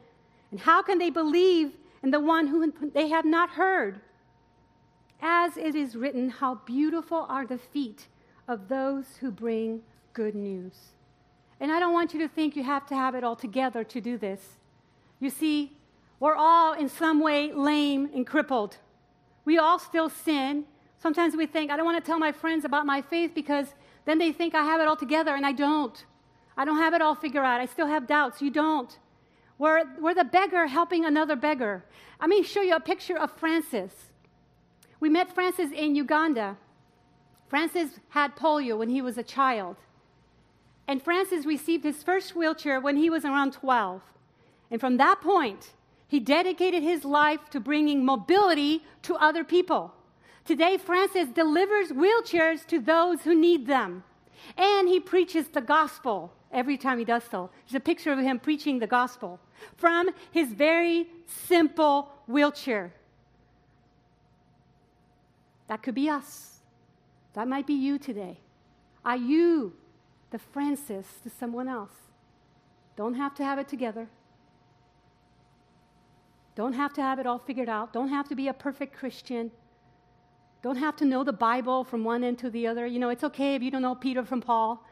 And 0.50 0.60
how 0.60 0.82
can 0.82 0.98
they 0.98 1.10
believe 1.10 1.72
in 2.02 2.10
the 2.10 2.20
one 2.20 2.46
who 2.48 2.72
they 2.92 3.08
have 3.08 3.24
not 3.24 3.50
heard? 3.50 4.00
As 5.20 5.56
it 5.56 5.74
is 5.74 5.96
written, 5.96 6.28
how 6.28 6.56
beautiful 6.66 7.26
are 7.28 7.46
the 7.46 7.58
feet 7.58 8.06
of 8.46 8.68
those 8.68 9.16
who 9.20 9.30
bring 9.30 9.82
good 10.12 10.34
news. 10.34 10.74
And 11.60 11.72
I 11.72 11.80
don't 11.80 11.92
want 11.92 12.14
you 12.14 12.20
to 12.20 12.28
think 12.28 12.54
you 12.54 12.62
have 12.62 12.86
to 12.86 12.94
have 12.94 13.14
it 13.14 13.24
all 13.24 13.36
together 13.36 13.82
to 13.84 14.00
do 14.00 14.16
this. 14.16 14.58
You 15.20 15.30
see, 15.30 15.72
we're 16.20 16.36
all 16.36 16.72
in 16.74 16.88
some 16.88 17.20
way 17.20 17.52
lame 17.52 18.10
and 18.14 18.26
crippled. 18.26 18.76
We 19.44 19.58
all 19.58 19.78
still 19.78 20.08
sin 20.08 20.66
Sometimes 21.00 21.36
we 21.36 21.46
think, 21.46 21.70
I 21.70 21.76
don't 21.76 21.86
want 21.86 22.02
to 22.02 22.06
tell 22.06 22.18
my 22.18 22.32
friends 22.32 22.64
about 22.64 22.84
my 22.84 23.02
faith 23.02 23.32
because 23.34 23.66
then 24.04 24.18
they 24.18 24.32
think 24.32 24.54
I 24.54 24.64
have 24.64 24.80
it 24.80 24.88
all 24.88 24.96
together, 24.96 25.34
and 25.34 25.46
I 25.46 25.52
don't. 25.52 26.04
I 26.56 26.64
don't 26.64 26.78
have 26.78 26.94
it 26.94 27.02
all 27.02 27.14
figured 27.14 27.44
out. 27.44 27.60
I 27.60 27.66
still 27.66 27.86
have 27.86 28.06
doubts. 28.06 28.42
You 28.42 28.50
don't. 28.50 28.98
We're, 29.58 29.84
we're 30.00 30.14
the 30.14 30.24
beggar 30.24 30.66
helping 30.66 31.04
another 31.04 31.36
beggar. 31.36 31.84
Let 32.20 32.28
me 32.28 32.42
show 32.42 32.62
you 32.62 32.74
a 32.74 32.80
picture 32.80 33.16
of 33.16 33.30
Francis. 33.32 33.92
We 34.98 35.08
met 35.08 35.32
Francis 35.32 35.70
in 35.72 35.94
Uganda. 35.94 36.56
Francis 37.48 38.00
had 38.10 38.36
polio 38.36 38.78
when 38.78 38.88
he 38.88 39.00
was 39.00 39.18
a 39.18 39.22
child. 39.22 39.76
And 40.86 41.02
Francis 41.02 41.46
received 41.46 41.84
his 41.84 42.02
first 42.02 42.34
wheelchair 42.34 42.80
when 42.80 42.96
he 42.96 43.10
was 43.10 43.24
around 43.24 43.52
12. 43.52 44.02
And 44.70 44.80
from 44.80 44.96
that 44.96 45.20
point, 45.20 45.72
he 46.08 46.18
dedicated 46.18 46.82
his 46.82 47.04
life 47.04 47.50
to 47.50 47.60
bringing 47.60 48.04
mobility 48.04 48.82
to 49.02 49.14
other 49.16 49.44
people. 49.44 49.92
Today, 50.48 50.78
Francis 50.78 51.28
delivers 51.28 51.90
wheelchairs 51.90 52.66
to 52.68 52.80
those 52.80 53.20
who 53.20 53.34
need 53.34 53.66
them. 53.66 54.02
And 54.56 54.88
he 54.88 54.98
preaches 54.98 55.46
the 55.48 55.60
gospel 55.60 56.32
every 56.50 56.78
time 56.78 56.98
he 56.98 57.04
does 57.04 57.22
so. 57.30 57.50
There's 57.66 57.74
a 57.76 57.84
picture 57.84 58.12
of 58.12 58.18
him 58.18 58.38
preaching 58.38 58.78
the 58.78 58.86
gospel 58.86 59.38
from 59.76 60.08
his 60.30 60.48
very 60.48 61.06
simple 61.26 62.10
wheelchair. 62.26 62.94
That 65.66 65.82
could 65.82 65.94
be 65.94 66.08
us. 66.08 66.60
That 67.34 67.46
might 67.46 67.66
be 67.66 67.74
you 67.74 67.98
today. 67.98 68.40
Are 69.04 69.18
you 69.18 69.74
the 70.30 70.38
Francis 70.38 71.06
to 71.24 71.28
someone 71.28 71.68
else? 71.68 71.92
Don't 72.96 73.12
have 73.12 73.34
to 73.34 73.44
have 73.44 73.58
it 73.58 73.68
together. 73.68 74.08
Don't 76.54 76.72
have 76.72 76.94
to 76.94 77.02
have 77.02 77.18
it 77.18 77.26
all 77.26 77.38
figured 77.38 77.68
out. 77.68 77.92
Don't 77.92 78.08
have 78.08 78.30
to 78.30 78.34
be 78.34 78.48
a 78.48 78.54
perfect 78.54 78.96
Christian. 78.96 79.50
Don't 80.62 80.76
have 80.76 80.96
to 80.96 81.04
know 81.04 81.22
the 81.22 81.32
Bible 81.32 81.84
from 81.84 82.04
one 82.04 82.24
end 82.24 82.38
to 82.40 82.50
the 82.50 82.66
other. 82.66 82.86
You 82.86 82.98
know, 82.98 83.10
it's 83.10 83.24
okay 83.24 83.54
if 83.54 83.62
you 83.62 83.70
don't 83.70 83.82
know 83.82 83.94
Peter 83.94 84.24
from 84.24 84.40
Paul. 84.40 84.84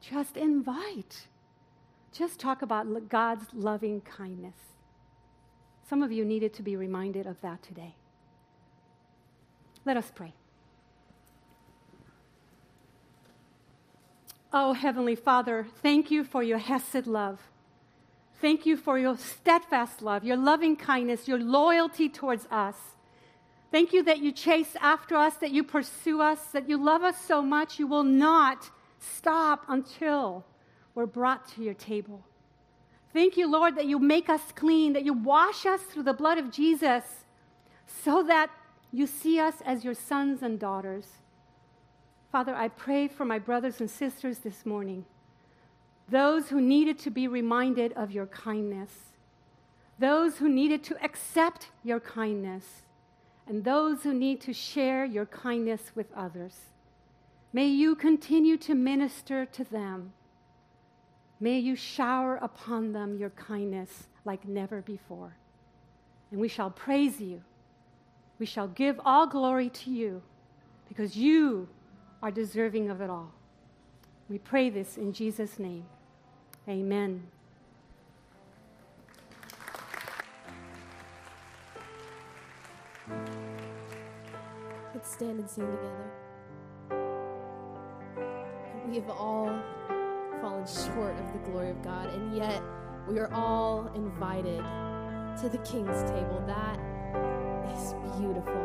Just 0.00 0.36
invite. 0.36 1.26
Just 2.12 2.38
talk 2.38 2.62
about 2.62 3.08
God's 3.08 3.46
loving 3.52 4.00
kindness. 4.00 4.54
Some 5.88 6.02
of 6.02 6.12
you 6.12 6.24
needed 6.24 6.54
to 6.54 6.62
be 6.62 6.76
reminded 6.76 7.26
of 7.26 7.40
that 7.40 7.62
today. 7.62 7.96
Let 9.84 9.96
us 9.96 10.10
pray. 10.14 10.34
Oh, 14.52 14.72
Heavenly 14.72 15.14
Father, 15.14 15.66
thank 15.82 16.10
you 16.10 16.24
for 16.24 16.42
your 16.42 16.58
Hesed 16.58 17.06
love. 17.06 17.40
Thank 18.40 18.66
you 18.66 18.76
for 18.76 18.98
your 18.98 19.16
steadfast 19.16 20.02
love, 20.02 20.24
your 20.24 20.36
loving 20.36 20.76
kindness, 20.76 21.28
your 21.28 21.38
loyalty 21.38 22.08
towards 22.08 22.46
us. 22.50 22.76
Thank 23.70 23.92
you 23.92 24.02
that 24.04 24.18
you 24.18 24.32
chase 24.32 24.74
after 24.80 25.14
us, 25.14 25.34
that 25.36 25.52
you 25.52 25.62
pursue 25.62 26.20
us, 26.20 26.40
that 26.46 26.68
you 26.68 26.82
love 26.82 27.02
us 27.02 27.20
so 27.20 27.40
much 27.40 27.78
you 27.78 27.86
will 27.86 28.04
not 28.04 28.70
stop 28.98 29.64
until 29.68 30.44
we're 30.94 31.06
brought 31.06 31.48
to 31.54 31.62
your 31.62 31.74
table. 31.74 32.24
Thank 33.12 33.36
you, 33.36 33.50
Lord, 33.50 33.76
that 33.76 33.86
you 33.86 33.98
make 33.98 34.28
us 34.28 34.42
clean, 34.54 34.92
that 34.92 35.04
you 35.04 35.12
wash 35.12 35.66
us 35.66 35.80
through 35.82 36.04
the 36.04 36.12
blood 36.12 36.38
of 36.38 36.50
Jesus 36.50 37.04
so 37.86 38.22
that 38.24 38.50
you 38.92 39.06
see 39.06 39.38
us 39.38 39.54
as 39.64 39.84
your 39.84 39.94
sons 39.94 40.42
and 40.42 40.58
daughters. 40.58 41.06
Father, 42.30 42.54
I 42.54 42.68
pray 42.68 43.08
for 43.08 43.24
my 43.24 43.38
brothers 43.38 43.80
and 43.80 43.90
sisters 43.90 44.38
this 44.38 44.64
morning, 44.64 45.04
those 46.08 46.48
who 46.48 46.60
needed 46.60 46.98
to 47.00 47.10
be 47.10 47.26
reminded 47.28 47.92
of 47.94 48.12
your 48.12 48.26
kindness, 48.26 48.90
those 49.98 50.38
who 50.38 50.48
needed 50.48 50.82
to 50.84 51.04
accept 51.04 51.68
your 51.82 52.00
kindness, 52.00 52.82
and 53.50 53.64
those 53.64 54.04
who 54.04 54.14
need 54.14 54.40
to 54.42 54.52
share 54.52 55.04
your 55.04 55.26
kindness 55.26 55.90
with 55.96 56.06
others. 56.14 56.54
May 57.52 57.66
you 57.66 57.96
continue 57.96 58.56
to 58.58 58.76
minister 58.76 59.44
to 59.44 59.64
them. 59.64 60.12
May 61.40 61.58
you 61.58 61.74
shower 61.74 62.36
upon 62.36 62.92
them 62.92 63.18
your 63.18 63.30
kindness 63.30 64.06
like 64.24 64.46
never 64.46 64.82
before. 64.82 65.34
And 66.30 66.40
we 66.40 66.46
shall 66.46 66.70
praise 66.70 67.20
you. 67.20 67.42
We 68.38 68.46
shall 68.46 68.68
give 68.68 69.00
all 69.04 69.26
glory 69.26 69.68
to 69.68 69.90
you 69.90 70.22
because 70.88 71.16
you 71.16 71.68
are 72.22 72.30
deserving 72.30 72.88
of 72.88 73.00
it 73.00 73.10
all. 73.10 73.32
We 74.28 74.38
pray 74.38 74.70
this 74.70 74.96
in 74.96 75.12
Jesus' 75.12 75.58
name. 75.58 75.86
Amen. 76.68 77.24
Let's 85.00 85.14
stand 85.14 85.40
and 85.40 85.48
sing 85.48 85.64
together. 85.64 86.10
We 88.86 88.96
have 88.96 89.08
all 89.08 89.46
fallen 90.42 90.66
short 90.66 91.16
of 91.18 91.32
the 91.32 91.38
glory 91.50 91.70
of 91.70 91.82
God, 91.82 92.12
and 92.12 92.36
yet 92.36 92.62
we 93.08 93.18
are 93.18 93.32
all 93.32 93.90
invited 93.94 94.62
to 95.40 95.48
the 95.48 95.56
King's 95.64 96.02
table. 96.02 96.44
That 96.46 96.78
is 97.72 97.94
beautiful. 98.18 98.62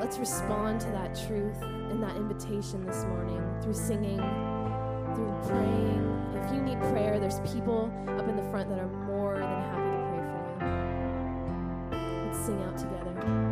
Let's 0.00 0.16
respond 0.16 0.80
to 0.80 0.86
that 0.92 1.14
truth 1.26 1.60
and 1.60 2.02
that 2.02 2.16
invitation 2.16 2.86
this 2.86 3.04
morning 3.04 3.44
through 3.60 3.74
singing, 3.74 4.16
through 5.14 5.36
praying. 5.46 6.08
If 6.42 6.54
you 6.54 6.62
need 6.62 6.80
prayer, 6.80 7.20
there's 7.20 7.40
people 7.52 7.92
up 8.08 8.26
in 8.26 8.36
the 8.36 8.50
front 8.50 8.70
that 8.70 8.78
are 8.78 8.88
more 8.88 9.34
than 9.34 9.42
happy 9.42 9.90
to 9.90 9.98
pray 10.08 10.24
for 10.32 11.98
you. 11.98 12.26
Let's 12.28 12.46
sing 12.46 12.62
out 12.62 12.78
together. 12.78 13.51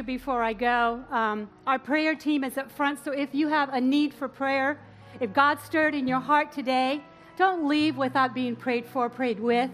You 0.00 0.18
before 0.18 0.42
I 0.42 0.54
go. 0.54 1.04
Um, 1.10 1.50
our 1.66 1.78
prayer 1.78 2.14
team 2.14 2.42
is 2.42 2.56
up 2.56 2.70
front, 2.70 3.04
so 3.04 3.12
if 3.12 3.34
you 3.34 3.48
have 3.48 3.74
a 3.74 3.80
need 3.80 4.14
for 4.14 4.28
prayer, 4.28 4.78
if 5.20 5.34
God 5.34 5.60
stirred 5.60 5.94
in 5.94 6.08
your 6.08 6.20
heart 6.20 6.52
today, 6.52 7.02
don't 7.36 7.68
leave 7.68 7.98
without 7.98 8.32
being 8.32 8.56
prayed 8.56 8.86
for, 8.86 9.10
prayed 9.10 9.38
with. 9.38 9.70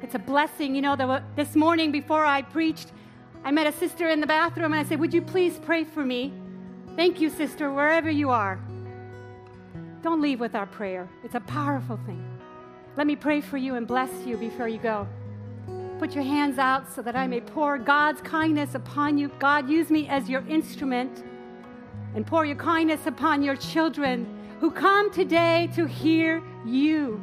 It's 0.00 0.14
a 0.14 0.18
blessing. 0.20 0.76
You 0.76 0.82
know, 0.82 0.94
the, 0.94 1.24
this 1.34 1.56
morning 1.56 1.90
before 1.90 2.24
I 2.24 2.42
preached, 2.42 2.92
I 3.42 3.50
met 3.50 3.66
a 3.66 3.72
sister 3.72 4.08
in 4.08 4.20
the 4.20 4.28
bathroom 4.28 4.72
and 4.72 4.86
I 4.86 4.88
said, 4.88 5.00
Would 5.00 5.12
you 5.12 5.22
please 5.22 5.58
pray 5.64 5.82
for 5.82 6.04
me? 6.04 6.32
Thank 6.94 7.20
you, 7.20 7.28
sister, 7.28 7.72
wherever 7.72 8.10
you 8.10 8.30
are. 8.30 8.60
Don't 10.02 10.20
leave 10.20 10.38
without 10.38 10.70
prayer. 10.70 11.08
It's 11.24 11.34
a 11.34 11.40
powerful 11.40 11.98
thing. 12.06 12.24
Let 12.96 13.08
me 13.08 13.16
pray 13.16 13.40
for 13.40 13.56
you 13.56 13.74
and 13.74 13.88
bless 13.88 14.12
you 14.24 14.36
before 14.36 14.68
you 14.68 14.78
go. 14.78 15.08
Put 15.98 16.14
your 16.14 16.24
hands 16.24 16.58
out 16.58 16.92
so 16.92 17.02
that 17.02 17.16
I 17.16 17.26
may 17.26 17.40
pour 17.40 17.76
God's 17.76 18.20
kindness 18.20 18.76
upon 18.76 19.18
you. 19.18 19.32
God, 19.40 19.68
use 19.68 19.90
me 19.90 20.06
as 20.06 20.28
your 20.28 20.46
instrument 20.46 21.24
and 22.14 22.24
pour 22.24 22.44
your 22.44 22.56
kindness 22.56 23.06
upon 23.06 23.42
your 23.42 23.56
children 23.56 24.26
who 24.60 24.70
come 24.70 25.10
today 25.12 25.68
to 25.74 25.86
hear 25.86 26.40
you. 26.64 27.20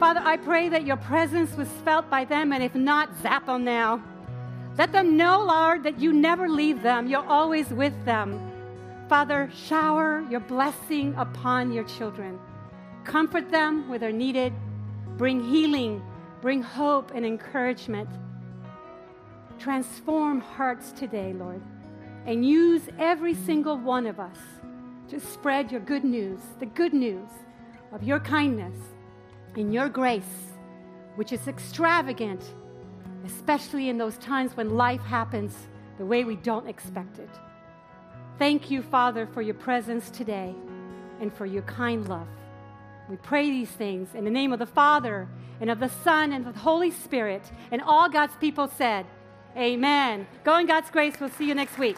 Father, 0.00 0.20
I 0.22 0.36
pray 0.36 0.68
that 0.68 0.84
your 0.84 0.96
presence 0.96 1.56
was 1.56 1.68
felt 1.84 2.10
by 2.10 2.24
them, 2.24 2.52
and 2.52 2.60
if 2.62 2.74
not, 2.74 3.16
zap 3.22 3.46
them 3.46 3.64
now. 3.64 4.02
Let 4.76 4.90
them 4.90 5.16
know, 5.16 5.44
Lord, 5.44 5.84
that 5.84 6.00
you 6.00 6.12
never 6.12 6.48
leave 6.48 6.82
them, 6.82 7.06
you're 7.06 7.24
always 7.24 7.68
with 7.68 7.94
them. 8.04 8.40
Father, 9.08 9.48
shower 9.54 10.24
your 10.28 10.40
blessing 10.40 11.14
upon 11.16 11.72
your 11.72 11.84
children. 11.84 12.38
Comfort 13.04 13.50
them 13.50 13.88
where 13.88 13.98
they're 13.98 14.10
needed. 14.10 14.52
Bring 15.18 15.44
healing, 15.44 16.02
bring 16.42 16.60
hope 16.60 17.12
and 17.14 17.24
encouragement. 17.24 18.10
Transform 19.60 20.40
hearts 20.40 20.90
today, 20.90 21.32
Lord, 21.32 21.62
and 22.26 22.44
use 22.44 22.82
every 22.98 23.32
single 23.32 23.78
one 23.78 24.06
of 24.08 24.18
us 24.18 24.38
to 25.08 25.20
spread 25.20 25.70
your 25.70 25.80
good 25.80 26.02
news, 26.02 26.40
the 26.58 26.66
good 26.66 26.92
news 26.92 27.28
of 27.92 28.02
your 28.02 28.18
kindness 28.18 28.74
and 29.54 29.72
your 29.72 29.88
grace, 29.88 30.52
which 31.14 31.32
is 31.32 31.46
extravagant, 31.46 32.42
especially 33.24 33.88
in 33.88 33.96
those 33.96 34.18
times 34.18 34.56
when 34.56 34.76
life 34.76 35.02
happens 35.02 35.68
the 35.98 36.04
way 36.04 36.24
we 36.24 36.36
don't 36.36 36.68
expect 36.68 37.20
it. 37.20 37.30
Thank 38.38 38.68
you, 38.68 38.82
Father, 38.82 39.28
for 39.28 39.42
your 39.42 39.54
presence 39.54 40.10
today 40.10 40.52
and 41.20 41.32
for 41.32 41.46
your 41.46 41.62
kind 41.62 42.08
love. 42.08 42.26
We 43.08 43.16
pray 43.16 43.48
these 43.48 43.70
things 43.70 44.08
in 44.14 44.24
the 44.24 44.30
name 44.30 44.52
of 44.52 44.58
the 44.58 44.66
Father 44.66 45.28
and 45.62 45.70
of 45.70 45.78
the 45.78 45.88
Son 45.88 46.32
and 46.32 46.44
of 46.44 46.54
the 46.54 46.60
Holy 46.60 46.90
Spirit. 46.90 47.52
And 47.70 47.80
all 47.80 48.08
God's 48.08 48.34
people 48.36 48.66
said, 48.66 49.06
Amen. 49.56 50.26
Go 50.42 50.58
in 50.58 50.66
God's 50.66 50.90
grace. 50.90 51.14
We'll 51.20 51.30
see 51.30 51.46
you 51.46 51.54
next 51.54 51.78
week. 51.78 51.96